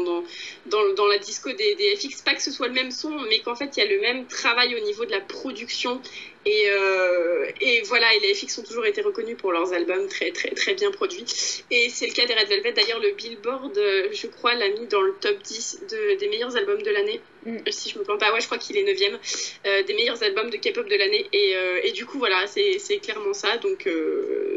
dans, 0.66 0.94
dans, 0.96 1.08
la 1.08 1.18
disco 1.18 1.52
des, 1.52 1.76
des, 1.76 1.96
FX. 1.96 2.22
Pas 2.22 2.34
que 2.34 2.42
ce 2.42 2.52
soit 2.52 2.68
le 2.68 2.74
même 2.74 2.92
son, 2.92 3.12
mais 3.30 3.40
qu'en 3.40 3.56
fait, 3.56 3.78
il 3.78 3.80
y 3.80 3.84
a 3.84 3.90
le 3.90 4.02
même 4.02 4.26
travail 4.26 4.76
au 4.76 4.84
niveau 4.86 5.06
de 5.06 5.12
la 5.12 5.22
production 5.22 6.02
et, 6.46 6.70
euh, 6.70 7.46
et, 7.60 7.82
voilà, 7.84 8.14
et 8.16 8.20
les 8.22 8.34
FX 8.34 8.60
ont 8.60 8.64
toujours 8.64 8.86
été 8.86 9.02
reconnus 9.02 9.36
pour 9.38 9.52
leurs 9.52 9.74
albums 9.74 10.08
très 10.08 10.32
très 10.32 10.52
très 10.52 10.74
bien 10.74 10.90
produits. 10.90 11.26
Et 11.70 11.90
c'est 11.90 12.08
le 12.08 12.14
cas 12.14 12.26
des 12.26 12.34
Red 12.34 12.48
Velvet. 12.48 12.72
D'ailleurs, 12.72 13.00
le 13.00 13.12
Billboard, 13.12 13.78
euh, 13.78 14.08
je 14.14 14.28
crois, 14.28 14.56
l'a 14.56 14.70
mis 14.70 14.88
dans 14.88 15.02
le 15.02 15.14
top 15.20 15.38
10 15.44 15.82
de, 15.90 16.18
des 16.18 16.30
meilleurs 16.30 16.56
albums 16.56 16.82
de 16.82 16.92
l'année. 16.92 17.20
Mm. 17.46 17.58
Si 17.70 17.90
je 17.90 18.00
me 18.00 18.04
plante 18.04 18.22
pas, 18.22 18.32
ouais, 18.34 18.40
je 18.40 18.46
crois 18.46 18.58
qu'il 18.58 18.78
est 18.78 18.84
9ème 18.84 19.18
euh, 19.66 19.84
des 19.84 19.94
meilleurs 19.94 20.22
albums 20.24 20.50
de 20.50 20.56
K-pop 20.56 20.88
de 20.88 20.96
l'année. 20.96 21.28
Et, 21.34 21.56
et, 21.84 21.92
du 21.92 22.06
coup, 22.06 22.20
voilà, 22.20 22.46
c'est 22.48 22.98
clairement 23.00 23.34
ça. 23.34 23.58
Donc, 23.58 23.88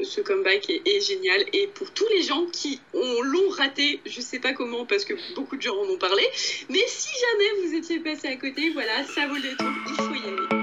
ce 0.02 0.20
comeback 0.20 0.70
est, 0.70 0.82
est, 0.86 1.00
génial. 1.00 1.44
Et 1.52 1.66
pour 1.66 1.90
tous 1.92 2.06
les 2.08 2.22
gens 2.22 2.46
qui 2.52 2.80
l'ont 2.94 3.48
raté, 3.50 4.00
je 4.06 4.20
sais 4.20 4.38
pas 4.38 4.52
comment, 4.52 4.86
parce 4.86 5.04
que 5.04 5.14
beaucoup 5.34 5.56
de 5.56 5.62
gens 5.62 5.76
en 5.76 5.88
ont 5.88 5.98
parlé. 5.98 6.22
Mais 6.68 6.84
si 6.86 7.10
jamais 7.20 7.66
vous 7.66 7.74
étiez 7.74 7.98
passé 7.98 8.28
à 8.28 8.36
côté, 8.36 8.70
voilà, 8.70 9.04
ça 9.14 9.26
vaut 9.26 9.34
le 9.34 9.42
détour. 9.42 9.68
Il 9.88 9.94
faut 9.96 10.14
y 10.14 10.28
aller. 10.28 10.61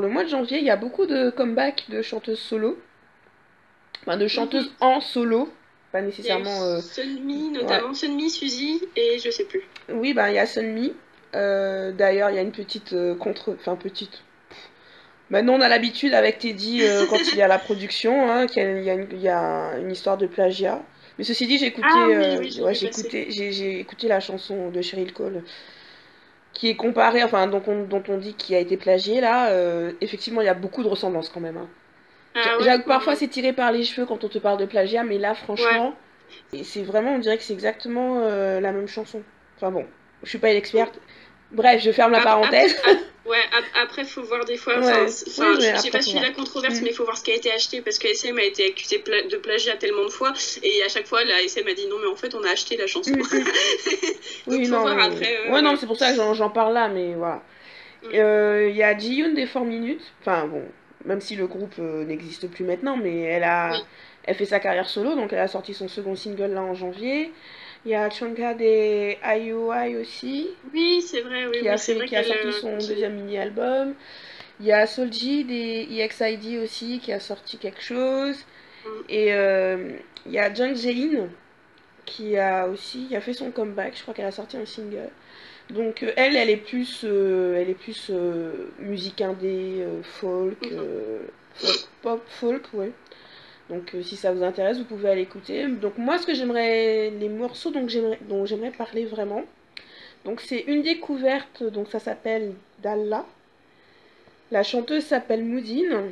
Pour 0.00 0.08
le 0.08 0.14
mois 0.14 0.24
de 0.24 0.30
janvier, 0.30 0.56
il 0.56 0.64
y 0.64 0.70
a 0.70 0.76
beaucoup 0.76 1.04
de 1.04 1.28
comebacks 1.28 1.84
de 1.90 2.00
chanteuses 2.00 2.38
solo. 2.38 2.78
Enfin, 4.00 4.16
de 4.16 4.28
chanteuses 4.28 4.72
en 4.80 4.98
solo. 5.02 5.52
Pas 5.92 6.00
nécessairement. 6.00 6.62
Euh... 6.62 6.80
Sunmi, 6.80 7.50
notamment 7.50 7.92
Sunmi, 7.92 8.30
Suzy 8.30 8.80
et 8.96 9.18
je 9.18 9.28
sais 9.28 9.44
plus. 9.44 9.60
Oui, 9.90 10.14
bah, 10.14 10.30
il 10.30 10.36
y 10.36 10.38
a 10.38 10.46
Sunmi. 10.46 10.94
Euh, 11.34 11.92
D'ailleurs, 11.92 12.30
il 12.30 12.36
y 12.36 12.38
a 12.38 12.40
une 12.40 12.50
petite 12.50 12.94
euh, 12.94 13.14
contre. 13.14 13.54
Enfin, 13.60 13.76
petite. 13.76 14.22
Maintenant, 15.28 15.56
on 15.56 15.60
a 15.60 15.68
l'habitude 15.68 16.14
avec 16.14 16.38
Teddy 16.38 16.82
euh, 16.82 17.04
quand 17.10 17.18
il 17.34 17.38
est 17.38 17.42
à 17.42 17.48
la 17.48 17.58
production, 17.58 18.32
hein, 18.32 18.46
qu'il 18.46 18.62
y, 18.82 19.16
y, 19.18 19.28
a 19.28 19.76
une 19.76 19.90
histoire 19.90 20.16
de 20.16 20.26
plagiat. 20.26 20.80
Mais 21.18 21.24
ceci 21.24 21.46
dit, 21.46 21.58
j'ai 21.58 21.66
écouté, 21.66 21.86
ah, 21.90 22.06
oui, 22.38 22.58
ouais, 22.62 22.74
écouté, 22.74 23.26
j'ai 23.28 23.80
écouté 23.80 24.08
la 24.08 24.20
chanson 24.20 24.70
de 24.70 24.80
Cheryl 24.80 25.12
Cole 25.12 25.42
qui 26.60 26.68
est 26.68 26.76
comparé, 26.76 27.24
enfin 27.24 27.46
dont 27.46 27.62
on, 27.68 27.84
dont 27.84 28.02
on 28.08 28.18
dit 28.18 28.34
qu'il 28.34 28.54
a 28.54 28.58
été 28.58 28.76
plagié 28.76 29.22
là, 29.22 29.48
euh, 29.48 29.92
effectivement 30.02 30.42
il 30.42 30.44
y 30.44 30.48
a 30.48 30.54
beaucoup 30.54 30.82
de 30.82 30.88
ressemblances 30.88 31.30
quand 31.30 31.40
même. 31.40 31.56
Hein. 31.56 31.68
Ah 32.34 32.78
parfois 32.86 33.16
c'est 33.16 33.28
tiré 33.28 33.54
par 33.54 33.72
les 33.72 33.82
cheveux 33.82 34.04
quand 34.06 34.24
on 34.24 34.28
te 34.28 34.36
parle 34.36 34.58
de 34.58 34.66
plagiat, 34.66 35.02
mais 35.02 35.16
là 35.16 35.34
franchement, 35.34 35.94
c'est 36.62 36.82
vraiment, 36.82 37.12
on 37.12 37.18
dirait 37.18 37.38
que 37.38 37.44
c'est 37.44 37.54
exactement 37.54 38.18
euh, 38.20 38.60
la 38.60 38.72
même 38.72 38.88
chanson. 38.88 39.22
Enfin 39.56 39.70
bon, 39.70 39.86
je 40.22 40.28
suis 40.28 40.38
pas 40.38 40.50
une 40.50 40.58
experte. 40.58 41.00
Bref, 41.52 41.82
je 41.82 41.90
ferme 41.90 42.12
la 42.12 42.20
parenthèse. 42.20 42.76
Ouais, 43.26 43.38
après, 43.80 44.02
il 44.02 44.08
faut 44.08 44.22
voir 44.22 44.44
des 44.44 44.56
fois. 44.56 44.74
Enfin, 44.78 45.06
j'ai 45.82 45.90
pas 45.90 46.02
suivi 46.02 46.20
la 46.20 46.32
controverse, 46.32 46.80
mm. 46.80 46.82
mais 46.82 46.90
il 46.90 46.94
faut 46.94 47.04
voir 47.04 47.16
ce 47.16 47.22
qui 47.22 47.30
a 47.30 47.36
été 47.36 47.52
acheté 47.52 47.80
parce 47.80 47.98
que 47.98 48.08
SM 48.08 48.36
a 48.36 48.42
été 48.42 48.66
accusé 48.66 48.98
de 48.98 49.36
plagiat 49.36 49.76
tellement 49.76 50.04
de 50.04 50.10
fois 50.10 50.32
et 50.62 50.82
à 50.82 50.88
chaque 50.88 51.06
fois, 51.06 51.22
la 51.24 51.40
SM 51.42 51.66
a 51.66 51.74
dit 51.74 51.86
non, 51.86 51.96
mais 52.00 52.08
en 52.08 52.16
fait, 52.16 52.34
on 52.34 52.42
a 52.42 52.50
acheté 52.50 52.76
la 52.76 52.88
chanson. 52.88 53.12
Mm, 53.12 53.20
mm. 53.20 53.44
oui, 54.48 54.68
non, 54.68 54.80
voir 54.80 54.98
après. 54.98 55.36
Euh, 55.46 55.52
ouais, 55.52 55.62
non, 55.62 55.76
c'est 55.76 55.86
pour 55.86 55.96
ça 55.96 56.12
que 56.12 56.34
j'en 56.34 56.50
parle 56.50 56.74
là, 56.74 56.88
mais 56.88 57.14
voilà. 57.14 57.42
Il 58.02 58.18
euh, 58.18 58.70
y 58.70 58.82
a 58.82 58.98
Ji-Yoon 58.98 59.34
des 59.34 59.46
4 59.46 59.60
minutes. 59.64 60.12
Enfin, 60.22 60.46
bon, 60.46 60.64
même 61.04 61.20
si 61.20 61.36
le 61.36 61.46
groupe 61.46 61.74
euh, 61.78 62.04
n'existe 62.04 62.50
plus 62.50 62.64
maintenant, 62.64 62.96
mais 62.96 63.20
elle 63.20 63.44
a. 63.44 63.72
Elle 64.24 64.34
fait 64.34 64.44
sa 64.44 64.60
carrière 64.60 64.88
solo, 64.88 65.14
donc 65.14 65.32
elle 65.32 65.38
a 65.38 65.48
sorti 65.48 65.72
son 65.72 65.88
second 65.88 66.14
single 66.14 66.52
là 66.52 66.62
en 66.62 66.74
janvier. 66.74 67.32
Il 67.84 67.92
y 67.92 67.94
a 67.94 68.10
Chonka 68.10 68.54
des 68.54 69.18
IOI 69.24 69.98
aussi. 70.00 70.48
Oui, 70.72 71.00
c'est 71.00 71.22
vrai, 71.22 71.46
oui. 71.46 71.60
Qui 71.60 71.68
a, 71.68 71.76
qui 71.76 72.16
a 72.16 72.24
sorti 72.24 72.52
son 72.60 72.72
deuxième 72.74 73.14
mini-album. 73.14 73.94
Il 74.60 74.66
y 74.66 74.72
a 74.72 74.86
Solji 74.86 75.44
des 75.44 75.88
EXID 75.90 76.58
aussi 76.62 77.00
qui 77.00 77.12
a 77.12 77.20
sorti 77.20 77.56
quelque 77.56 77.80
chose. 77.80 78.36
Mm. 78.84 78.88
Et 79.08 79.32
euh, 79.32 79.90
il 80.26 80.32
y 80.32 80.38
a 80.38 80.52
Jung 80.52 80.76
Jae-in 80.76 81.28
qui 82.04 82.36
a 82.36 82.66
aussi 82.66 83.08
a 83.16 83.20
fait 83.22 83.32
son 83.32 83.50
comeback. 83.50 83.96
Je 83.96 84.02
crois 84.02 84.12
qu'elle 84.12 84.26
a 84.26 84.32
sorti 84.32 84.58
un 84.58 84.66
single. 84.66 85.10
Donc 85.70 86.02
euh, 86.02 86.12
elle, 86.16 86.36
elle 86.36 86.50
est 86.50 86.56
plus, 86.58 87.02
euh, 87.04 87.56
elle 87.56 87.70
est 87.70 87.74
plus 87.74 88.10
musique 88.78 89.22
indé, 89.22 89.86
folk, 90.02 90.60
mm-hmm. 90.62 91.86
pop, 92.02 92.22
folk, 92.28 92.64
ouais. 92.74 92.92
Donc 93.70 93.94
euh, 93.94 94.02
si 94.02 94.16
ça 94.16 94.32
vous 94.32 94.42
intéresse, 94.42 94.78
vous 94.78 94.84
pouvez 94.84 95.08
aller 95.08 95.22
écouter. 95.22 95.66
Donc 95.68 95.96
moi, 95.96 96.18
ce 96.18 96.26
que 96.26 96.34
j'aimerais, 96.34 97.10
les 97.10 97.28
morceaux 97.28 97.70
dont 97.70 97.86
j'aimerais 98.44 98.72
parler 98.72 99.06
vraiment, 99.06 99.44
donc 100.24 100.40
c'est 100.40 100.60
une 100.66 100.82
découverte, 100.82 101.62
donc 101.62 101.88
ça 101.88 102.00
s'appelle 102.00 102.52
Dalla. 102.82 103.24
La 104.50 104.64
chanteuse 104.64 105.04
s'appelle 105.04 105.44
Moudine. 105.44 106.10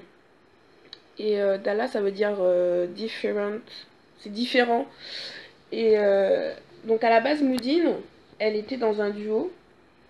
Et 1.19 1.41
euh, 1.41 1.59
Dalla, 1.59 1.89
ça 1.89 2.01
veut 2.01 2.13
dire 2.13 2.37
euh, 2.41 2.87
different. 2.87 3.61
C'est 4.21 4.33
différent. 4.33 4.87
Et 5.73 5.97
donc 6.85 7.05
à 7.05 7.11
la 7.11 7.21
base, 7.21 7.43
Moudine, 7.43 7.95
elle 8.39 8.57
était 8.57 8.79
dans 8.79 9.03
un 9.03 9.11
duo 9.11 9.53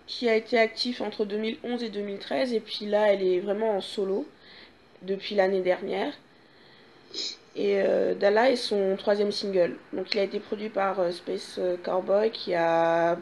qui 0.06 0.28
a 0.28 0.36
été 0.36 0.58
actif 0.58 1.00
entre 1.00 1.24
2011 1.24 1.82
et 1.82 1.88
2013. 1.88 2.52
Et 2.52 2.60
puis 2.60 2.86
là, 2.86 3.12
elle 3.12 3.22
est 3.22 3.40
vraiment 3.40 3.70
en 3.70 3.80
solo 3.80 4.26
depuis 5.02 5.34
l'année 5.34 5.62
dernière. 5.62 6.12
Et 7.56 7.82
euh, 7.82 8.14
Dalla 8.14 8.50
est 8.50 8.56
son 8.56 8.96
troisième 8.96 9.32
single. 9.32 9.76
Donc 9.92 10.14
il 10.14 10.20
a 10.20 10.22
été 10.22 10.38
produit 10.38 10.68
par 10.68 11.00
euh, 11.00 11.10
Space 11.10 11.56
euh, 11.58 11.76
Cowboy 11.82 12.30
qui 12.30 12.54
a... 12.54 13.16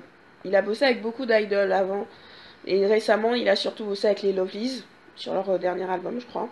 Il 0.44 0.54
a 0.54 0.62
bossé 0.62 0.84
avec 0.84 1.02
beaucoup 1.02 1.26
d'idoles 1.26 1.72
avant. 1.72 2.06
Et 2.66 2.86
récemment, 2.86 3.34
il 3.34 3.48
a 3.48 3.56
surtout 3.56 3.84
bossé 3.84 4.06
avec 4.06 4.22
les 4.22 4.32
Lovelies 4.32 4.84
sur 5.16 5.32
leur 5.32 5.58
dernier 5.58 5.90
album, 5.90 6.20
je 6.20 6.26
crois. 6.26 6.48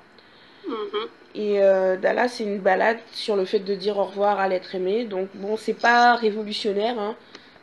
Mm-hmm. 0.67 1.07
Et 1.37 1.59
Dalla, 2.01 2.29
c'est 2.29 2.45
une 2.45 2.59
balade 2.59 2.99
sur 3.13 3.37
le 3.37 3.45
fait 3.45 3.59
de 3.61 3.75
dire 3.75 3.99
au 3.99 4.05
revoir 4.05 4.41
à 4.41 4.49
l'être 4.49 4.75
aimé. 4.75 5.05
Donc 5.05 5.29
bon, 5.35 5.57
c'est 5.57 5.75
pas 5.75 6.15
révolutionnaire, 6.15 6.99
hein. 6.99 7.15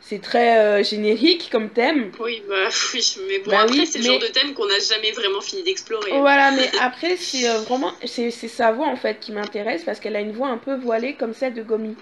C'est 0.02 0.22
très 0.22 0.58
euh, 0.58 0.84
générique 0.84 1.50
comme 1.52 1.70
thème. 1.70 2.12
Oui, 2.20 2.44
bah 2.50 2.68
oui, 2.94 3.16
mais 3.28 3.40
bon, 3.40 3.52
bah 3.52 3.62
après, 3.62 3.86
c'est 3.86 4.00
le 4.00 4.06
genre 4.06 4.20
de 4.20 4.28
thème 4.28 4.54
qu'on 4.54 4.66
n'a 4.66 4.80
jamais 4.80 5.12
vraiment 5.12 5.42
fini 5.42 5.64
d'explorer. 5.64 6.12
Voilà, 6.20 6.52
mais 6.56 6.70
après, 6.82 7.16
c'est 7.18 7.48
euh, 7.48 7.60
vraiment 7.60 7.92
c'est 8.06 8.32
sa 8.32 8.72
voix 8.72 8.88
en 8.88 8.96
fait 8.96 9.20
qui 9.20 9.32
m'intéresse 9.32 9.84
parce 9.84 10.00
qu'elle 10.00 10.16
a 10.16 10.22
une 10.22 10.34
voix 10.34 10.50
un 10.50 10.58
peu 10.58 10.76
voilée 10.76 11.14
comme 11.14 11.34
celle 11.34 11.54
de 11.54 11.64
Gomi. 11.64 11.96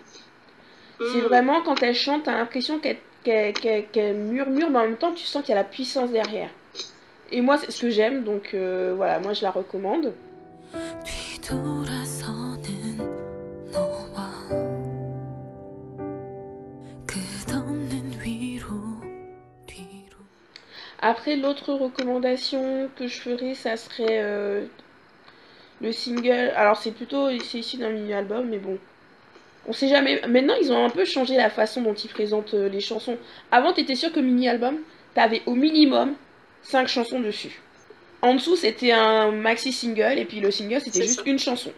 C'est 0.99 1.19
hmm. 1.19 1.21
vraiment 1.21 1.61
quand 1.61 1.81
elle 1.83 1.95
chante, 1.95 2.23
t'as 2.23 2.33
l'impression 2.33 2.79
qu'elle 2.79 4.15
murmure, 4.15 4.69
mais 4.69 4.79
en 4.79 4.83
même 4.83 4.97
temps, 4.97 5.13
tu 5.13 5.25
sens 5.25 5.43
qu'il 5.43 5.53
y 5.53 5.57
a 5.57 5.61
la 5.61 5.67
puissance 5.67 6.11
derrière. 6.11 6.49
Et 7.31 7.41
moi, 7.41 7.57
c'est 7.57 7.71
ce 7.71 7.81
que 7.81 7.89
j'aime, 7.89 8.23
donc 8.23 8.51
euh, 8.53 8.93
voilà, 8.95 9.19
moi 9.19 9.33
je 9.33 9.43
la 9.43 9.51
recommande. 9.51 10.13
Après, 21.01 21.37
l'autre 21.37 21.73
recommandation 21.73 22.89
que 22.97 23.07
je 23.07 23.19
ferais, 23.19 23.53
ça 23.53 23.77
serait 23.77 24.19
euh, 24.21 24.65
le 25.81 25.91
single. 25.91 26.51
Alors, 26.55 26.77
c'est 26.77 26.91
plutôt 26.91 27.29
c'est 27.39 27.59
issu 27.59 27.77
d'un 27.77 27.89
mini-album, 27.89 28.49
mais 28.49 28.57
bon. 28.57 28.77
On 29.67 29.73
sait 29.73 29.87
jamais. 29.87 30.21
Maintenant, 30.27 30.55
ils 30.61 30.71
ont 30.71 30.85
un 30.85 30.89
peu 30.89 31.05
changé 31.05 31.35
la 31.35 31.49
façon 31.49 31.81
dont 31.81 31.93
ils 31.93 32.09
présentent 32.09 32.53
euh, 32.53 32.67
les 32.67 32.81
chansons. 32.81 33.17
Avant, 33.51 33.71
t'étais 33.71 33.95
sûr 33.95 34.11
que 34.11 34.19
mini-album, 34.19 34.77
t'avais 35.13 35.41
au 35.45 35.55
minimum 35.55 36.15
5 36.63 36.87
chansons 36.87 37.19
dessus. 37.21 37.61
En 38.21 38.35
dessous, 38.35 38.57
c'était 38.57 38.91
un 38.91 39.31
maxi 39.31 39.71
single, 39.71 40.17
et 40.17 40.25
puis 40.25 40.41
le 40.41 40.51
single, 40.51 40.81
c'était 40.81 41.03
juste 41.03 41.21
une 41.25 41.39
chanson. 41.39 41.71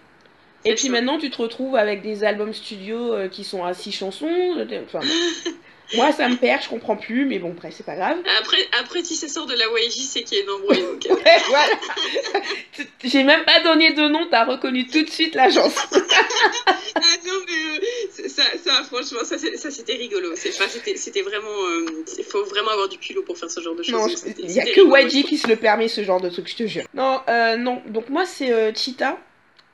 Et 0.66 0.76
puis 0.76 0.90
maintenant, 0.90 1.18
tu 1.18 1.30
te 1.30 1.42
retrouves 1.42 1.76
avec 1.76 2.02
des 2.02 2.24
albums 2.24 2.54
studio 2.54 3.14
euh, 3.14 3.28
qui 3.28 3.44
sont 3.44 3.64
à 3.64 3.74
6 3.74 3.92
chansons. 3.92 4.56
Enfin, 4.86 5.00
Moi, 5.96 6.12
ça 6.12 6.28
me 6.30 6.36
perd, 6.36 6.64
je 6.64 6.70
comprends 6.70 6.96
plus, 6.96 7.26
mais 7.26 7.40
bon, 7.40 7.52
après, 7.52 7.72
c'est 7.72 7.86
pas 7.86 7.96
grave. 7.96 8.18
Après, 8.40 8.58
après 8.80 9.04
si 9.04 9.16
ça 9.16 9.28
sort 9.28 9.46
de 9.46 9.54
la 9.54 9.66
YG, 9.66 9.92
c'est 9.92 10.24
qu'il 10.24 10.38
y 10.38 10.42
a 10.42 10.44
une 10.44 10.50
embrouille. 10.50 10.82
Donc... 10.82 11.06
ouais, 11.10 11.42
voilà. 11.50 12.86
J'ai 13.04 13.24
même 13.24 13.44
pas 13.44 13.60
donné 13.62 13.92
de 13.92 14.08
nom, 14.08 14.28
t'as 14.30 14.46
reconnu 14.46 14.88
tout 14.88 15.04
de 15.04 15.10
suite 15.10 15.36
l'agence. 15.36 15.76
ah 15.92 17.02
non, 17.26 17.34
mais 17.48 18.24
euh, 18.24 18.28
ça, 18.30 18.44
ça, 18.64 18.84
franchement, 18.84 19.20
ça, 19.24 19.38
c'était 19.38 19.96
rigolo. 19.96 20.30
C'était 20.36 21.22
vraiment. 21.22 21.50
Il 21.80 22.22
euh, 22.22 22.24
faut 22.30 22.44
vraiment 22.46 22.72
avoir 22.72 22.88
du 22.88 22.98
culot 22.98 23.24
pour 23.24 23.38
faire 23.38 23.52
ce 23.52 23.60
genre 23.60 23.76
de 23.76 23.84
choses. 23.84 24.26
il 24.38 24.52
y 24.52 24.60
a 24.60 24.66
que 24.66 24.82
YG 24.82 25.26
qui 25.26 25.38
se 25.38 25.48
le 25.48 25.56
permet, 25.56 25.88
ce 25.88 26.04
genre 26.04 26.22
de 26.22 26.30
truc, 26.30 26.50
je 26.50 26.56
te 26.56 26.68
jure. 26.68 26.86
Non, 26.94 27.22
euh, 27.30 27.58
non. 27.58 27.82
Donc, 27.88 28.10
moi, 28.10 28.26
c'est 28.26 28.74
Cheetah. 28.76 29.18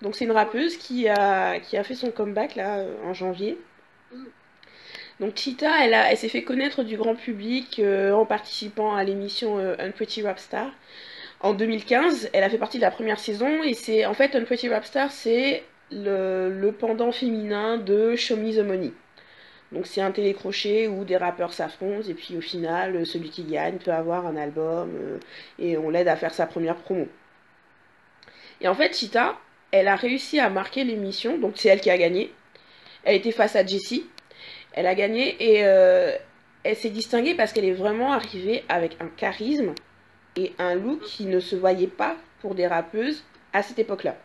Donc, 0.01 0.15
c'est 0.15 0.26
une 0.26 0.32
rappeuse 0.32 0.78
qui 0.78 1.07
a, 1.07 1.59
qui 1.59 1.76
a 1.76 1.84
fait 1.84 1.95
son 1.95 2.11
comeback 2.11 2.55
là 2.55 2.84
en 3.03 3.13
janvier. 3.13 3.57
Donc 5.20 5.36
Cheetah, 5.36 5.84
elle, 5.86 5.93
elle 5.93 6.18
s'est 6.18 6.30
fait 6.30 6.43
connaître 6.43 6.84
du 6.84 6.95
grand 6.95 7.15
public 7.15 7.80
euh, 7.80 8.11
en 8.11 8.26
participant 8.26 8.95
à 8.95 9.03
l'émission 9.03 9.57
euh, 9.57 9.76
Unpretty 9.80 10.22
Rap 10.22 10.38
Star. 10.38 10.72
En 11.39 11.53
2015, 11.53 12.30
elle 12.34 12.43
a 12.43 12.49
fait 12.49 12.57
partie 12.57 12.78
de 12.78 12.84
la 12.84 12.91
première 12.91 13.20
saison 13.20 13.63
et 13.63 13.74
c'est 13.74 14.05
en 14.05 14.13
fait 14.13 14.36
Unpretty 14.36 14.70
Rap 14.70 14.86
Star, 14.86 15.11
c'est 15.11 15.63
le, 15.91 16.70
pendant 16.72 17.11
féminin 17.11 17.78
de 17.78 18.15
Show 18.15 18.36
Me 18.38 18.55
the 18.55 18.65
Money. 18.65 18.91
Donc 19.72 19.88
c'est 19.88 20.01
un 20.01 20.11
télécrochet 20.11 20.88
où 20.88 21.03
des 21.03 21.18
rappeurs 21.18 21.51
s'affrontent 21.51 22.07
et 22.07 22.13
puis 22.13 22.38
au 22.38 22.41
final, 22.41 23.05
celui 23.05 23.30
qui 23.30 23.43
gagne 23.43 23.78
peut 23.78 23.91
avoir 23.91 24.28
un 24.28 24.38
album 24.38 24.91
euh, 24.95 25.18
et 25.57 25.78
on 25.78 25.89
l'aide 25.89 26.07
à 26.07 26.15
faire 26.15 26.34
sa 26.34 26.45
première 26.45 26.76
promo. 26.76 27.07
Et 28.61 28.68
en 28.68 28.76
fait, 28.76 28.95
Cheetah, 28.95 29.36
elle 29.72 29.88
a 29.88 29.95
réussi 29.95 30.39
à 30.39 30.49
marquer 30.49 30.84
l'émission, 30.84 31.38
donc 31.38 31.53
c'est 31.55 31.70
elle 31.70 31.82
qui 31.82 31.89
a 31.89 31.97
gagné. 31.97 32.32
Elle 33.03 33.15
était 33.15 33.32
face 33.32 33.55
à 33.55 33.65
Jessie, 33.65 34.05
elle 34.78 34.86
a 34.86 34.93
gagné 34.93 35.36
et 35.39 35.65
euh, 35.65 36.15
elle 36.63 36.75
s'est 36.75 36.91
distinguée 36.91 37.34
parce 37.34 37.51
qu'elle 37.51 37.65
est 37.65 37.73
vraiment 37.73 38.13
arrivée 38.13 38.63
avec 38.69 38.95
un 38.99 39.07
charisme 39.07 39.73
et 40.36 40.53
un 40.59 40.75
look 40.75 41.01
qui 41.01 41.25
ne 41.25 41.39
se 41.39 41.55
voyait 41.55 41.88
pas 41.88 42.15
pour 42.41 42.53
des 42.53 42.67
rappeuses 42.67 43.23
à 43.53 43.63
cette 43.63 43.80
époque-là. 43.80 44.15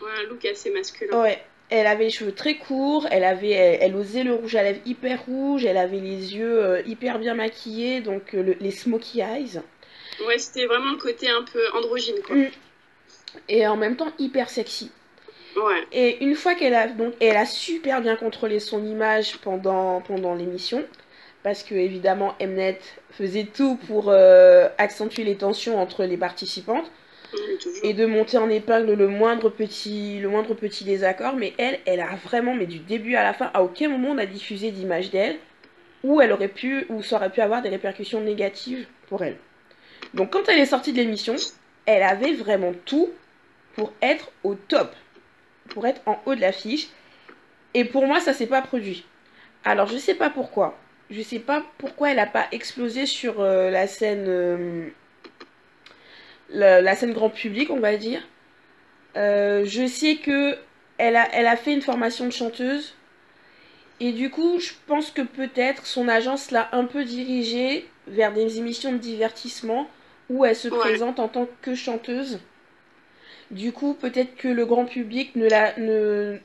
Ouais, 0.00 0.08
un 0.20 0.28
look 0.28 0.44
assez 0.44 0.70
masculin. 0.70 1.20
Ouais. 1.20 1.42
Elle 1.68 1.88
avait 1.88 2.04
les 2.04 2.10
cheveux 2.10 2.32
très 2.32 2.58
courts, 2.58 3.08
elle 3.10 3.24
avait, 3.24 3.50
elle, 3.50 3.96
osait 3.96 4.22
le 4.22 4.34
rouge 4.34 4.54
à 4.54 4.62
lèvres 4.62 4.80
hyper 4.86 5.24
rouge, 5.24 5.64
elle 5.64 5.76
avait 5.76 5.98
les 5.98 6.36
yeux 6.36 6.64
euh, 6.64 6.82
hyper 6.86 7.18
bien 7.18 7.34
maquillés, 7.34 8.00
donc 8.00 8.34
euh, 8.34 8.54
les 8.60 8.70
smoky 8.70 9.20
eyes. 9.20 9.60
Ouais, 10.26 10.38
c'était 10.38 10.66
vraiment 10.66 10.92
le 10.92 10.98
côté 10.98 11.28
un 11.28 11.42
peu 11.42 11.60
androgyne, 11.74 12.22
quoi. 12.24 12.36
Mm. 12.36 12.50
Et 13.48 13.66
en 13.66 13.76
même 13.76 13.96
temps 13.96 14.12
hyper 14.18 14.48
sexy. 14.48 14.92
Et 15.92 16.24
une 16.24 16.34
fois 16.34 16.54
qu'elle 16.54 16.74
a 16.74 16.86
donc 16.86 17.14
elle 17.20 17.36
a 17.36 17.46
super 17.46 18.00
bien 18.00 18.16
contrôlé 18.16 18.60
son 18.60 18.84
image 18.84 19.38
pendant 19.38 20.00
pendant 20.00 20.34
l'émission 20.34 20.84
parce 21.42 21.62
que 21.62 21.74
évidemment 21.74 22.34
Mnet 22.40 22.78
faisait 23.12 23.44
tout 23.44 23.76
pour 23.88 24.06
euh, 24.08 24.68
accentuer 24.78 25.24
les 25.24 25.36
tensions 25.36 25.80
entre 25.80 26.04
les 26.04 26.16
participantes 26.16 26.90
et 27.82 27.94
de 27.94 28.06
monter 28.06 28.38
en 28.38 28.48
épingle 28.48 28.92
le 28.94 29.08
moindre 29.08 29.50
petit 29.50 30.20
le 30.20 30.28
moindre 30.28 30.54
petit 30.54 30.84
désaccord. 30.84 31.34
Mais 31.36 31.52
elle 31.58 31.80
elle 31.86 32.00
a 32.00 32.14
vraiment 32.24 32.54
mais 32.54 32.66
du 32.66 32.78
début 32.78 33.16
à 33.16 33.24
la 33.24 33.32
fin 33.32 33.50
à 33.52 33.62
aucun 33.62 33.88
moment 33.88 34.10
on 34.10 34.18
a 34.18 34.26
diffusé 34.26 34.70
d'image 34.70 35.10
d'elle 35.10 35.36
où 36.02 36.20
elle 36.20 36.32
aurait 36.32 36.48
pu 36.48 36.86
ou 36.88 37.02
ça 37.02 37.16
aurait 37.16 37.30
pu 37.30 37.40
avoir 37.40 37.62
des 37.62 37.68
répercussions 37.68 38.20
négatives 38.20 38.86
pour 39.08 39.22
elle. 39.22 39.36
Donc 40.14 40.30
quand 40.30 40.48
elle 40.48 40.58
est 40.58 40.66
sortie 40.66 40.92
de 40.92 40.98
l'émission, 40.98 41.36
elle 41.86 42.02
avait 42.02 42.32
vraiment 42.32 42.72
tout 42.84 43.10
pour 43.74 43.92
être 44.00 44.30
au 44.44 44.54
top 44.54 44.94
pour 45.70 45.86
être 45.86 46.02
en 46.06 46.20
haut 46.26 46.34
de 46.34 46.40
l'affiche. 46.40 46.88
Et 47.74 47.84
pour 47.84 48.06
moi, 48.06 48.20
ça 48.20 48.32
s'est 48.32 48.46
pas 48.46 48.62
produit. 48.62 49.04
Alors, 49.64 49.86
je 49.86 49.96
sais 49.96 50.14
pas 50.14 50.30
pourquoi. 50.30 50.78
Je 51.10 51.22
sais 51.22 51.38
pas 51.38 51.64
pourquoi 51.78 52.10
elle 52.10 52.18
a 52.18 52.26
pas 52.26 52.46
explosé 52.52 53.06
sur 53.06 53.40
euh, 53.40 53.70
la 53.70 53.86
scène. 53.86 54.26
Euh, 54.28 54.88
la, 56.50 56.94
scène 56.96 57.12
grand 57.12 57.30
public, 57.30 57.70
on 57.70 57.80
va 57.80 57.96
dire. 57.96 58.26
Euh, 59.16 59.64
je 59.64 59.86
sais 59.86 60.16
que 60.16 60.56
elle 60.98 61.16
a, 61.16 61.28
elle 61.32 61.46
a 61.46 61.56
fait 61.56 61.72
une 61.72 61.82
formation 61.82 62.26
de 62.26 62.30
chanteuse. 62.30 62.94
Et 63.98 64.12
du 64.12 64.30
coup, 64.30 64.58
je 64.60 64.72
pense 64.86 65.10
que 65.10 65.22
peut-être 65.22 65.86
son 65.86 66.08
agence 66.08 66.50
l'a 66.50 66.68
un 66.72 66.84
peu 66.84 67.04
dirigée 67.04 67.88
vers 68.06 68.32
des 68.32 68.58
émissions 68.58 68.92
de 68.92 68.98
divertissement 68.98 69.88
où 70.30 70.44
elle 70.44 70.56
se 70.56 70.68
présente 70.68 71.20
en 71.20 71.28
tant 71.28 71.48
que 71.60 71.74
chanteuse. 71.74 72.40
Du 73.50 73.72
coup, 73.72 73.94
peut-être 73.94 74.36
que 74.36 74.48
le 74.48 74.64
grand 74.64 74.84
public 74.84 75.34
ne 75.36 75.48
l'a 75.48 75.76
ne 75.78 76.38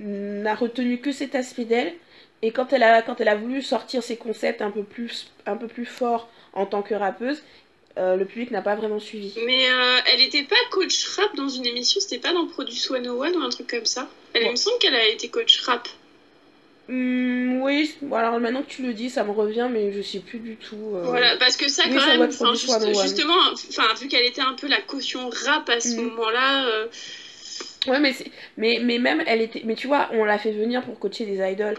n'a 0.00 0.54
retenu 0.54 0.98
que 0.98 1.12
cet 1.12 1.34
aspect 1.34 1.64
d'elle. 1.64 1.94
Et 2.42 2.50
quand 2.50 2.72
elle, 2.72 2.82
a, 2.82 3.02
quand 3.02 3.20
elle 3.20 3.28
a 3.28 3.36
voulu 3.36 3.62
sortir 3.62 4.02
ses 4.02 4.16
concepts 4.16 4.62
un 4.62 4.72
peu 4.72 4.82
plus, 4.82 5.30
un 5.46 5.56
peu 5.56 5.68
plus 5.68 5.86
forts 5.86 6.28
en 6.54 6.66
tant 6.66 6.82
que 6.82 6.94
rappeuse, 6.94 7.42
euh, 7.98 8.16
le 8.16 8.24
public 8.24 8.50
n'a 8.50 8.62
pas 8.62 8.74
vraiment 8.74 8.98
suivi. 8.98 9.34
Mais 9.46 9.70
euh, 9.70 9.98
elle 10.12 10.20
n'était 10.20 10.42
pas 10.42 10.56
coach 10.70 11.06
rap 11.16 11.36
dans 11.36 11.48
une 11.48 11.66
émission, 11.66 12.00
c'était 12.00 12.18
pas 12.18 12.32
dans 12.32 12.46
Produce 12.46 12.82
101 12.82 13.10
ou 13.10 13.22
un 13.22 13.50
truc 13.50 13.68
comme 13.68 13.84
ça. 13.84 14.08
Elle, 14.34 14.50
me 14.50 14.56
semble 14.56 14.78
qu'elle 14.78 14.94
a 14.94 15.06
été 15.08 15.28
coach 15.28 15.60
rap. 15.60 15.86
Hmm, 16.88 17.60
oui, 17.62 17.94
alors 18.12 18.40
maintenant 18.40 18.62
que 18.62 18.68
tu 18.68 18.82
le 18.82 18.92
dis, 18.92 19.08
ça 19.08 19.22
me 19.22 19.30
revient, 19.30 19.68
mais 19.70 19.92
je 19.92 20.02
sais 20.02 20.18
plus 20.18 20.40
du 20.40 20.56
tout. 20.56 20.94
Euh. 20.94 21.04
Voilà, 21.04 21.36
parce 21.38 21.56
que 21.56 21.68
ça, 21.70 21.84
quand 21.84 22.06
même, 22.06 22.30
justement, 22.30 23.38
enfin, 23.54 23.94
vu 24.00 24.08
qu'elle 24.08 24.24
était 24.24 24.42
un 24.42 24.54
peu 24.54 24.68
la 24.68 24.80
caution 24.80 25.30
rap 25.46 25.68
à 25.68 25.80
ce 25.80 25.96
hmm. 25.96 26.02
moment-là. 26.02 26.66
Euh. 26.66 26.86
Ouais, 27.86 28.00
mais, 28.00 28.14
mais, 28.56 28.80
mais 28.82 28.98
même, 28.98 29.22
elle 29.26 29.42
était. 29.42 29.62
Mais 29.64 29.74
tu 29.74 29.86
vois, 29.86 30.08
on 30.12 30.24
l'a 30.24 30.38
fait 30.38 30.52
venir 30.52 30.82
pour 30.82 30.98
coacher 30.98 31.24
des 31.24 31.38
idoles. 31.38 31.78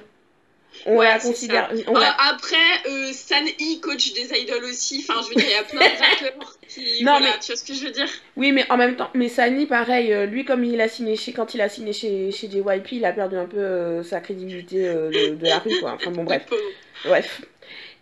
On 0.85 1.01
la 1.01 1.19
considère. 1.19 1.69
Bah, 1.91 2.15
après, 2.29 2.55
euh, 2.87 3.11
San 3.13 3.45
E 3.45 3.79
coach 3.81 4.13
des 4.13 4.37
idoles 4.37 4.65
aussi. 4.65 5.05
Enfin, 5.07 5.21
je 5.23 5.29
veux 5.29 5.35
dire, 5.35 5.45
il 5.47 5.51
y 5.51 5.55
a 5.55 5.63
plein 5.63 5.79
de 5.79 6.25
rappeurs 6.25 6.57
qui. 6.67 7.03
Non, 7.03 7.19
mais... 7.19 7.27
tu 7.39 7.47
vois 7.47 7.55
ce 7.55 7.63
que 7.63 7.73
je 7.73 7.85
veux 7.85 7.91
dire? 7.91 8.07
Oui, 8.35 8.51
mais 8.51 8.69
en 8.69 8.77
même 8.77 8.95
temps, 8.95 9.09
mais 9.13 9.29
Sani, 9.29 9.65
pareil, 9.65 10.11
euh, 10.11 10.25
lui, 10.25 10.45
comme 10.45 10.63
il 10.63 10.79
a 10.81 10.87
signé 10.87 11.15
chez, 11.15 11.33
quand 11.33 11.53
il 11.53 11.61
a 11.61 11.69
signé 11.69 11.93
chez, 11.93 12.31
chez 12.31 12.49
JYP, 12.49 12.93
il 12.93 13.05
a 13.05 13.13
perdu 13.13 13.37
un 13.37 13.45
peu 13.45 13.57
euh, 13.57 14.03
sa 14.03 14.19
crédibilité 14.19 14.87
euh, 14.87 15.09
de, 15.09 15.45
la 15.45 15.59
rue, 15.59 15.79
quoi. 15.79 15.93
Enfin, 15.93 16.11
bon, 16.11 16.23
bref. 16.23 16.43
Bref. 17.05 17.41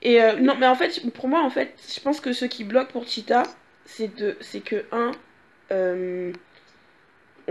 Et 0.04 0.20
non, 0.40 0.56
mais 0.60 0.66
en 0.66 0.76
fait, 0.76 1.00
pour 1.14 1.28
moi, 1.28 1.44
en 1.44 1.52
fait, 1.52 1.76
je 1.94 2.00
pense 2.00 2.20
que 2.20 2.34
ce 2.34 2.46
qui 2.46 2.64
bloque 2.64 2.90
pour 2.90 3.08
Cheetah, 3.08 3.44
c'est 3.86 4.16
de, 4.16 4.36
que 4.66 4.84
un 4.92 5.12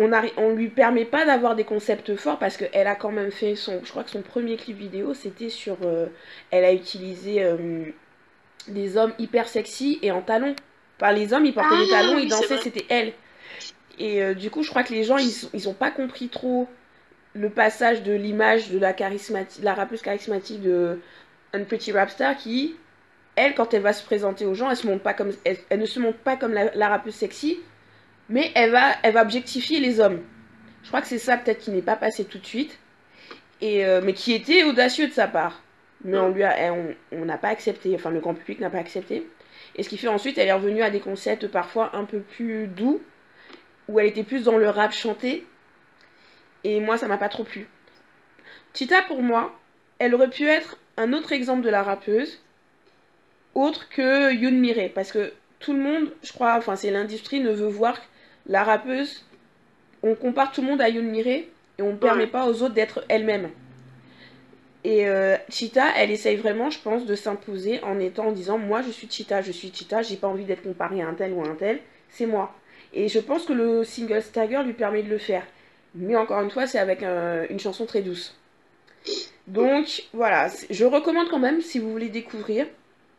on, 0.01 0.11
on 0.38 0.55
lui 0.55 0.68
permet 0.68 1.05
pas 1.05 1.26
d'avoir 1.26 1.55
des 1.55 1.64
concepts 1.64 2.16
forts 2.16 2.38
parce 2.38 2.57
qu'elle 2.57 2.86
a 2.86 2.94
quand 2.94 3.12
même 3.12 3.30
fait 3.30 3.55
son. 3.55 3.80
Je 3.84 3.90
crois 3.90 4.03
que 4.03 4.11
son 4.11 4.22
premier 4.22 4.57
clip 4.57 4.76
vidéo 4.76 5.14
c'était 5.14 5.51
sur. 5.51 5.76
Euh, 5.84 6.07
elle 6.51 6.64
a 6.64 6.72
utilisé 6.72 7.44
euh, 7.44 7.84
des 8.68 8.96
hommes 8.96 9.12
hyper 9.18 9.46
sexy 9.46 9.98
et 10.03 10.11
en 10.11 10.22
talons. 10.22 10.57
Par 10.98 11.12
les 11.12 11.32
hommes, 11.32 11.46
ils 11.46 11.55
portaient 11.55 11.78
des 11.78 11.92
ah, 11.94 12.03
talons, 12.03 12.18
ils 12.18 12.28
dansaient, 12.28 12.59
c'était 12.59 12.84
elle. 12.88 13.12
Et 13.98 14.22
euh, 14.22 14.34
du 14.34 14.51
coup, 14.51 14.62
je 14.62 14.70
crois 14.70 14.82
que 14.82 14.92
les 14.92 15.05
gens, 15.05 15.16
ils, 15.16 15.32
ils 15.55 15.68
ont 15.68 15.74
pas 15.74 15.90
compris 15.90 16.28
trop 16.28 16.68
le 17.34 17.48
passage 17.48 18.03
de 18.03 18.12
l'image 18.12 18.70
de 18.70 18.78
la 18.78 18.92
charismatique, 18.92 19.62
la 19.62 19.74
rappeuse 19.74 20.03
charismatique 20.03 20.61
de 20.62 20.98
Un 21.53 21.64
Pretty 21.64 21.92
Rapstar 21.92 22.36
qui, 22.36 22.76
elle, 23.36 23.55
quand 23.55 23.72
elle 23.72 23.82
va 23.82 23.92
se 23.92 24.05
présenter 24.05 24.44
aux 24.44 24.55
gens, 24.55 24.68
elle, 24.68 24.76
se 24.76 24.86
montre 24.86 25.03
pas 25.03 25.14
comme, 25.14 25.32
elle, 25.44 25.78
ne 25.78 25.86
se 25.86 26.01
montre 26.01 26.18
pas 26.18 26.36
comme 26.36 26.53
la, 26.53 26.74
la 26.74 26.88
rappeuse 26.88 27.14
sexy, 27.14 27.61
mais 28.31 28.53
elle 28.55 28.70
va, 28.70 28.95
elle 29.03 29.12
va 29.12 29.22
objectifier 29.22 29.81
les 29.81 30.01
hommes. 30.01 30.22
Je 30.83 30.89
crois 30.89 31.03
que 31.03 31.09
c'est 31.09 31.18
ça 31.18 31.37
peut-être 31.37 31.59
qui 31.59 31.70
n'est 31.72 31.83
pas 31.83 31.97
passé 31.97 32.24
tout 32.24 32.39
de 32.39 32.47
suite, 32.47 32.78
et, 33.61 33.85
euh, 33.85 34.01
mais 34.03 34.14
qui 34.14 34.33
était 34.33 34.62
audacieux 34.62 35.09
de 35.09 35.12
sa 35.12 35.26
part. 35.26 35.62
Mais 36.03 36.16
on 36.16 36.31
lui 36.31 36.45
a, 36.45 36.72
on 37.12 37.24
n'a 37.26 37.37
pas 37.37 37.49
accepté, 37.49 37.95
enfin 37.95 38.11
le 38.11 38.20
grand 38.20 38.33
public 38.33 38.61
n'a 38.61 38.70
pas 38.70 38.78
accepté. 38.78 39.28
Et 39.74 39.83
ce 39.83 39.89
qui 39.91 39.99
fait 39.99 40.09
ensuite, 40.09 40.39
elle 40.39 40.49
est 40.49 40.53
revenue 40.53 40.83
à 40.83 40.91
des 40.91 41.01
concepts 41.01 41.49
parfois 41.49 41.95
un 41.95 42.05
peu 42.05 42.20
plus 42.20 42.68
doux, 42.68 43.03
où 43.89 44.01
elle 44.01 44.07
était 44.07 44.24
plus 44.24 44.45
dans 44.45 44.57
le 44.57 44.70
rap 44.70 44.93
chanté. 44.93 45.45
Et 46.64 46.81
moi, 46.81 46.97
ça 46.97 47.09
m'a 47.09 47.18
pas 47.18 47.28
trop 47.28 47.45
plu. 47.45 47.68
Tita, 48.72 49.03
pour 49.03 49.22
moi, 49.22 49.59
elle 49.99 50.14
aurait 50.14 50.31
pu 50.31 50.47
être 50.47 50.78
un 50.97 51.12
autre 51.12 51.33
exemple 51.33 51.62
de 51.62 51.68
la 51.68 51.83
rappeuse, 51.83 52.41
autre 53.55 53.89
que 53.91 54.33
Yoon 54.33 54.53
Mire, 54.53 54.91
parce 54.95 55.12
que 55.12 55.33
tout 55.59 55.72
le 55.72 55.81
monde, 55.81 56.12
je 56.22 56.33
crois, 56.33 56.57
enfin 56.57 56.76
c'est 56.76 56.91
l'industrie, 56.91 57.41
ne 57.41 57.51
veut 57.51 57.68
voir 57.68 57.99
la 58.47 58.64
rappeuse, 58.64 59.24
on 60.03 60.14
compare 60.14 60.53
tout 60.53 60.62
le 60.62 60.68
monde 60.68 60.80
à 60.80 60.88
Yoon 60.88 61.03
Mire 61.03 61.26
et 61.26 61.49
on 61.78 61.93
ne 61.93 61.97
permet 61.97 62.26
pas 62.26 62.47
aux 62.47 62.62
autres 62.62 62.74
d'être 62.74 63.05
elles-mêmes. 63.09 63.51
Et 64.82 65.07
euh, 65.07 65.36
Cheetah, 65.51 65.93
elle 65.97 66.11
essaye 66.11 66.36
vraiment, 66.36 66.70
je 66.70 66.78
pense, 66.78 67.05
de 67.05 67.14
s'imposer 67.14 67.82
en 67.82 67.99
étant 67.99 68.28
en 68.28 68.32
disant 68.32 68.57
Moi, 68.57 68.80
je 68.82 68.91
suis 68.91 69.11
Cheetah, 69.11 69.43
je 69.43 69.53
suis 69.53 69.72
Cheetah, 69.72 70.03
j'ai 70.03 70.16
pas 70.16 70.28
envie 70.28 70.45
d'être 70.45 70.62
comparée 70.62 71.03
à 71.03 71.09
un 71.09 71.14
tel 71.14 71.32
ou 71.32 71.45
à 71.45 71.49
un 71.49 71.55
tel, 71.55 71.80
c'est 72.09 72.26
moi. 72.26 72.55
Et 72.93 73.09
je 73.09 73.18
pense 73.18 73.45
que 73.45 73.53
le 73.53 73.84
single 73.84 74.22
Stagger 74.22 74.62
lui 74.64 74.72
permet 74.72 75.03
de 75.03 75.11
le 75.11 75.18
faire. 75.18 75.45
Mais 75.95 76.16
encore 76.16 76.41
une 76.41 76.51
fois, 76.51 76.66
c'est 76.66 76.78
avec 76.78 77.03
euh, 77.03 77.47
une 77.51 77.61
chanson 77.61 77.84
très 77.84 78.01
douce. 78.01 78.36
Donc 79.47 80.05
voilà, 80.12 80.49
je 80.70 80.84
recommande 80.84 81.28
quand 81.28 81.38
même 81.38 81.61
si 81.61 81.78
vous 81.78 81.91
voulez 81.91 82.09
découvrir. 82.09 82.66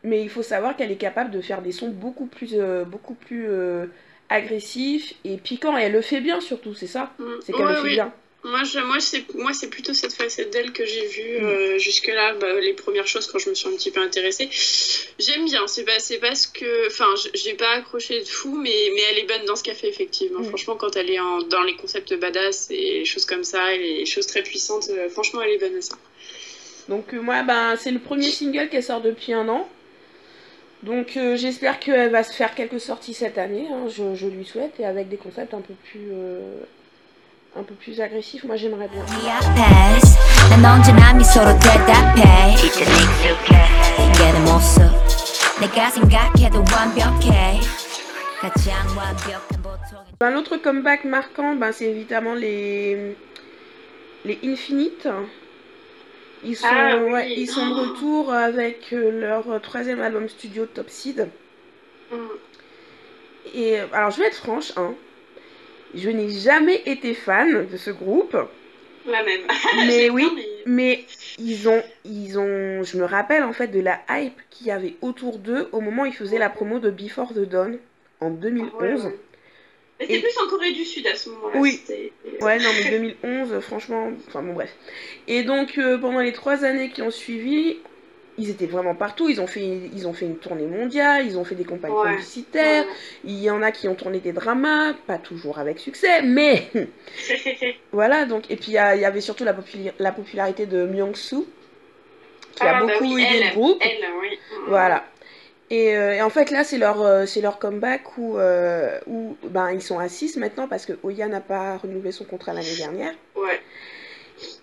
Mais 0.04 0.22
il 0.22 0.28
faut 0.28 0.42
savoir 0.42 0.76
qu'elle 0.76 0.90
est 0.90 0.96
capable 0.96 1.30
de 1.30 1.40
faire 1.40 1.62
des 1.62 1.70
sons 1.70 1.90
beaucoup 1.90 2.26
plus, 2.26 2.54
euh, 2.54 2.84
beaucoup 2.84 3.14
plus 3.14 3.46
agressifs 4.32 5.14
et 5.24 5.36
piquants. 5.36 5.76
Et 5.78 5.82
elle 5.82 5.92
le 5.92 6.02
fait 6.02 6.20
bien 6.20 6.40
surtout, 6.40 6.74
c'est 6.74 6.86
ça? 6.86 7.12
Mm. 7.18 7.24
C'est 7.44 7.52
qu'elle 7.52 7.64
Ouais, 7.66 7.72
le 7.72 7.76
fait 7.76 7.82
oui. 7.82 7.94
bien. 7.94 8.12
Moi, 8.44 8.64
je, 8.64 8.80
moi, 8.80 8.98
c'est, 8.98 9.22
moi, 9.36 9.52
c'est 9.52 9.68
plutôt 9.68 9.94
cette 9.94 10.14
facette 10.14 10.50
d'elle 10.52 10.72
que 10.72 10.84
j'ai 10.84 11.06
vue 11.06 11.38
Mm. 11.40 11.44
euh, 11.44 11.78
jusque-là, 11.78 12.34
bah, 12.40 12.58
les 12.60 12.72
premières 12.72 13.06
choses 13.06 13.28
quand 13.28 13.38
je 13.38 13.48
me 13.50 13.54
suis 13.54 13.68
un 13.68 13.72
petit 13.76 13.92
peu 13.92 14.00
intéressée. 14.00 14.48
J'aime 15.20 15.44
bien, 15.44 15.64
c'est 15.68 15.84
pas, 15.84 15.98
c'est 16.00 16.18
parce 16.18 16.48
que. 16.48 16.88
Enfin, 16.88 17.06
j'ai 17.34 17.54
pas 17.54 17.70
accroché 17.76 18.18
de 18.20 18.24
fou, 18.24 18.56
mais, 18.60 18.74
mais 18.94 19.02
elle 19.12 19.18
est 19.18 19.28
bonne 19.28 19.44
dans 19.46 19.54
ce 19.54 19.62
qu'elle 19.62 19.76
fait, 19.76 19.88
effectivement. 19.88 20.40
Mm. 20.40 20.44
Franchement, 20.48 20.74
quand 20.74 20.96
elle 20.96 21.08
est 21.10 21.20
en, 21.20 21.42
dans 21.42 21.62
les 21.62 21.76
concepts 21.76 22.12
badass 22.18 22.68
et 22.72 22.98
les 23.00 23.04
choses 23.04 23.26
comme 23.26 23.44
ça, 23.44 23.74
et 23.74 23.78
les 23.78 24.06
choses 24.06 24.26
très 24.26 24.42
puissantes, 24.42 24.88
euh, 24.90 25.08
franchement, 25.08 25.40
elle 25.42 25.50
est 25.52 25.58
bonne 25.58 25.76
à 25.76 25.82
ça. 25.82 25.94
Donc 26.88 27.14
euh, 27.14 27.20
moi, 27.20 27.44
ben, 27.44 27.76
c'est 27.76 27.92
le 27.92 28.00
premier 28.00 28.28
single 28.28 28.68
qu'elle 28.68 28.82
sort 28.82 29.00
depuis 29.02 29.32
un 29.34 29.48
an. 29.48 29.68
Donc 30.82 31.16
euh, 31.16 31.36
j'espère 31.36 31.78
qu'elle 31.78 32.10
va 32.10 32.24
se 32.24 32.32
faire 32.32 32.54
quelques 32.54 32.80
sorties 32.80 33.14
cette 33.14 33.38
année, 33.38 33.68
hein, 33.70 33.88
je, 33.88 34.16
je, 34.16 34.26
lui 34.26 34.44
souhaite, 34.44 34.80
et 34.80 34.84
avec 34.84 35.08
des 35.08 35.16
concepts 35.16 35.54
un 35.54 35.60
peu 35.60 35.74
plus, 35.74 36.08
euh, 36.12 36.56
un 37.56 37.62
peu 37.62 37.74
plus 37.74 38.00
agressifs, 38.00 38.42
moi 38.42 38.56
j'aimerais 38.56 38.88
bien. 38.88 39.04
L'autre 50.20 50.56
comeback 50.56 51.04
marquant, 51.04 51.54
ben, 51.54 51.70
c'est 51.70 51.84
évidemment 51.84 52.34
les, 52.34 53.14
les 54.24 54.38
Infinites. 54.44 55.06
Ils 56.44 56.56
sont, 56.56 56.66
Ah 56.68 56.96
oui. 56.98 57.12
ouais, 57.12 57.32
ils 57.34 57.46
sont 57.48 57.68
de 57.68 57.74
retour 57.74 58.32
avec 58.32 58.92
euh, 58.92 59.20
leur 59.20 59.60
troisième 59.62 60.00
album 60.00 60.28
studio 60.28 60.66
Top 60.66 60.90
Seed. 60.90 61.28
Mm. 62.10 62.16
Et 63.54 63.80
euh, 63.80 63.86
alors 63.92 64.10
je 64.10 64.20
vais 64.20 64.26
être 64.26 64.36
franche, 64.36 64.72
hein, 64.76 64.94
je 65.94 66.08
n'ai 66.10 66.30
jamais 66.30 66.82
été 66.86 67.14
fan 67.14 67.66
de 67.66 67.76
ce 67.76 67.90
groupe. 67.90 68.36
La 69.06 69.22
même. 69.24 69.40
Mais 69.86 70.10
oui, 70.10 70.28
bien, 70.34 70.44
mais- 70.44 70.48
mais 70.66 71.04
ils 71.38 71.68
ont, 71.68 71.82
ils 72.04 72.38
ont, 72.38 72.82
je 72.84 72.96
me 72.96 73.04
rappelle 73.04 73.42
en 73.42 73.52
fait 73.52 73.66
de 73.68 73.80
la 73.80 74.00
hype 74.08 74.38
qu'il 74.50 74.68
y 74.68 74.70
avait 74.70 74.94
autour 75.02 75.38
d'eux 75.38 75.68
au 75.72 75.80
moment 75.80 76.02
où 76.02 76.06
ils 76.06 76.12
faisaient 76.14 76.38
la 76.38 76.50
promo 76.50 76.78
de 76.78 76.90
Before 76.90 77.32
the 77.34 77.40
Dawn 77.48 77.78
en 78.20 78.30
2011. 78.30 78.72
Ouais, 78.80 78.94
ouais. 78.94 79.18
C'était 80.02 80.14
Et- 80.18 80.20
plus 80.20 80.38
en 80.44 80.48
Corée 80.48 80.72
du 80.72 80.84
Sud 80.84 81.06
à 81.06 81.14
ce 81.14 81.30
moment-là. 81.30 81.58
Oui. 81.60 81.80
c'était- 81.84 82.12
Ouais, 82.40 82.58
non, 82.58 82.70
mais 82.84 82.90
2011, 82.90 83.60
franchement, 83.60 84.10
enfin 84.28 84.42
bon, 84.42 84.52
bref. 84.54 84.70
Et 85.28 85.42
donc, 85.44 85.78
euh, 85.78 85.98
pendant 85.98 86.20
les 86.20 86.32
trois 86.32 86.64
années 86.64 86.90
qui 86.90 87.02
ont 87.02 87.10
suivi, 87.10 87.78
ils 88.38 88.50
étaient 88.50 88.66
vraiment 88.66 88.94
partout. 88.94 89.28
Ils 89.28 89.40
ont 89.40 89.46
fait, 89.46 89.60
ils 89.94 90.06
ont 90.08 90.12
fait 90.12 90.24
une 90.26 90.38
tournée 90.38 90.66
mondiale, 90.66 91.26
ils 91.26 91.38
ont 91.38 91.44
fait 91.44 91.54
des 91.54 91.64
campagnes 91.64 91.92
Ouais. 91.92 92.10
publicitaires. 92.10 92.84
Il 93.24 93.38
y 93.40 93.50
en 93.50 93.62
a 93.62 93.70
qui 93.70 93.88
ont 93.88 93.94
tourné 93.94 94.18
des 94.20 94.32
dramas, 94.32 94.94
pas 95.06 95.18
toujours 95.18 95.58
avec 95.58 95.78
succès, 95.78 96.22
mais 96.22 96.68
voilà. 97.92 98.24
Donc, 98.24 98.50
et 98.50 98.56
puis 98.56 98.68
il 98.72 98.74
y, 98.74 98.78
avait 98.78 99.20
surtout 99.20 99.44
la, 99.44 99.54
popularité 100.12 100.66
de 100.66 100.86
Myung-soo, 100.86 101.46
qui 102.56 102.62
a 102.62 102.76
Ah, 102.78 102.80
bah 102.84 102.92
beaucoup 102.92 103.14
oui, 103.14 103.22
aidé 103.24 103.36
elle, 103.38 103.48
le 103.48 103.54
groupe. 103.54 103.82
Elle, 103.82 104.04
oui. 104.20 104.38
Voilà. 104.66 105.04
Et, 105.70 105.96
euh, 105.96 106.14
et 106.14 106.22
en 106.22 106.30
fait, 106.30 106.50
là, 106.50 106.64
c'est 106.64 106.78
leur, 106.78 107.00
euh, 107.02 107.24
c'est 107.26 107.40
leur 107.40 107.58
comeback 107.58 108.18
où, 108.18 108.38
euh, 108.38 108.98
où 109.06 109.36
ben, 109.44 109.70
ils 109.70 109.80
sont 109.82 109.98
à 109.98 110.08
6 110.08 110.36
maintenant 110.36 110.68
parce 110.68 110.84
que 110.84 110.92
Oya 111.02 111.28
n'a 111.28 111.40
pas 111.40 111.78
renouvelé 111.78 112.12
son 112.12 112.24
contrat 112.24 112.52
l'année 112.52 112.76
dernière. 112.76 113.14
Ouais. 113.36 113.60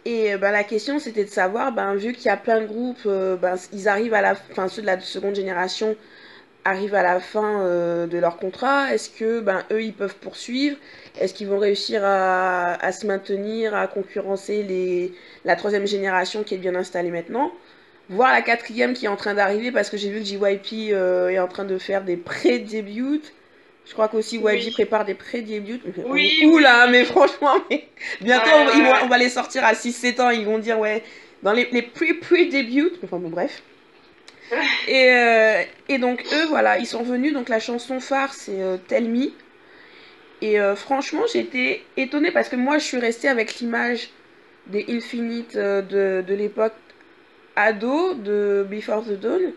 Et 0.05 0.37
ben, 0.37 0.51
la 0.51 0.63
question, 0.63 0.99
c'était 0.99 1.23
de 1.23 1.29
savoir, 1.29 1.71
ben, 1.71 1.95
vu 1.95 2.13
qu'il 2.13 2.25
y 2.25 2.29
a 2.29 2.37
plein 2.37 2.61
de 2.61 2.67
groupes, 2.67 3.05
ben, 3.05 3.55
ils 3.73 3.87
arrivent 3.87 4.13
à 4.13 4.21
la 4.21 4.35
fin, 4.35 4.67
ceux 4.67 4.81
de 4.81 4.87
la 4.87 4.99
seconde 4.99 5.35
génération 5.35 5.95
arrivent 6.65 6.95
à 6.95 7.03
la 7.03 7.19
fin 7.19 7.65
de 8.05 8.17
leur 8.17 8.37
contrat. 8.37 8.93
Est-ce 8.93 9.09
que 9.09 9.39
ben, 9.39 9.63
eux, 9.71 9.81
ils 9.81 9.93
peuvent 9.93 10.17
poursuivre? 10.17 10.77
Est-ce 11.19 11.33
qu'ils 11.33 11.47
vont 11.47 11.57
réussir 11.59 12.01
à, 12.03 12.73
à 12.73 12.91
se 12.91 13.07
maintenir, 13.07 13.73
à 13.73 13.87
concurrencer 13.87 14.63
les, 14.63 15.13
la 15.45 15.55
troisième 15.55 15.87
génération 15.87 16.43
qui 16.43 16.55
est 16.55 16.59
bien 16.59 16.75
installée 16.75 17.11
maintenant? 17.11 17.51
Voir 18.09 18.31
la 18.33 18.41
quatrième 18.41 18.93
qui 18.93 19.05
est 19.05 19.09
en 19.09 19.15
train 19.15 19.35
d'arriver 19.35 19.71
parce 19.71 19.89
que 19.89 19.97
j'ai 19.97 20.09
vu 20.09 20.19
que 20.19 20.25
JYP 20.25 20.91
euh, 20.93 21.29
est 21.29 21.39
en 21.39 21.47
train 21.47 21.65
de 21.65 21.77
faire 21.77 22.03
des 22.03 22.17
pré-débuts. 22.17 23.21
Je 23.85 23.93
crois 23.93 24.07
qu'aussi 24.09 24.37
YG 24.37 24.43
Oui. 24.43 24.71
prépare 24.71 25.05
des 25.05 25.15
pré-débuts. 25.15 25.81
Oui, 26.05 26.41
Oula, 26.45 26.87
mais 26.87 27.05
franchement, 27.05 27.55
mais 27.69 27.89
bientôt 28.21 28.49
ouais. 28.51 28.93
on 29.03 29.07
va 29.07 29.17
les 29.17 29.29
sortir 29.29 29.63
à 29.65 29.75
6-7 29.75 30.21
ans. 30.21 30.29
Ils 30.31 30.45
vont 30.45 30.59
dire, 30.59 30.79
ouais, 30.79 31.03
dans 31.43 31.53
les, 31.53 31.69
les 31.71 31.83
pré-pré-débuts. 31.83 32.91
Enfin 33.03 33.17
bon, 33.19 33.29
bref. 33.29 33.63
Et, 34.87 35.11
euh, 35.13 35.63
et 35.87 35.97
donc, 35.99 36.25
eux, 36.33 36.45
voilà, 36.47 36.79
ils 36.79 36.87
sont 36.87 37.03
venus. 37.03 37.33
Donc, 37.33 37.49
la 37.49 37.59
chanson 37.59 37.99
phare, 37.99 38.33
c'est 38.33 38.61
euh, 38.61 38.77
Tell 38.77 39.09
Me. 39.09 39.33
Et 40.41 40.59
euh, 40.59 40.75
franchement, 40.75 41.23
j'étais 41.31 41.89
étonnée 41.97 42.31
parce 42.31 42.49
que 42.49 42.55
moi, 42.55 42.77
je 42.77 42.85
suis 42.85 42.97
restée 42.99 43.27
avec 43.27 43.55
l'image 43.59 44.09
des 44.65 44.85
Infinite 44.89 45.55
euh, 45.55 45.81
de, 45.81 46.23
de 46.25 46.33
l'époque 46.33 46.75
ado, 47.61 48.13
de 48.13 48.65
Before 48.69 49.03
the 49.03 49.19
Dawn. 49.19 49.53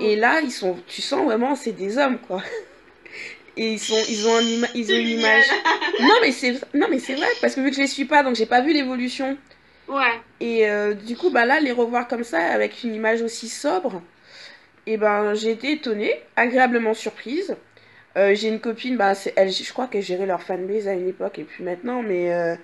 Et 0.00 0.16
là, 0.16 0.40
ils 0.42 0.50
sont, 0.50 0.76
tu 0.86 1.00
sens 1.00 1.24
vraiment, 1.24 1.54
c'est 1.54 1.72
des 1.72 1.96
hommes, 1.96 2.18
quoi. 2.18 2.42
Et 3.56 3.72
ils, 3.72 3.78
sont, 3.78 4.00
ils 4.08 4.28
ont, 4.28 4.36
un 4.36 4.42
ima- 4.42 4.70
ils 4.74 4.92
ont 4.92 4.96
une 4.96 5.08
image. 5.08 5.46
Non, 6.00 6.14
mais 6.20 6.30
c'est 6.30 6.60
non, 6.74 6.86
mais 6.90 6.98
c'est 6.98 7.14
vrai, 7.14 7.26
parce 7.40 7.54
que 7.54 7.60
vu 7.60 7.70
que 7.70 7.76
je 7.76 7.80
les 7.80 7.86
suis 7.88 8.04
pas, 8.04 8.22
donc 8.22 8.36
j'ai 8.36 8.46
pas 8.46 8.60
vu 8.60 8.72
l'évolution. 8.72 9.36
Ouais. 9.88 10.20
Et 10.40 10.68
euh, 10.68 10.94
du 10.94 11.16
coup, 11.16 11.30
bah 11.30 11.44
là, 11.46 11.58
les 11.58 11.72
revoir 11.72 12.06
comme 12.06 12.22
ça, 12.22 12.38
avec 12.38 12.84
une 12.84 12.94
image 12.94 13.22
aussi 13.22 13.48
sobre, 13.48 14.02
et 14.86 14.96
ben 14.96 15.34
j'ai 15.34 15.50
été 15.50 15.72
étonnée, 15.72 16.14
agréablement 16.36 16.94
surprise. 16.94 17.56
Euh, 18.16 18.34
j'ai 18.34 18.48
une 18.48 18.60
copine, 18.60 18.96
bah, 18.96 19.12
elle, 19.36 19.50
je 19.50 19.72
crois 19.72 19.86
qu'elle 19.86 20.02
gérait 20.02 20.26
leur 20.26 20.42
fanbase 20.42 20.86
à 20.88 20.92
une 20.92 21.08
époque 21.08 21.38
et 21.38 21.44
puis 21.44 21.64
maintenant, 21.64 22.02
mais 22.02 22.32
euh, 22.32 22.56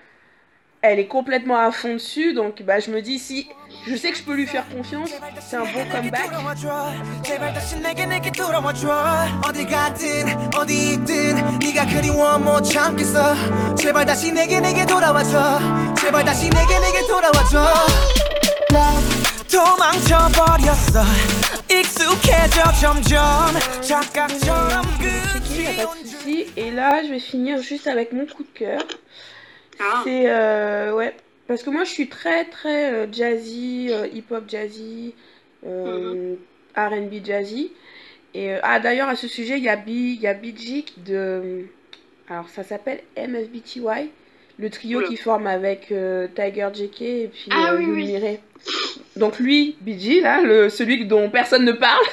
elle 0.83 0.99
est 0.99 1.07
complètement 1.07 1.57
à 1.57 1.71
fond 1.71 1.93
dessus, 1.95 2.33
donc 2.33 2.61
bah 2.63 2.79
je 2.79 2.89
me 2.89 3.01
dis 3.01 3.19
si 3.19 3.49
je 3.85 3.95
sais 3.95 4.11
que 4.11 4.17
je 4.17 4.23
peux 4.23 4.33
lui 4.33 4.47
faire 4.47 4.65
confiance, 4.69 5.09
c'est 5.41 5.57
un 5.57 5.65
bon 5.65 5.85
comeback. 5.91 6.29
제발 7.23 7.53
다시 7.53 7.79
내게 7.79 8.05
내게 8.05 8.31
돌아와줘 8.31 8.87
어디 9.45 9.65
가든 9.65 10.55
어디 10.55 10.93
있든 10.93 11.59
네가 11.59 11.85
그리워 11.87 12.39
못 12.39 12.61
참겠어 12.61 13.75
제발 13.75 14.05
다시 14.05 14.31
내게 14.31 14.59
내게 14.61 14.85
돌아와줘 14.85 15.59
제발 15.99 16.23
다시 16.23 16.49
내게 16.49 16.79
내게 16.79 17.05
돌아와줘 17.07 17.73
도망쳐 19.51 20.29
버렸어 20.33 21.03
익숙해져 21.69 22.71
점점 22.79 23.53
착각처럼 23.81 24.83
Il 25.51 25.61
n'y 25.61 25.67
a 25.67 25.85
pas 25.85 25.93
de 26.01 26.07
souci. 26.07 26.45
Et 26.55 26.71
là, 26.71 27.03
je 27.03 27.09
vais 27.09 27.19
finir 27.19 27.61
juste 27.61 27.87
avec 27.87 28.13
mon 28.13 28.25
coup 28.25 28.43
de 28.43 28.57
cœur. 28.57 28.81
Ah. 29.80 30.02
C'est 30.04 30.24
euh, 30.30 30.94
ouais, 30.94 31.14
parce 31.46 31.62
que 31.62 31.70
moi 31.70 31.84
je 31.84 31.90
suis 31.90 32.08
très 32.08 32.44
très 32.46 32.92
euh, 32.92 33.06
jazzy, 33.12 33.88
euh, 33.90 34.06
hip-hop 34.12 34.44
jazzy, 34.48 35.14
euh, 35.66 36.34
R&B 36.76 37.24
jazzy. 37.24 37.72
Et 38.34 38.54
ah 38.62 38.80
d'ailleurs 38.80 39.08
à 39.08 39.16
ce 39.16 39.28
sujet 39.28 39.58
il 39.58 39.64
y 39.64 39.68
a 39.68 39.76
B, 39.76 39.88
y 39.88 40.26
a 40.26 40.34
BG 40.34 40.84
de, 41.06 41.66
alors 42.28 42.48
ça 42.48 42.64
s'appelle 42.64 43.00
MFBTY, 43.16 44.10
le 44.58 44.70
trio 44.70 44.98
Oula. 44.98 45.08
qui 45.08 45.16
forme 45.16 45.46
avec 45.46 45.92
Tiger 46.34 46.68
JK 46.74 47.02
et 47.02 47.30
puis 47.32 47.48
Ah 47.52 47.74
oui, 47.76 47.86
oui. 47.86 48.38
Donc 49.16 49.38
lui, 49.38 49.76
BG 49.82 50.20
là, 50.20 50.40
le 50.40 50.68
celui 50.68 51.06
dont 51.06 51.30
personne 51.30 51.64
ne 51.64 51.72
parle. 51.72 52.04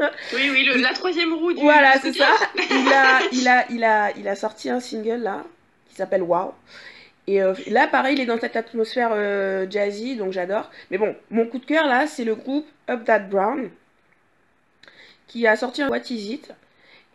Oui, 0.00 0.50
oui, 0.50 0.64
le- 0.64 0.82
la 0.82 0.92
troisième 0.92 1.32
roue 1.32 1.52
du. 1.52 1.62
Voilà, 1.62 1.94
c'est 2.02 2.12
ça. 2.12 2.28
Il 2.70 2.92
a, 2.92 3.20
il, 3.32 3.48
a, 3.48 3.66
il, 3.70 3.84
a, 3.84 4.10
il 4.18 4.28
a 4.28 4.34
sorti 4.34 4.68
un 4.68 4.80
single 4.80 5.22
là 5.22 5.44
qui 5.88 5.94
s'appelle 5.94 6.22
Wow. 6.22 6.52
Et 7.26 7.42
euh, 7.42 7.54
là, 7.68 7.86
pareil, 7.86 8.16
il 8.16 8.20
est 8.20 8.26
dans 8.26 8.38
cette 8.38 8.56
atmosphère 8.56 9.10
euh, 9.12 9.66
jazzy, 9.68 10.16
donc 10.16 10.32
j'adore. 10.32 10.70
Mais 10.90 10.98
bon, 10.98 11.14
mon 11.30 11.46
coup 11.46 11.58
de 11.58 11.64
cœur 11.64 11.86
là, 11.86 12.06
c'est 12.06 12.24
le 12.24 12.34
groupe 12.34 12.66
Up 12.88 13.04
That 13.04 13.20
Brown 13.20 13.70
qui 15.26 15.46
a 15.46 15.56
sorti 15.56 15.82
un 15.82 15.88
What 15.88 16.10
Is 16.10 16.34
It. 16.34 16.52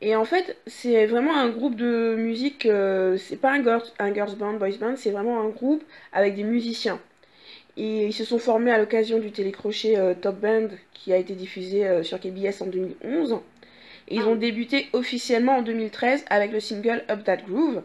Et 0.01 0.16
en 0.16 0.26
fait, 0.26 0.57
c'est 0.66 1.05
vraiment 1.05 1.36
un 1.38 1.49
groupe 1.49 1.76
de 1.76 2.16
musique, 2.18 2.66
euh, 2.66 3.18
c'est 3.18 3.36
pas 3.36 3.51
un 3.51 3.62
girls, 3.62 3.84
un 3.99 4.14
girls 4.14 4.36
band, 4.36 4.53
boys 4.53 4.78
band, 4.80 4.95
c'est 4.95 5.12
vraiment 5.12 5.41
un 5.41 5.49
groupe 5.49 5.84
avec 6.14 6.36
des 6.36 6.43
musiciens. 6.43 6.99
Et 7.78 8.05
ils 8.05 8.14
se 8.14 8.26
sont 8.26 8.39
formés 8.39 8.72
à 8.72 8.78
l'occasion 8.78 9.20
du 9.20 9.32
télécrochet 9.32 9.97
euh, 9.97 10.14
Top 10.14 10.39
Band 10.39 10.70
qui 10.93 11.14
a 11.14 11.18
été 11.18 11.34
diffusé 11.34 12.03
sur 12.03 12.20
KBS 12.20 12.62
en 12.62 12.66
2011. 12.66 13.39
Et 14.07 14.16
ils 14.16 14.24
ont 14.24 14.36
débuté 14.36 14.88
officiellement 14.93 15.57
en 15.57 15.62
2013 15.62 16.26
avec 16.30 16.51
le 16.51 16.60
single 16.60 17.03
Up 17.10 17.24
That 17.24 17.38
Groove. 17.38 17.84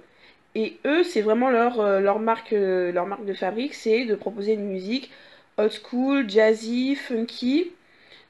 Et 0.54 0.78
eux, 0.84 1.02
c'est 1.04 1.20
vraiment 1.22 1.50
leur, 1.50 1.80
euh, 1.80 2.00
leur, 2.00 2.18
marque, 2.20 2.52
euh, 2.52 2.92
leur 2.92 3.06
marque 3.06 3.24
de 3.24 3.34
fabrique, 3.34 3.74
c'est 3.74 4.04
de 4.04 4.14
proposer 4.14 4.52
une 4.54 4.68
musique 4.68 5.10
old 5.56 5.72
school, 5.72 6.28
jazzy, 6.30 6.94
funky. 6.96 7.72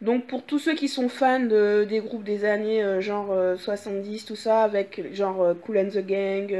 Donc 0.00 0.26
pour 0.26 0.44
tous 0.44 0.58
ceux 0.58 0.74
qui 0.74 0.88
sont 0.88 1.08
fans 1.08 1.40
de, 1.40 1.84
des 1.88 2.00
groupes 2.00 2.24
des 2.24 2.44
années 2.44 2.82
euh, 2.82 3.00
genre 3.00 3.34
70, 3.58 4.24
euh, 4.24 4.26
tout 4.26 4.36
ça, 4.36 4.62
avec 4.64 5.14
genre 5.14 5.54
Cool 5.62 5.78
and 5.78 5.88
the 5.90 5.98
Gang, 6.06 6.52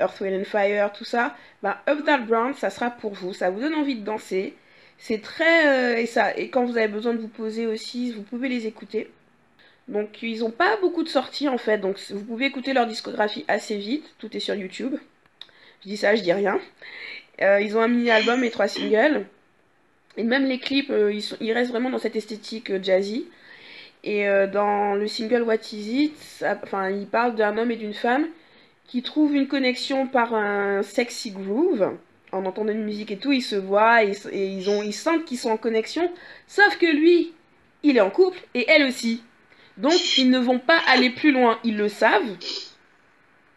Earth, 0.00 0.20
Wind 0.20 0.40
and 0.42 0.44
Fire, 0.44 0.92
tout 0.92 1.04
ça, 1.04 1.36
bah 1.62 1.82
Up 1.88 2.04
That 2.04 2.18
Brown, 2.20 2.54
ça 2.54 2.70
sera 2.70 2.90
pour 2.90 3.14
vous. 3.14 3.34
Ça 3.34 3.50
vous 3.50 3.60
donne 3.60 3.74
envie 3.74 3.96
de 3.96 4.04
danser. 4.04 4.56
C'est 4.98 5.22
très... 5.22 6.02
et, 6.02 6.06
ça, 6.06 6.36
et 6.36 6.50
quand 6.50 6.64
vous 6.64 6.76
avez 6.78 6.88
besoin 6.88 7.12
de 7.14 7.18
vous 7.18 7.28
poser 7.28 7.66
aussi, 7.66 8.12
vous 8.12 8.22
pouvez 8.22 8.48
les 8.48 8.66
écouter. 8.66 9.10
Donc 9.88 10.22
ils 10.22 10.40
n'ont 10.40 10.50
pas 10.50 10.76
beaucoup 10.78 11.02
de 11.02 11.08
sorties 11.08 11.48
en 11.48 11.58
fait, 11.58 11.78
donc 11.78 11.98
vous 12.10 12.24
pouvez 12.24 12.46
écouter 12.46 12.72
leur 12.74 12.86
discographie 12.86 13.44
assez 13.48 13.76
vite, 13.76 14.04
tout 14.18 14.36
est 14.36 14.40
sur 14.40 14.54
YouTube. 14.54 14.96
Je 15.82 15.88
dis 15.88 15.96
ça, 15.96 16.14
je 16.14 16.22
dis 16.22 16.32
rien. 16.32 16.60
ils 17.40 17.76
ont 17.76 17.80
un 17.80 17.88
mini-album 17.88 18.44
et 18.44 18.50
trois 18.50 18.68
singles. 18.68 19.24
Et 20.18 20.24
même 20.24 20.46
les 20.46 20.58
clips, 20.58 20.90
euh, 20.90 21.12
ils, 21.12 21.24
ils, 21.40 21.52
restent 21.52 21.70
vraiment 21.70 21.90
dans 21.90 22.00
cette 22.00 22.16
esthétique 22.16 22.70
euh, 22.70 22.82
jazzy. 22.82 23.28
Et 24.02 24.28
euh, 24.28 24.48
dans 24.48 24.94
le 24.94 25.06
single 25.06 25.42
What 25.42 25.72
Is 25.72 26.04
It, 26.04 26.44
enfin, 26.64 26.90
il 26.90 27.06
parle 27.06 27.36
d'un 27.36 27.56
homme 27.56 27.70
et 27.70 27.76
d'une 27.76 27.94
femme 27.94 28.26
qui 28.86 29.02
trouvent 29.02 29.34
une 29.34 29.46
connexion 29.46 30.08
par 30.08 30.34
un 30.34 30.82
sexy 30.82 31.30
groove. 31.30 31.96
En 32.32 32.44
entendant 32.44 32.72
une 32.72 32.84
musique 32.84 33.12
et 33.12 33.16
tout, 33.16 33.32
ils 33.32 33.42
se 33.42 33.54
voient 33.56 34.04
et, 34.04 34.12
ils, 34.32 34.68
ont, 34.68 34.82
ils 34.82 34.92
sentent 34.92 35.24
qu'ils 35.24 35.38
sont 35.38 35.50
en 35.50 35.56
connexion. 35.56 36.10
Sauf 36.48 36.76
que 36.78 36.86
lui, 36.86 37.32
il 37.84 37.96
est 37.96 38.02
en 38.02 38.10
couple 38.10 38.40
et 38.54 38.66
elle 38.68 38.82
aussi. 38.82 39.22
Donc 39.78 40.18
ils 40.18 40.28
ne 40.28 40.38
vont 40.38 40.58
pas 40.58 40.78
aller 40.88 41.10
plus 41.10 41.32
loin, 41.32 41.58
ils 41.64 41.76
le 41.76 41.88
savent. 41.88 42.36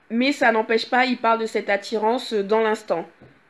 Mais 0.10 0.32
ça 0.32 0.52
n'empêche 0.52 0.90
pas, 0.90 1.06
ils 1.06 1.18
parlent 1.18 1.40
de 1.40 1.46
cette 1.46 1.70
attirance 1.70 2.34
dans 2.34 2.62
l'instant. 2.62 3.08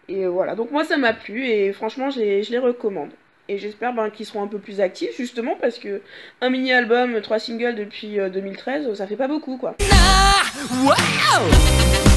Et 0.07 0.25
voilà, 0.25 0.55
donc 0.55 0.71
moi 0.71 0.83
ça 0.83 0.97
m'a 0.97 1.13
plu 1.13 1.47
et 1.47 1.73
franchement 1.73 2.09
je 2.09 2.19
les, 2.19 2.57
recommande. 2.57 3.11
Et 3.49 3.57
j'espère 3.57 3.93
ben, 3.93 4.09
qu'ils 4.09 4.25
seront 4.25 4.43
un 4.43 4.47
peu 4.47 4.59
plus 4.59 4.79
actifs 4.79 5.17
justement 5.17 5.57
parce 5.59 5.79
que 5.79 6.01
un 6.39 6.49
mini-album, 6.49 7.19
trois 7.21 7.39
singles 7.39 7.75
depuis 7.75 8.17
2013, 8.17 8.87
euh, 8.87 8.95
ça 8.95 9.07
fait 9.07 9.17
pas 9.17 9.27
beaucoup 9.27 9.57
quoi. 9.57 9.75
Après, 9.79 12.10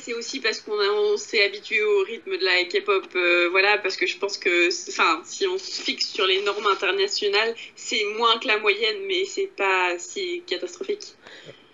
c'est 0.00 0.14
aussi 0.14 0.40
parce 0.40 0.60
qu'on 0.60 1.16
s'est 1.16 1.44
habitué 1.44 1.82
au 1.82 2.02
rythme 2.04 2.36
de 2.36 2.44
la 2.44 2.64
K-pop, 2.64 3.06
euh, 3.14 3.48
voilà, 3.50 3.78
parce 3.78 3.96
que 3.96 4.06
je 4.06 4.16
pense 4.18 4.38
que, 4.38 4.68
enfin, 4.90 5.20
si 5.24 5.46
on 5.46 5.58
se 5.58 5.82
fixe 5.82 6.08
sur 6.08 6.26
les 6.26 6.42
normes 6.42 6.66
internationales, 6.72 7.54
c'est 7.76 8.02
moins 8.16 8.38
que 8.38 8.48
la 8.48 8.58
moyenne, 8.58 8.96
mais 9.06 9.24
c'est 9.24 9.50
pas 9.56 9.98
si 9.98 10.42
catastrophique. 10.46 11.14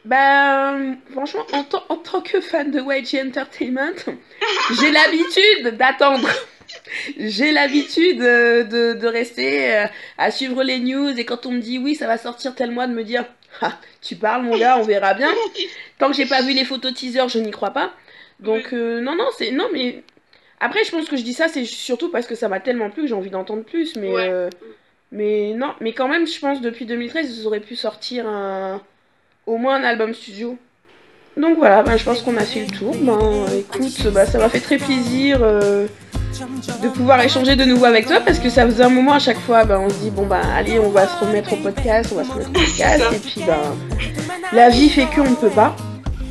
Ben, 0.05 0.99
franchement, 1.11 1.47
en, 1.53 1.67
en, 1.89 1.97
tant 1.97 2.21
que 2.21 2.41
fan 2.41 2.71
de 2.71 2.81
YG 2.81 3.27
Entertainment, 3.27 3.95
j'ai 4.81 4.91
l'habitude 4.91 5.77
d'attendre. 5.77 6.29
J'ai 7.19 7.53
l'habitude 7.53 8.21
euh, 8.23 8.65
de, 8.65 8.99
de, 8.99 9.07
rester 9.07 9.75
euh, 9.75 9.87
à 10.19 10.31
suivre 10.31 10.63
les 10.65 10.81
news 10.81 11.17
et 11.17 11.25
quand 11.25 11.47
on 11.47 11.53
me 11.53 11.61
dit 11.61 11.79
oui, 11.79 11.95
ça 11.95 12.07
va 12.07 12.19
sortir 12.19 12.55
tel 12.55 12.73
mois, 12.73 12.87
de 12.87 12.93
me 12.93 13.05
dire 13.05 13.25
ah, 13.61 13.79
tu 14.03 14.17
parles, 14.17 14.43
mon 14.43 14.57
gars, 14.57 14.79
on 14.79 14.83
verra 14.83 15.15
bien. 15.15 15.33
Tant 15.99 16.11
que 16.11 16.17
j'ai 16.17 16.27
pas 16.27 16.43
vu 16.43 16.53
les 16.53 16.65
photos 16.65 16.93
teaser, 16.93 17.29
je 17.29 17.39
n'y 17.39 17.51
crois 17.51 17.71
pas. 17.71 17.93
Donc, 18.41 18.73
euh, 18.73 19.01
non, 19.01 19.17
non, 19.17 19.29
c'est. 19.37 19.51
Non, 19.51 19.69
mais. 19.73 20.03
Après, 20.59 20.85
je 20.85 20.91
pense 20.91 21.09
que 21.09 21.17
je 21.17 21.23
dis 21.23 21.35
ça, 21.35 21.49
c'est 21.49 21.65
surtout 21.65 22.11
parce 22.11 22.27
que 22.27 22.35
ça 22.35 22.49
m'a 22.49 22.61
tellement 22.61 22.91
plu 22.91 23.03
que 23.03 23.09
j'ai 23.09 23.15
envie 23.15 23.31
d'entendre 23.31 23.63
plus. 23.63 23.97
Mais. 23.97 24.13
Euh, 24.15 24.51
mais 25.13 25.55
non, 25.55 25.73
mais 25.81 25.93
quand 25.93 26.09
même, 26.09 26.27
je 26.27 26.39
pense 26.41 26.61
depuis 26.61 26.85
2013, 26.85 27.39
ils 27.39 27.47
auraient 27.47 27.61
pu 27.61 27.77
sortir 27.77 28.27
un. 28.27 28.81
Au 29.47 29.59
moins 29.59 29.77
un 29.77 29.85
album 29.85 30.13
studio. 30.13 30.59
Donc 31.37 31.59
voilà, 31.59 31.83
ben, 31.83 31.97
je 31.97 32.05
pense 32.05 32.23
qu'on 32.23 32.37
a 32.37 32.45
fait 32.45 32.65
le 32.65 32.77
tour. 32.77 32.95
Ben, 32.97 33.47
écoute, 33.57 34.09
bah, 34.13 34.27
ça 34.27 34.39
m'a 34.39 34.49
fait 34.49 34.61
très 34.61 34.79
plaisir. 34.79 35.39
Euh, 35.43 35.87
de 36.83 36.89
pouvoir 36.89 37.21
échanger 37.23 37.57
de 37.57 37.65
nouveau 37.65 37.87
avec 37.87 38.07
toi 38.07 38.21
parce 38.21 38.39
que 38.39 38.51
ça 38.51 38.67
faisait 38.67 38.83
un 38.83 38.91
moment 38.91 39.13
à 39.13 39.19
chaque 39.19 39.39
fois, 39.39 39.65
ben, 39.65 39.79
on 39.79 39.89
se 39.89 39.95
dit 39.97 40.11
bon 40.11 40.27
bah 40.27 40.43
allez 40.55 40.79
on 40.79 40.91
va 40.91 41.07
se 41.07 41.25
remettre 41.25 41.55
au 41.55 41.57
podcast, 41.57 42.11
on 42.13 42.17
va 42.17 42.25
se 42.25 42.31
remettre 42.31 42.51
au 42.51 42.53
podcast 42.61 43.05
et 43.13 43.19
puis 43.19 43.43
ben 43.47 43.57
la 44.53 44.69
vie 44.69 44.91
fait 44.91 45.07
qu'on 45.07 45.31
ne 45.31 45.35
peut 45.35 45.51
pas. 45.51 45.75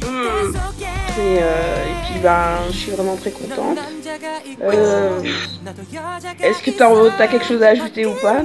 Et, 0.03 1.39
euh, 1.41 1.85
et, 1.85 1.94
ben 2.25 2.57
je 2.71 2.77
suis 2.77 2.91
vraiment 2.91 3.15
très 3.15 3.29
contente. 3.29 3.77
Euh, 4.63 5.19
Est-ce 6.41 6.63
que 6.63 6.71
tu 6.71 6.81
as, 6.81 7.27
quelque 7.27 7.45
chose 7.45 7.61
à 7.61 7.69
ajouter 7.69 8.07
ou 8.07 8.15
pas 8.15 8.41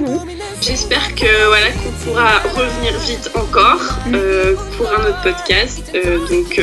J'espère 0.61 1.15
que 1.15 1.47
voilà 1.47 1.71
qu'on 1.71 1.91
pourra 2.03 2.37
revenir 2.53 2.93
vite 2.99 3.31
encore 3.33 3.81
mm. 4.05 4.13
euh, 4.13 4.55
pour 4.77 4.87
un 4.93 5.01
autre 5.07 5.21
podcast. 5.23 5.81
Euh, 5.95 6.19
donc 6.27 6.61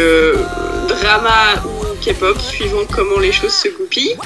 drama 0.88 1.60
K-pop, 2.02 2.40
suivant 2.40 2.86
comment 2.94 3.18
les 3.18 3.32
choses 3.32 3.54
se 3.54 3.68
goupillent. 3.76 4.16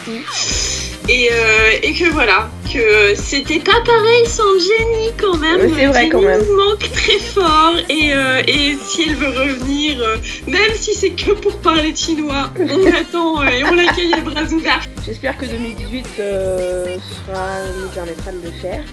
Et, 1.09 1.29
euh, 1.33 1.71
et, 1.83 1.93
que 1.95 2.09
voilà, 2.11 2.49
que 2.73 3.15
c'était 3.17 3.59
pas 3.59 3.81
pareil 3.85 4.25
sans 4.27 4.57
Jenny 4.59 5.11
quand 5.21 5.37
même. 5.37 5.75
c'est 5.75 5.87
vrai 5.87 6.09
quand 6.09 6.21
même. 6.21 6.45
manque 6.57 6.91
très 6.93 7.19
fort 7.19 7.75
et, 7.89 8.15
euh, 8.15 8.41
et 8.47 8.77
si 8.77 9.09
elle 9.09 9.17
veut 9.17 9.29
revenir, 9.29 10.01
euh, 10.01 10.17
même 10.47 10.73
si 10.77 10.95
c'est 10.95 11.11
que 11.11 11.33
pour 11.33 11.59
parler 11.59 11.95
chinois, 11.97 12.51
on 12.57 12.79
l'attend 12.91 13.43
et 13.43 13.65
on 13.65 13.75
l'accueille 13.75 14.15
à 14.15 14.21
bras 14.21 14.45
ouverts. 14.45 14.83
J'espère 15.05 15.37
que 15.37 15.47
2018 15.47 16.07
sera, 16.17 17.49
nous 17.81 17.89
permettra 17.93 18.31
de 18.31 18.41
le 18.45 18.53
faire. 18.53 18.85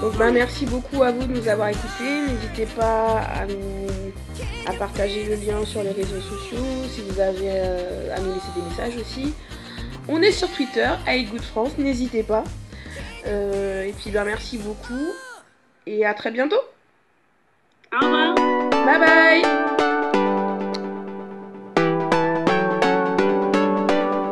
Donc 0.00 0.16
ben, 0.16 0.30
merci 0.30 0.64
beaucoup 0.64 1.02
à 1.02 1.12
vous 1.12 1.26
de 1.26 1.38
nous 1.38 1.48
avoir 1.48 1.68
écoutés. 1.68 2.22
N'hésitez 2.28 2.66
pas 2.74 3.18
à 3.18 3.44
nous 3.46 3.86
à 4.66 4.72
partager 4.72 5.24
le 5.24 5.34
lien 5.34 5.64
sur 5.66 5.82
les 5.82 5.92
réseaux 5.92 6.20
sociaux, 6.20 6.64
si 6.90 7.02
vous 7.02 7.20
avez 7.20 7.50
à 7.50 8.20
nous 8.20 8.32
laisser 8.32 8.48
des 8.56 8.62
messages 8.62 8.96
aussi. 9.00 9.34
On 10.08 10.22
est 10.22 10.32
sur 10.32 10.50
Twitter, 10.50 10.88
Good 11.24 11.42
France, 11.42 11.78
n'hésitez 11.78 12.22
pas. 12.22 12.44
Euh, 13.26 13.84
et 13.84 13.92
puis 13.92 14.10
ben 14.10 14.24
merci 14.24 14.56
beaucoup 14.56 15.12
et 15.86 16.06
à 16.06 16.14
très 16.14 16.30
bientôt. 16.30 16.60
Au 17.92 18.04
revoir. 18.04 18.34
Bye 18.84 19.00
bye. 19.00 19.95